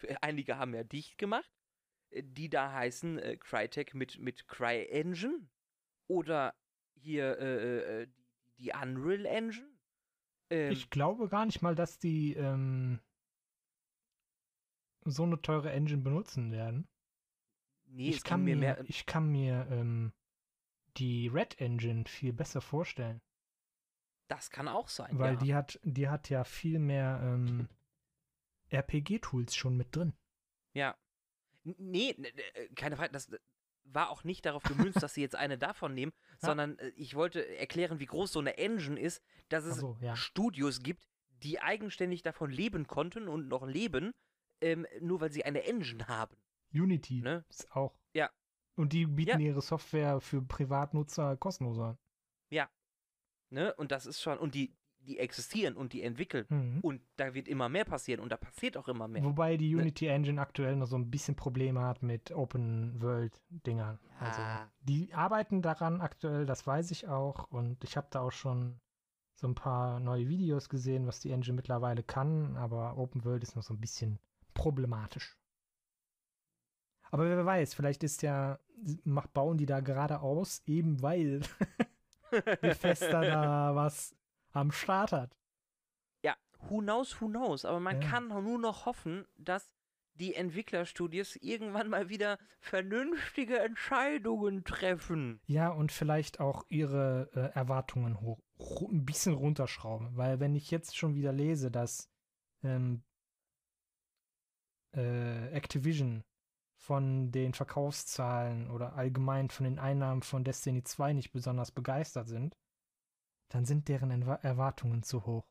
für- 0.00 0.20
einige 0.22 0.58
haben 0.58 0.74
ja 0.74 0.82
dicht 0.82 1.16
gemacht, 1.16 1.50
äh, 2.10 2.22
die 2.24 2.48
da 2.48 2.72
heißen 2.72 3.18
äh, 3.20 3.36
Crytek 3.36 3.94
mit, 3.94 4.18
mit 4.18 4.48
CryEngine 4.48 5.48
oder 6.08 6.56
hier 7.04 7.38
äh, 7.38 8.02
äh, 8.02 8.06
die, 8.06 8.64
die 8.64 8.72
Unreal 8.72 9.26
Engine. 9.26 9.70
Ähm, 10.50 10.72
ich 10.72 10.90
glaube 10.90 11.28
gar 11.28 11.46
nicht 11.46 11.62
mal, 11.62 11.74
dass 11.74 11.98
die 11.98 12.34
ähm, 12.34 13.00
so 15.04 15.22
eine 15.24 15.40
teure 15.40 15.70
Engine 15.70 16.02
benutzen 16.02 16.50
werden. 16.50 16.88
nee, 17.86 18.08
ich, 18.08 18.24
kann 18.24 18.42
mir, 18.42 18.56
mehr. 18.56 18.82
ich 18.88 19.06
kann 19.06 19.30
mir 19.30 19.66
ähm, 19.70 20.12
die 20.96 21.28
Red 21.28 21.60
Engine 21.60 22.04
viel 22.06 22.32
besser 22.32 22.60
vorstellen. 22.60 23.20
Das 24.28 24.50
kann 24.50 24.68
auch 24.68 24.88
sein. 24.88 25.18
Weil 25.18 25.34
ja. 25.34 25.40
die 25.40 25.54
hat, 25.54 25.80
die 25.82 26.08
hat 26.08 26.30
ja 26.30 26.44
viel 26.44 26.78
mehr 26.78 27.20
ähm, 27.22 27.68
RPG-Tools 28.70 29.54
schon 29.54 29.76
mit 29.76 29.94
drin. 29.94 30.14
Ja. 30.72 30.96
Nee, 31.64 32.10
n- 32.12 32.24
äh, 32.24 32.68
keine 32.74 32.96
Frage, 32.96 33.12
das 33.12 33.28
äh, 33.28 33.38
war 33.84 34.10
auch 34.10 34.24
nicht 34.24 34.44
darauf 34.46 34.62
gemünzt, 34.62 35.02
dass 35.02 35.14
sie 35.14 35.20
jetzt 35.20 35.36
eine 35.36 35.58
davon 35.58 35.94
nehmen, 35.94 36.12
Ja. 36.42 36.48
sondern 36.48 36.78
äh, 36.78 36.88
ich 36.96 37.14
wollte 37.14 37.46
erklären, 37.56 38.00
wie 38.00 38.06
groß 38.06 38.32
so 38.32 38.40
eine 38.40 38.56
Engine 38.58 38.98
ist, 38.98 39.22
dass 39.48 39.64
es 39.64 39.74
Achso, 39.74 39.96
ja. 40.00 40.16
Studios 40.16 40.82
gibt, 40.82 41.06
die 41.42 41.60
eigenständig 41.60 42.22
davon 42.22 42.50
leben 42.50 42.86
konnten 42.86 43.28
und 43.28 43.48
noch 43.48 43.66
leben, 43.66 44.12
ähm, 44.60 44.86
nur 45.00 45.20
weil 45.20 45.30
sie 45.32 45.44
eine 45.44 45.64
Engine 45.64 46.06
haben. 46.08 46.36
Unity 46.72 47.20
Ne? 47.20 47.44
ist 47.48 47.70
auch. 47.72 47.96
Ja. 48.14 48.30
Und 48.76 48.92
die 48.92 49.06
bieten 49.06 49.38
Ja. 49.40 49.46
ihre 49.46 49.60
Software 49.62 50.20
für 50.20 50.42
Privatnutzer 50.42 51.36
kostenlos 51.36 51.78
an. 51.78 51.98
Ne? 53.50 53.72
Und 53.74 53.92
das 53.92 54.06
ist 54.06 54.20
schon, 54.20 54.38
und 54.38 54.54
die, 54.56 54.74
die 55.04 55.18
existieren 55.18 55.76
und 55.76 55.92
die 55.92 56.02
entwickeln. 56.02 56.46
Mhm. 56.48 56.80
Und 56.80 57.00
da 57.16 57.34
wird 57.34 57.48
immer 57.48 57.68
mehr 57.68 57.84
passieren 57.84 58.20
und 58.20 58.30
da 58.32 58.36
passiert 58.36 58.76
auch 58.76 58.88
immer 58.88 59.06
mehr. 59.08 59.22
Wobei 59.24 59.56
die 59.56 59.74
Ne? 59.74 59.82
Unity 59.82 60.06
Engine 60.06 60.40
aktuell 60.40 60.76
noch 60.76 60.86
so 60.86 60.96
ein 60.96 61.10
bisschen 61.10 61.36
Probleme 61.36 61.80
hat 61.82 62.02
mit 62.02 62.30
Open 62.32 63.00
World 63.02 63.40
Dingern. 63.50 63.98
Also 64.18 64.40
Ja. 64.40 64.70
die 64.80 65.12
arbeiten 65.14 65.62
daran 65.62 66.00
aktuell, 66.00 66.46
das 66.46 66.66
weiß 66.66 66.90
ich 66.90 67.08
auch 67.08 67.50
und 67.50 67.82
ich 67.84 67.96
habe 67.96 68.08
da 68.10 68.20
auch 68.20 68.32
schon 68.32 68.80
so 69.34 69.48
ein 69.48 69.54
paar 69.54 69.98
neue 70.00 70.28
Videos 70.28 70.68
gesehen, 70.68 71.06
was 71.06 71.20
die 71.20 71.30
Engine 71.32 71.56
mittlerweile 71.56 72.02
kann, 72.02 72.56
aber 72.56 72.96
Open 72.96 73.24
World 73.24 73.42
ist 73.42 73.56
noch 73.56 73.62
so 73.64 73.74
ein 73.74 73.80
bisschen 73.80 74.18
problematisch. 74.54 75.36
Aber 77.10 77.24
wer 77.28 77.44
weiß, 77.44 77.74
vielleicht 77.74 78.02
ist 78.02 78.22
ja 78.22 78.58
bauen 79.34 79.56
die 79.58 79.66
da 79.66 79.80
gerade 79.80 80.20
aus, 80.20 80.62
eben 80.66 81.00
weil 81.02 81.40
Bethesda 82.60 83.20
da 83.22 83.74
was 83.74 84.16
am 84.54 84.70
Start 84.72 85.12
hat. 85.12 85.36
Ja, 86.22 86.34
who 86.68 86.78
knows, 86.80 87.20
who 87.20 87.26
knows. 87.28 87.64
Aber 87.64 87.80
man 87.80 88.00
Ja. 88.00 88.08
kann 88.08 88.28
nur 88.28 88.58
noch 88.58 88.86
hoffen, 88.86 89.26
dass 89.36 89.74
die 90.16 90.34
Entwicklerstudios 90.34 91.34
irgendwann 91.36 91.88
mal 91.88 92.08
wieder 92.08 92.38
vernünftige 92.60 93.58
Entscheidungen 93.58 94.62
treffen. 94.64 95.40
Ja, 95.46 95.70
und 95.70 95.90
vielleicht 95.90 96.38
auch 96.38 96.64
ihre 96.68 97.28
äh, 97.34 97.56
Erwartungen 97.58 98.20
hoch, 98.20 98.40
ru- 98.58 98.90
ein 98.92 99.04
bisschen 99.04 99.34
runterschrauben. 99.34 100.16
Weil 100.16 100.38
wenn 100.38 100.54
ich 100.54 100.70
jetzt 100.70 100.96
schon 100.96 101.16
wieder 101.16 101.32
lese, 101.32 101.70
dass 101.72 102.08
ähm, 102.62 103.02
äh, 104.94 105.48
Activision 105.48 106.22
von 106.76 107.32
den 107.32 107.54
Verkaufszahlen 107.54 108.70
oder 108.70 108.94
allgemein 108.94 109.50
von 109.50 109.64
den 109.64 109.78
Einnahmen 109.78 110.22
von 110.22 110.44
Destiny 110.44 110.84
2 110.84 111.12
nicht 111.14 111.32
besonders 111.32 111.72
begeistert 111.72 112.28
sind, 112.28 112.54
dann 113.48 113.64
sind 113.64 113.88
deren 113.88 114.10
Erwa- 114.10 114.40
Erwartungen 114.42 115.02
zu 115.02 115.26
hoch. 115.26 115.48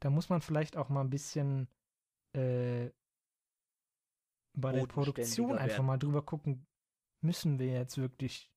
Da 0.00 0.10
muss 0.10 0.28
man 0.28 0.40
vielleicht 0.40 0.76
auch 0.76 0.88
mal 0.88 1.00
ein 1.00 1.10
bisschen 1.10 1.68
äh, 2.32 2.90
bei 4.54 4.72
der 4.72 4.86
Produktion 4.86 5.58
einfach 5.58 5.82
mal 5.82 5.98
drüber 5.98 6.22
gucken, 6.22 6.66
müssen 7.20 7.58
wir 7.58 7.72
jetzt 7.72 7.96
wirklich 7.98 8.52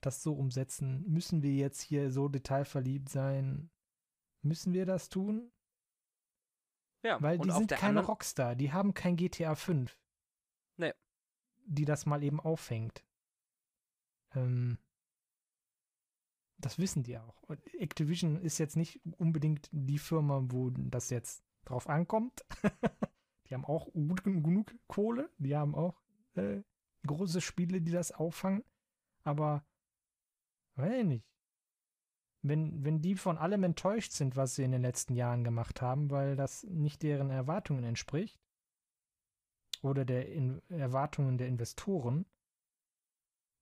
das 0.00 0.22
so 0.22 0.34
umsetzen? 0.34 1.04
Müssen 1.06 1.42
wir 1.42 1.52
jetzt 1.54 1.80
hier 1.82 2.10
so 2.10 2.28
detailverliebt 2.28 3.08
sein? 3.08 3.70
Müssen 4.42 4.72
wir 4.72 4.86
das 4.86 5.10
tun? 5.10 5.52
Ja, 7.02 7.20
Weil 7.22 7.38
die 7.38 7.50
sind 7.50 7.70
keine 7.70 8.00
Rockstar, 8.04 8.54
die 8.56 8.72
haben 8.72 8.94
kein 8.94 9.16
GTA 9.16 9.54
5. 9.54 9.98
Nee. 10.76 10.92
Die 11.66 11.84
das 11.84 12.06
mal 12.06 12.22
eben 12.22 12.40
auffängt. 12.40 13.04
Ähm, 14.34 14.78
das 16.60 16.78
wissen 16.78 17.02
die 17.02 17.18
auch. 17.18 17.42
Und 17.42 17.60
Activision 17.74 18.40
ist 18.40 18.58
jetzt 18.58 18.76
nicht 18.76 19.00
unbedingt 19.18 19.68
die 19.72 19.98
Firma, 19.98 20.42
wo 20.48 20.70
das 20.70 21.10
jetzt 21.10 21.44
drauf 21.64 21.88
ankommt. 21.88 22.44
die 23.48 23.54
haben 23.54 23.64
auch 23.64 23.92
gut 23.92 24.22
genug 24.24 24.74
Kohle, 24.86 25.30
die 25.38 25.56
haben 25.56 25.74
auch 25.74 26.00
äh, 26.34 26.62
große 27.06 27.40
Spiele, 27.40 27.80
die 27.80 27.92
das 27.92 28.12
auffangen. 28.12 28.64
Aber, 29.24 29.64
weiß 30.76 31.00
ich 31.00 31.06
nicht. 31.06 31.26
Wenn, 32.42 32.84
wenn 32.84 33.02
die 33.02 33.16
von 33.16 33.36
allem 33.36 33.64
enttäuscht 33.64 34.12
sind, 34.12 34.34
was 34.34 34.54
sie 34.54 34.62
in 34.62 34.72
den 34.72 34.80
letzten 34.80 35.14
Jahren 35.14 35.44
gemacht 35.44 35.82
haben, 35.82 36.10
weil 36.10 36.36
das 36.36 36.64
nicht 36.64 37.02
deren 37.02 37.28
Erwartungen 37.28 37.84
entspricht 37.84 38.40
oder 39.82 40.06
der 40.06 40.30
in 40.32 40.62
Erwartungen 40.70 41.36
der 41.36 41.48
Investoren, 41.48 42.24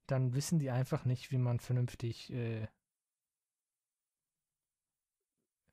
dann 0.06 0.32
wissen 0.32 0.58
die 0.60 0.70
einfach 0.70 1.04
nicht, 1.04 1.32
wie 1.32 1.38
man 1.38 1.58
vernünftig 1.58 2.32
äh, 2.32 2.68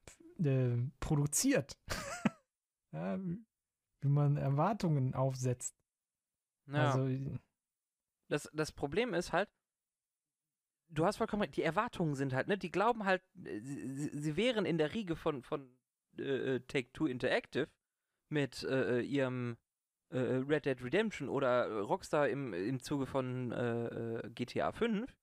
f- 0.07 0.23
äh, 0.43 0.77
produziert. 0.99 1.77
ja, 2.93 3.19
wie 3.19 4.09
man 4.09 4.37
Erwartungen 4.37 5.13
aufsetzt. 5.15 5.75
ja, 6.67 6.93
Also, 6.93 7.07
das, 8.29 8.49
das 8.53 8.71
Problem 8.71 9.13
ist 9.13 9.33
halt, 9.33 9.49
du 10.89 11.05
hast 11.05 11.17
vollkommen 11.17 11.43
recht, 11.43 11.57
die 11.57 11.63
Erwartungen 11.63 12.15
sind 12.15 12.33
halt, 12.33 12.47
ne, 12.47 12.57
die 12.57 12.71
glauben 12.71 13.05
halt, 13.05 13.21
äh, 13.43 13.59
sie, 13.61 14.09
sie- 14.13 14.35
wären 14.37 14.65
in 14.65 14.77
der 14.77 14.93
Riege 14.93 15.15
von, 15.15 15.43
von 15.43 15.69
äh, 16.17 16.59
Take-Two 16.61 17.07
Interactive 17.07 17.67
mit 18.29 18.63
äh, 18.63 18.99
äh, 18.99 19.01
ihrem 19.01 19.57
äh, 20.09 20.19
Red 20.19 20.65
Dead 20.65 20.83
Redemption 20.83 21.29
oder 21.29 21.67
äh, 21.67 21.79
Rockstar 21.79 22.29
im, 22.29 22.53
im 22.53 22.79
Zuge 22.81 23.05
von 23.05 23.51
äh, 23.51 23.85
äh, 24.19 24.29
GTA 24.31 24.71
5, 24.71 25.15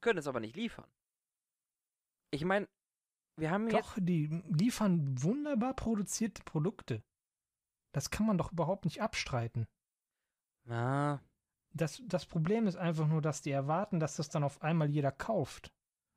können 0.00 0.18
es 0.18 0.26
aber 0.26 0.40
nicht 0.40 0.56
liefern. 0.56 0.86
Ich 2.30 2.44
meine, 2.44 2.68
wir 3.36 3.50
haben 3.50 3.68
jetzt 3.68 3.74
doch, 3.74 3.98
die 4.00 4.26
liefern 4.48 5.22
wunderbar 5.22 5.74
produzierte 5.74 6.42
Produkte. 6.44 7.02
Das 7.92 8.10
kann 8.10 8.26
man 8.26 8.38
doch 8.38 8.52
überhaupt 8.52 8.84
nicht 8.84 9.00
abstreiten. 9.00 9.66
Ah, 10.68 11.20
Das, 11.72 12.02
das 12.06 12.26
Problem 12.26 12.66
ist 12.66 12.76
einfach 12.76 13.06
nur, 13.06 13.22
dass 13.22 13.42
die 13.42 13.50
erwarten, 13.50 14.00
dass 14.00 14.16
das 14.16 14.28
dann 14.28 14.44
auf 14.44 14.62
einmal 14.62 14.90
jeder 14.90 15.12
kauft. 15.12 15.72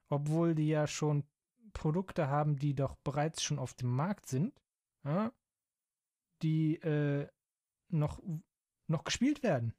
Obwohl 0.09 0.55
die 0.55 0.67
ja 0.67 0.87
schon 0.87 1.23
Produkte 1.73 2.27
haben, 2.27 2.55
die 2.57 2.73
doch 2.73 2.95
bereits 3.03 3.43
schon 3.43 3.59
auf 3.59 3.73
dem 3.75 3.95
Markt 3.95 4.25
sind, 4.27 4.59
ja, 5.03 5.31
die 6.41 6.75
äh, 6.77 7.27
noch, 7.91 8.21
noch 8.87 9.03
gespielt 9.03 9.43
werden. 9.43 9.73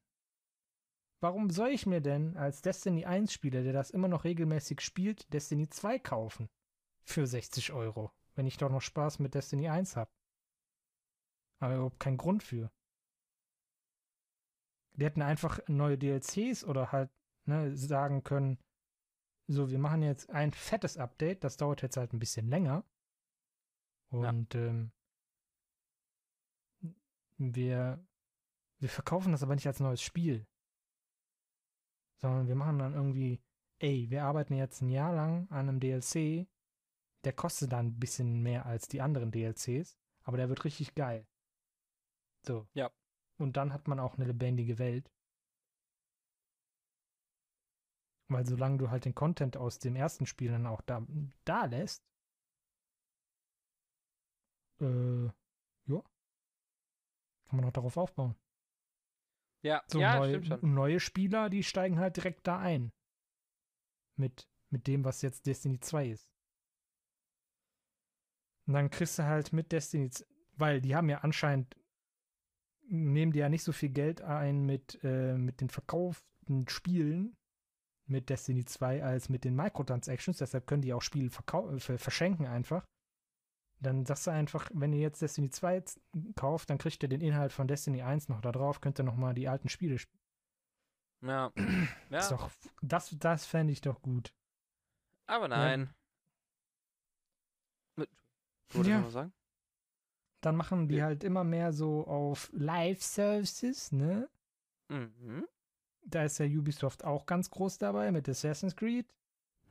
Warum 1.23 1.51
soll 1.51 1.69
ich 1.71 1.87
mir 1.87 2.01
denn 2.01 2.37
als 2.37 2.63
Destiny 2.63 3.05
1 3.05 3.33
Spieler, 3.33 3.63
der 3.63 3.73
das 3.73 3.91
immer 3.91 4.09
noch 4.09 4.25
regelmäßig 4.25 4.81
spielt, 4.81 5.31
Destiny 5.33 5.69
2 5.69 5.99
kaufen? 5.99 6.49
Für 7.03 7.27
60 7.27 7.73
Euro, 7.73 8.13
wenn 8.35 8.47
ich 8.47 8.57
doch 8.57 8.71
noch 8.71 8.83
Spaß 8.83 9.19
mit 9.19 9.35
Destiny 9.35 9.69
1 9.69 9.97
habe. 9.97 10.11
Aber 11.59 11.75
überhaupt 11.75 12.01
keinen 12.01 12.17
Grund 12.17 12.43
für. 12.43 12.71
Die 14.95 15.05
hätten 15.05 15.23
einfach 15.23 15.61
neue 15.69 15.99
DLCs 15.99 16.65
oder 16.65 16.93
halt 16.93 17.11
ne, 17.47 17.77
sagen 17.77 18.23
können, 18.23 18.59
so, 19.47 19.71
wir 19.71 19.79
machen 19.79 20.03
jetzt 20.03 20.31
ein 20.31 20.53
fettes 20.53 20.97
Update, 20.97 21.43
das 21.43 21.57
dauert 21.57 21.83
jetzt 21.83 21.97
halt 21.97 22.13
ein 22.13 22.21
bisschen 22.21 22.49
länger. 22.49 22.85
Und 24.11 24.55
ähm, 24.55 24.93
wir, 27.37 28.05
wir 28.79 28.89
verkaufen 28.89 29.33
das 29.33 29.43
aber 29.43 29.55
nicht 29.55 29.67
als 29.67 29.81
neues 29.81 30.03
Spiel. 30.03 30.47
Sondern 32.19 32.47
wir 32.47 32.55
machen 32.55 32.79
dann 32.79 32.95
irgendwie, 32.95 33.41
ey, 33.79 34.09
wir 34.11 34.25
arbeiten 34.25 34.55
jetzt 34.55 34.83
ein 34.83 34.91
Jahr 34.91 35.15
lang 35.15 35.51
an 35.51 35.69
einem 35.69 35.81
DLC, 35.81 36.47
der 37.25 37.33
kostet 37.33 37.73
dann 37.73 37.87
ein 37.89 37.99
bisschen 37.99 38.43
mehr 38.43 38.67
als 38.67 38.89
die 38.89 39.01
anderen 39.01 39.31
DLCs, 39.31 39.97
aber 40.23 40.37
der 40.37 40.49
wird 40.49 40.65
richtig 40.65 40.95
geil. 40.95 41.27
So. 42.47 42.67
Ja. 42.75 42.91
Und 43.39 43.57
dann 43.57 43.73
hat 43.73 43.89
man 43.89 44.01
auch 44.01 44.17
eine 44.17 44.27
lebendige 44.27 44.79
Welt. 44.79 45.11
Weil 48.29 48.47
solange 48.47 48.79
du 48.79 48.91
halt 48.91 49.05
den 49.05 49.15
Content 49.15 49.57
aus 49.57 49.79
dem 49.79 49.97
ersten 49.97 50.25
Spiel 50.25 50.51
dann 50.51 50.67
auch 50.67 50.83
da, 50.83 51.05
da 51.45 51.65
lässt, 51.65 52.05
äh, 54.81 55.25
ja, 55.25 56.03
kann 57.49 57.57
man 57.57 57.65
auch 57.65 57.73
darauf 57.73 57.97
aufbauen. 57.97 58.37
Ja, 59.63 59.83
So 59.89 60.01
ja 60.01 60.43
schon. 60.43 60.75
neue 60.75 61.01
Spieler, 61.01 61.51
die 61.51 61.63
steigen 61.63 61.99
halt 61.99 62.17
direkt 62.17 62.47
da 62.47 62.59
ein. 62.59 62.93
Mit, 64.17 64.49
mit 64.71 64.87
dem, 64.87 65.05
was 65.05 65.23
jetzt 65.23 65.47
Destiny 65.47 65.81
2 65.81 66.09
ist. 66.09 66.31
Und 68.67 68.75
dann 68.75 68.91
kriegst 68.91 69.19
du 69.19 69.25
halt 69.25 69.53
mit 69.53 69.73
Destiny, 69.73 70.11
weil 70.57 70.81
die 70.81 70.95
haben 70.95 71.09
ja 71.09 71.19
anscheinend, 71.19 71.77
nehmen 72.89 73.33
die 73.33 73.39
ja 73.41 73.49
nicht 73.49 73.63
so 73.65 73.73
viel 73.73 73.91
Geld 73.91 74.21
ein 74.23 74.65
mit, 74.65 74.99
äh, 75.03 75.37
mit 75.37 75.61
den 75.61 75.71
verkauften 75.71 76.69
Spielen 76.69 77.37
mit 78.07 78.29
Destiny 78.29 78.65
2 78.65 79.05
als 79.05 79.29
mit 79.29 79.45
den 79.45 79.55
Microtransactions, 79.55 80.39
deshalb 80.39 80.67
können 80.67 80.83
die 80.83 80.93
auch 80.93 81.03
Spiele 81.03 81.29
äh, 81.29 81.79
ver- 81.79 81.99
verschenken 81.99 82.47
einfach. 82.47 82.85
Dann 83.83 84.05
sagst 84.05 84.27
du 84.27 84.33
einfach, 84.33 84.69
wenn 84.75 84.93
ihr 84.93 84.99
jetzt 85.01 85.23
Destiny 85.23 85.49
2 85.51 85.75
jetzt 85.75 86.01
kauft, 86.35 86.69
dann 86.69 86.79
kriegt 86.79 87.03
ihr 87.03 87.09
den 87.09 87.21
Inhalt 87.21 87.53
von 87.53 87.69
Destiny 87.69 88.03
1 88.03 88.29
noch 88.29 88.41
da 88.41 88.53
drauf, 88.53 88.81
könnt 88.81 88.99
ihr 89.01 89.05
nochmal 89.05 89.33
die 89.35 89.49
alten 89.49 89.69
Spiele 89.69 89.99
spielen. 89.99 90.21
Ja. 91.23 91.53
ja. 92.11 92.29
Doch, 92.29 92.51
das, 92.83 93.15
das 93.19 93.47
fände 93.47 93.73
ich 93.73 93.81
doch 93.81 94.03
gut. 94.03 94.35
Aber 95.27 95.49
nein. 95.49 95.81
Mit, 95.81 95.89
Wolltest 98.73 98.91
Ja. 98.91 99.01
noch 99.01 99.11
sagen? 99.11 99.33
Dann 100.43 100.57
machen 100.57 100.89
die 100.89 100.97
Ja. 100.97 101.05
halt 101.07 101.23
immer 101.25 101.45
mehr 101.45 101.73
so 101.73 102.07
auf 102.07 102.51
Live-Services, 102.53 103.93
ne? 103.93 104.29
Mhm. 104.89 105.47
Da 106.03 106.25
ist 106.25 106.39
ja 106.39 106.47
Ubisoft 106.47 107.05
auch 107.05 107.27
ganz 107.27 107.51
groß 107.51 107.79
dabei 107.79 108.11
mit 108.11 108.29
Assassin's 108.29 108.75
Creed. 108.75 109.07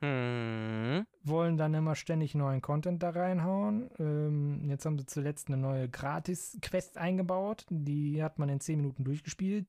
Hm. 0.00 1.06
Wollen 1.24 1.58
dann 1.58 1.74
immer 1.74 1.94
ständig 1.94 2.34
neuen 2.34 2.62
Content 2.62 3.02
da 3.02 3.10
reinhauen. 3.10 3.90
Ähm, 3.98 4.70
jetzt 4.70 4.86
haben 4.86 4.98
sie 4.98 5.04
zuletzt 5.04 5.48
eine 5.48 5.58
neue 5.58 5.90
Gratis-Quest 5.90 6.96
eingebaut. 6.96 7.66
Die 7.68 8.22
hat 8.22 8.38
man 8.38 8.48
in 8.48 8.60
10 8.60 8.78
Minuten 8.78 9.04
durchgespielt. 9.04 9.66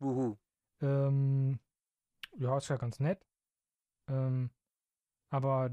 Wuhu. 0.00 0.36
Ähm, 0.80 1.60
ja, 2.36 2.56
ist 2.58 2.68
ja 2.70 2.76
ganz 2.76 2.98
nett. 2.98 3.24
Ähm, 4.08 4.50
aber 5.30 5.70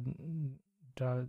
da, 0.94 1.28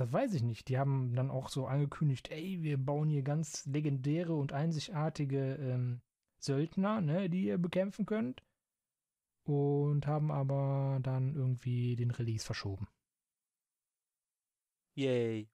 das 0.00 0.12
weiß 0.12 0.34
ich 0.34 0.42
nicht. 0.42 0.68
Die 0.68 0.78
haben 0.78 1.14
dann 1.14 1.30
auch 1.30 1.48
so 1.48 1.66
angekündigt, 1.66 2.28
ey, 2.30 2.62
wir 2.62 2.78
bauen 2.78 3.08
hier 3.10 3.22
ganz 3.22 3.66
legendäre 3.66 4.34
und 4.34 4.52
einzigartige 4.52 5.56
ähm, 5.56 6.00
Söldner, 6.38 7.00
ne, 7.00 7.28
die 7.28 7.44
ihr 7.44 7.58
bekämpfen 7.58 8.06
könnt. 8.06 8.44
Und 9.44 10.06
haben 10.06 10.30
aber 10.30 11.00
dann 11.02 11.34
irgendwie 11.34 11.96
den 11.96 12.10
Release 12.10 12.44
verschoben. 12.44 12.86
Yay. 14.94 15.48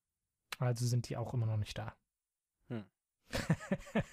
Also 0.59 0.86
sind 0.86 1.09
die 1.09 1.16
auch 1.16 1.32
immer 1.32 1.47
noch 1.47 1.57
nicht 1.57 1.78
da. 1.78 1.97
Hm. 2.68 2.84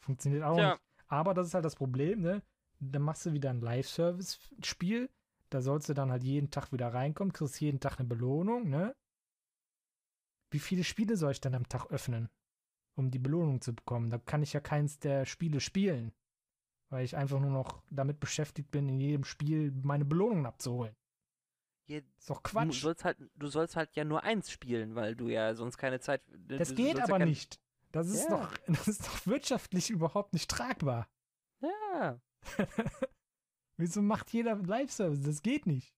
Funktioniert 0.00 0.42
auch 0.42 0.56
Tja. 0.56 0.72
nicht. 0.72 0.82
Aber 1.08 1.34
das 1.34 1.48
ist 1.48 1.54
halt 1.54 1.64
das 1.64 1.76
Problem, 1.76 2.20
ne? 2.20 2.42
Dann 2.78 3.02
machst 3.02 3.24
du 3.24 3.32
wieder 3.32 3.50
ein 3.50 3.60
Live-Service-Spiel. 3.60 5.08
Da 5.48 5.62
sollst 5.62 5.88
du 5.88 5.94
dann 5.94 6.10
halt 6.10 6.22
jeden 6.22 6.50
Tag 6.50 6.72
wieder 6.72 6.92
reinkommen, 6.92 7.32
kriegst 7.32 7.60
jeden 7.60 7.80
Tag 7.80 7.98
eine 7.98 8.08
Belohnung, 8.08 8.68
ne? 8.68 8.94
Wie 10.50 10.58
viele 10.58 10.84
Spiele 10.84 11.16
soll 11.16 11.32
ich 11.32 11.40
dann 11.40 11.54
am 11.54 11.68
Tag 11.68 11.86
öffnen, 11.90 12.28
um 12.96 13.10
die 13.10 13.18
Belohnung 13.18 13.60
zu 13.60 13.74
bekommen? 13.74 14.10
Da 14.10 14.18
kann 14.18 14.42
ich 14.42 14.52
ja 14.52 14.60
keins 14.60 14.98
der 14.98 15.26
Spiele 15.26 15.60
spielen. 15.60 16.12
Weil 16.88 17.04
ich 17.04 17.16
einfach 17.16 17.40
nur 17.40 17.50
noch 17.50 17.82
damit 17.90 18.20
beschäftigt 18.20 18.70
bin, 18.70 18.88
in 18.88 19.00
jedem 19.00 19.24
Spiel 19.24 19.72
meine 19.82 20.04
Belohnungen 20.04 20.46
abzuholen. 20.46 20.94
Ja, 21.88 21.98
Ist 21.98 22.30
doch 22.30 22.40
Du 22.42 22.50
Quatsch. 22.50 22.80
sollst, 22.80 23.04
halt, 23.04 23.18
du 23.34 23.48
sollst 23.48 23.74
halt 23.74 23.94
ja 23.96 24.04
nur 24.04 24.22
eins 24.22 24.50
spielen, 24.52 24.94
weil 24.94 25.16
du 25.16 25.28
ja 25.28 25.54
sonst 25.54 25.78
keine 25.78 25.98
Zeit. 25.98 26.22
du- 26.28 26.58
Das 26.58 26.68
du 26.68 26.74
geht 26.76 26.86
sollst 26.96 26.98
ja 26.98 27.04
aber 27.06 27.18
kein- 27.18 27.28
nicht. 27.28 27.60
Das 27.90 28.08
ist, 28.08 28.28
Ja. 28.28 28.36
doch, 28.36 28.56
das 28.68 28.88
ist 28.88 29.06
doch 29.06 29.26
wirtschaftlich 29.26 29.90
überhaupt 29.90 30.32
nicht 30.32 30.48
tragbar. 30.50 31.08
Ja. 31.60 32.20
Wieso 33.78 34.00
macht 34.02 34.32
jeder 34.32 34.54
Live-Service? 34.56 35.22
Das 35.22 35.42
geht 35.42 35.66
nicht. 35.66 35.92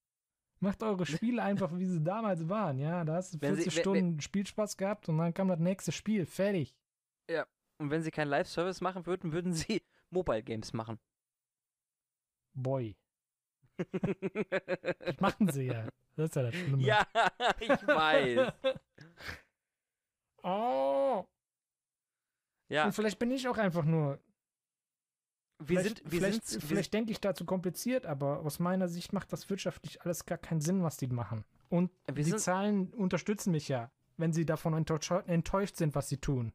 Macht 0.61 0.83
eure 0.83 1.07
Spiele 1.07 1.43
einfach, 1.43 1.71
wie 1.79 1.87
sie 1.87 2.03
damals 2.03 2.49
waren. 2.49 2.79
Ja, 2.79 3.05
da 3.05 3.15
hast 3.15 3.35
du 3.35 3.41
Wenn 3.41 3.55
sie- 3.55 3.63
40 3.63 3.77
wenn- 3.77 3.83
Stunden 3.83 4.21
Spielspaß 4.21 4.77
gehabt 4.77 5.09
und 5.09 5.19
dann 5.19 5.33
kam 5.33 5.49
das 5.49 5.61
nächste 5.61 5.93
Spiel. 5.93 6.27
Fertig. 6.27 6.75
Und 7.81 7.91
wenn 7.93 8.03
sie 8.03 8.11
keinen 8.11 8.27
Live-Service 8.29 8.81
machen 8.81 9.07
würden, 9.07 9.31
würden 9.33 9.53
sie 9.53 9.83
Mobile 10.11 10.43
Games 10.43 10.73
machen. 10.73 10.99
Boy. 12.55 12.97
Das 14.99 15.21
machen 15.21 15.49
sie 15.53 15.67
ja. 15.67 15.87
Das 16.17 16.31
ist 16.31 16.35
ja 16.35 16.43
das 16.43 16.55
Schlimme. 16.57 16.83
ja, 16.83 17.07
ich 17.61 17.69
weiß. 17.87 18.53
Oh. 20.43 21.25
Ja, 22.69 22.87
Und 22.87 22.93
vielleicht 22.93 23.19
bin 23.21 23.31
ich 23.31 23.47
auch 23.47 23.57
einfach 23.57 23.85
nur. 23.85 24.19
Wir 25.59 25.81
vielleicht 25.81 25.99
sind, 25.99 26.13
wir 26.13 26.21
vielleicht, 26.21 26.47
sind, 26.47 26.63
vielleicht 26.63 26.95
denke 26.95 27.11
ich 27.11 27.21
da 27.21 27.35
zu 27.35 27.45
kompliziert, 27.45 28.07
aber 28.07 28.41
aus 28.41 28.59
meiner 28.59 28.89
Sicht 28.89 29.13
macht 29.13 29.33
das 29.33 29.51
wirtschaftlich 29.51 30.03
alles 30.03 30.25
gar 30.25 30.39
keinen 30.39 30.61
Sinn, 30.61 30.83
was 30.83 30.97
die 30.97 31.09
machen. 31.09 31.45
Und 31.69 31.91
Wir 32.07 32.25
die 32.25 32.37
Zahlen 32.37 32.93
unterstützen 32.95 33.51
mich 33.51 33.69
ja, 33.69 33.91
wenn 34.17 34.33
sie 34.33 34.47
davon 34.47 34.75
enttäuscht, 34.75 35.77
sind, 35.77 35.95
was 35.95 36.09
sie 36.09 36.19
tun. 36.19 36.53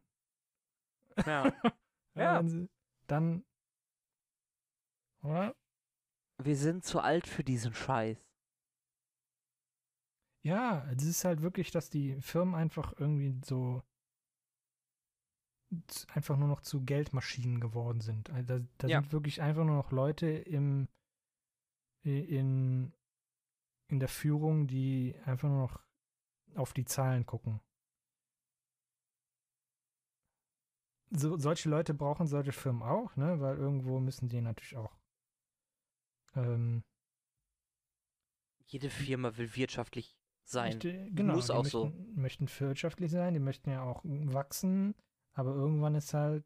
ja, 1.25 1.45
Ja. 1.53 1.53
Ja. 2.15 2.43
Sie, 2.43 2.69
dann. 3.07 3.43
Oder? 5.23 5.55
wir 6.37 6.55
sind 6.55 6.83
zu 6.83 6.99
alt 6.99 7.27
für 7.27 7.43
diesen 7.43 7.73
Scheiß. 7.73 8.17
Ja, 10.43 10.85
es 10.95 11.03
ist 11.05 11.23
halt 11.23 11.41
wirklich, 11.41 11.71
dass 11.71 11.89
die 11.89 12.19
Firmen 12.21 12.55
einfach 12.55 12.93
irgendwie 12.97 13.39
so 13.45 13.81
einfach 16.07 16.37
nur 16.37 16.47
noch 16.47 16.61
zu 16.61 16.83
Geldmaschinen 16.83 17.59
geworden 17.59 18.01
sind. 18.01 18.29
Also 18.29 18.59
da 18.59 18.65
da 18.77 18.87
Ja. 18.87 19.01
sind 19.01 19.11
wirklich 19.11 19.41
einfach 19.41 19.63
nur 19.65 19.75
noch 19.75 19.91
Leute 19.91 20.27
im 20.27 20.87
in 22.03 22.91
in 23.89 23.99
der 23.99 24.09
Führung, 24.09 24.67
die 24.67 25.15
einfach 25.25 25.47
nur 25.49 25.59
noch 25.61 25.79
auf 26.55 26.73
die 26.73 26.85
Zahlen 26.85 27.25
gucken. 27.25 27.59
So, 31.11 31.37
solche 31.37 31.69
Leute 31.69 31.93
brauchen 31.93 32.25
solche 32.27 32.51
Firmen 32.51 32.81
auch, 32.81 33.15
ne? 33.15 33.39
Weil 33.39 33.57
irgendwo 33.57 33.99
müssen 33.99 34.29
die 34.29 34.41
natürlich 34.41 34.75
auch 34.77 34.97
ähm, 36.35 36.83
Jede 38.65 38.89
Firma 38.89 39.37
will 39.37 39.55
wirtschaftlich 39.55 40.17
sein. 40.45 40.71
Möchte, 40.73 41.11
genau, 41.11 41.35
Muss 41.35 41.47
die 41.47 41.53
auch 41.53 41.65
so. 41.65 41.85
möchten, 41.85 42.21
möchten 42.21 42.47
wirtschaftlich 42.59 43.11
sein, 43.11 43.33
die 43.35 43.39
möchten 43.39 43.69
ja 43.69 43.83
auch 43.83 44.01
wachsen, 44.03 44.95
aber 45.33 45.53
irgendwann 45.55 45.95
ist 45.95 46.13
halt 46.13 46.45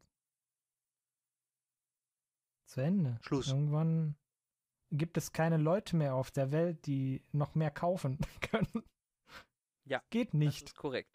zu 2.66 2.80
Ende. 2.80 3.18
Schluss. 3.22 3.48
Irgendwann 3.48 4.16
gibt 4.90 5.16
es 5.16 5.32
keine 5.32 5.56
Leute 5.56 5.96
mehr 5.96 6.14
auf 6.14 6.30
der 6.30 6.50
Welt, 6.52 6.86
die 6.86 7.22
noch 7.32 7.54
mehr 7.54 7.70
kaufen 7.70 8.18
können. 8.40 8.84
Ja, 9.84 10.02
Geht 10.10 10.28
Das 10.28 10.38
nicht. 10.38 10.66
ist 10.68 10.76
korrekt. 10.76 11.10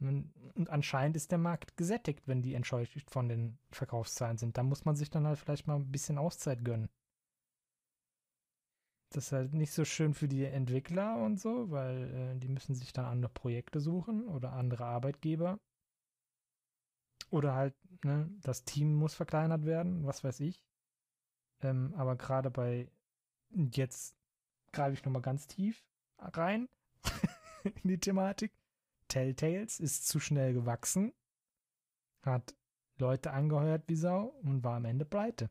Und 0.00 0.32
und 0.56 0.68
anscheinend 0.70 1.16
ist 1.16 1.30
der 1.30 1.38
Markt 1.38 1.76
gesättigt, 1.76 2.26
wenn 2.28 2.42
die 2.42 2.54
enttäuscht 2.54 3.10
von 3.10 3.28
den 3.28 3.58
Verkaufszahlen 3.70 4.38
sind. 4.38 4.56
Da 4.56 4.62
muss 4.62 4.84
man 4.84 4.96
sich 4.96 5.10
dann 5.10 5.26
halt 5.26 5.38
vielleicht 5.38 5.66
mal 5.66 5.76
ein 5.76 5.90
bisschen 5.90 6.18
Auszeit 6.18 6.64
gönnen. 6.64 6.88
Das 9.10 9.26
ist 9.26 9.32
halt 9.32 9.54
nicht 9.54 9.72
so 9.72 9.84
schön 9.84 10.14
für 10.14 10.28
die 10.28 10.44
Entwickler 10.44 11.16
und 11.22 11.38
so, 11.38 11.70
weil 11.70 12.12
äh, 12.14 12.38
die 12.38 12.48
müssen 12.48 12.74
sich 12.74 12.92
dann 12.92 13.06
andere 13.06 13.32
Projekte 13.32 13.80
suchen 13.80 14.28
oder 14.28 14.52
andere 14.52 14.84
Arbeitgeber. 14.84 15.58
Oder 17.30 17.54
halt, 17.54 17.74
ne, 18.04 18.30
das 18.42 18.64
Team 18.64 18.94
muss 18.94 19.14
verkleinert 19.14 19.64
werden, 19.64 20.06
was 20.06 20.24
weiß 20.24 20.40
ich. 20.40 20.62
Ähm, 21.62 21.94
aber 21.96 22.16
gerade 22.16 22.50
bei, 22.50 22.90
jetzt 23.50 24.16
greife 24.72 24.94
ich 24.94 25.04
nochmal 25.04 25.22
ganz 25.22 25.46
tief 25.46 25.84
rein 26.18 26.68
in 27.64 27.88
die 27.88 27.98
Thematik. 28.00 28.52
Telltales 29.08 29.78
ist 29.80 30.08
zu 30.08 30.18
schnell 30.18 30.52
gewachsen, 30.52 31.12
hat 32.22 32.56
Leute 32.98 33.32
angeheuert 33.32 33.84
wie 33.86 33.96
Sau 33.96 34.26
und 34.42 34.64
war 34.64 34.76
am 34.76 34.84
Ende 34.84 35.04
pleite. 35.04 35.48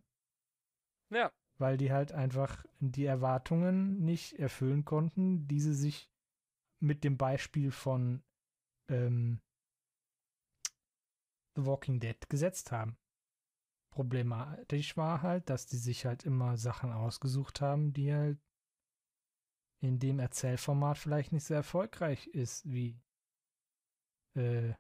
Ja, 1.10 1.32
weil 1.58 1.78
die 1.78 1.92
halt 1.92 2.12
einfach 2.12 2.66
die 2.80 3.06
Erwartungen 3.06 4.04
nicht 4.04 4.34
erfüllen 4.34 4.86
konnten, 4.86 5.48
die 5.48 5.60
sie 5.60 5.74
sich 5.74 6.12
mit 6.80 7.04
dem 7.04 7.18
Beispiel 7.18 7.72
von 7.72 8.24
ähm, 8.90 9.42
The 11.56 11.66
Walking 11.66 12.00
Dead 12.00 12.30
gesetzt 12.30 12.72
haben. 12.72 12.98
Problematisch 13.92 14.98
war 14.98 15.22
halt, 15.22 15.50
dass 15.50 15.68
die 15.68 15.78
sich 15.78 16.06
halt 16.06 16.24
immer 16.24 16.58
Sachen 16.58 16.92
ausgesucht 16.92 17.62
haben, 17.62 17.94
die 17.94 18.14
halt 18.14 18.40
in 19.82 20.00
dem 20.00 20.20
Erzählformat 20.20 20.98
vielleicht 20.98 21.32
nicht 21.32 21.46
so 21.46 21.54
erfolgreich 21.54 22.28
ist 22.28 22.70
wie 22.70 23.00
äh, 24.36 24.74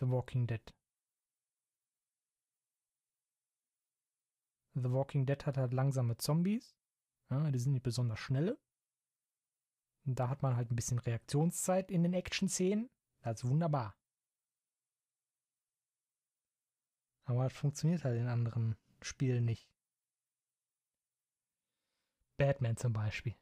The 0.00 0.08
Walking 0.08 0.46
Dead. 0.46 0.62
The 4.74 4.90
Walking 4.90 5.26
Dead 5.26 5.46
hat 5.46 5.56
halt 5.56 5.72
langsame 5.72 6.16
Zombies. 6.16 6.76
Ja, 7.30 7.50
die 7.50 7.58
sind 7.58 7.72
nicht 7.72 7.84
besonders 7.84 8.18
schnelle. 8.18 8.58
Und 10.04 10.18
da 10.18 10.28
hat 10.28 10.42
man 10.42 10.56
halt 10.56 10.70
ein 10.70 10.76
bisschen 10.76 10.98
Reaktionszeit 10.98 11.90
in 11.90 12.02
den 12.02 12.12
Action-Szenen. 12.12 12.90
Das 13.22 13.42
ist 13.42 13.48
wunderbar. 13.48 13.96
Aber 17.24 17.44
das 17.44 17.54
funktioniert 17.54 18.04
halt 18.04 18.18
in 18.18 18.28
anderen 18.28 18.76
Spielen 19.00 19.46
nicht. 19.46 19.70
Batman 22.36 22.76
zum 22.76 22.92
Beispiel. 22.92 23.34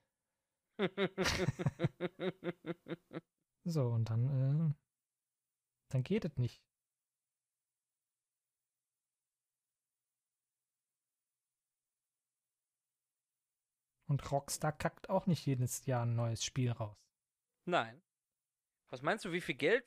so, 3.65 3.89
und 3.89 4.11
dann, 4.11 4.71
äh, 4.71 4.75
dann 5.89 6.03
geht 6.03 6.25
es 6.25 6.37
nicht. 6.37 6.63
Und 14.13 14.31
Rockstar 14.31 14.73
kackt 14.73 15.09
auch 15.09 15.27
nicht 15.27 15.47
jedes 15.47 15.87
Jahr 15.87 16.05
ein 16.05 16.15
neues 16.15 16.45
Spiel 16.45 16.71
raus. 16.71 16.99
Nein. 17.65 18.03
Was 18.91 19.01
meinst 19.01 19.25
du, 19.25 19.33
wie 19.33 19.41
viel 19.41 19.55
Geld 19.55 19.87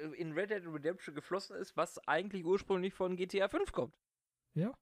äh, 0.00 0.06
in 0.16 0.32
Red 0.32 0.50
Dead 0.50 0.66
Redemption 0.66 1.14
geflossen 1.14 1.54
ist, 1.54 1.76
was 1.76 2.00
eigentlich 2.08 2.44
ursprünglich 2.44 2.92
von 2.92 3.14
GTA 3.14 3.46
5 3.46 3.70
kommt? 3.70 3.96
Ja. 4.54 4.76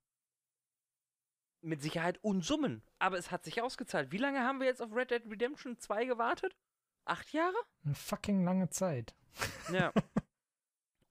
Mit 1.61 1.83
Sicherheit 1.83 2.25
Unsummen. 2.25 2.83
Aber 2.99 3.19
es 3.19 3.31
hat 3.31 3.45
sich 3.45 3.61
ausgezahlt. 3.61 4.13
Wie 4.13 4.17
lange 4.17 4.41
haben 4.41 4.61
wir 4.61 4.67
jetzt 4.67 4.81
auf 4.81 4.95
Red 4.95 5.11
Dead 5.11 5.27
Redemption 5.31 5.77
2 5.77 6.07
gewartet? 6.07 6.57
Acht 7.05 7.35
Jahre? 7.35 7.57
Eine 7.85 7.95
fucking 7.95 8.45
lange 8.45 8.71
Zeit. 8.71 9.15
Ja. 9.71 9.93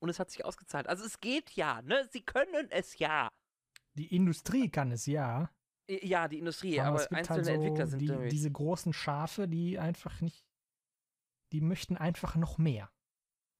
Und 0.00 0.08
es 0.08 0.18
hat 0.18 0.32
sich 0.32 0.44
ausgezahlt. 0.44 0.88
Also 0.88 1.04
es 1.04 1.20
geht 1.20 1.52
ja, 1.52 1.82
ne? 1.82 2.08
Sie 2.10 2.22
können 2.22 2.68
es 2.70 2.98
ja. 2.98 3.28
Die 3.94 4.12
Industrie 4.12 4.68
kann 4.68 4.90
es 4.90 5.06
ja. 5.06 5.52
Ja, 5.90 6.28
die 6.28 6.38
Industrie, 6.38 6.80
aber, 6.80 7.02
aber 7.02 7.16
einzelne 7.16 7.38
halt 7.38 7.46
so 7.46 7.52
Entwickler 7.52 7.86
sind 7.88 8.00
die, 8.00 8.28
diese 8.28 8.50
großen 8.50 8.92
Schafe, 8.92 9.48
die 9.48 9.78
einfach 9.78 10.20
nicht, 10.20 10.46
die 11.52 11.60
möchten 11.60 11.96
einfach 11.96 12.36
noch 12.36 12.58
mehr. 12.58 12.90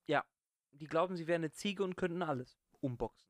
Ja, 0.07 0.25
die 0.71 0.87
glauben, 0.87 1.17
sie 1.17 1.27
wären 1.27 1.43
eine 1.43 1.51
Ziege 1.51 1.83
und 1.83 1.97
könnten 1.97 2.23
alles 2.23 2.57
umboxen. 2.81 3.29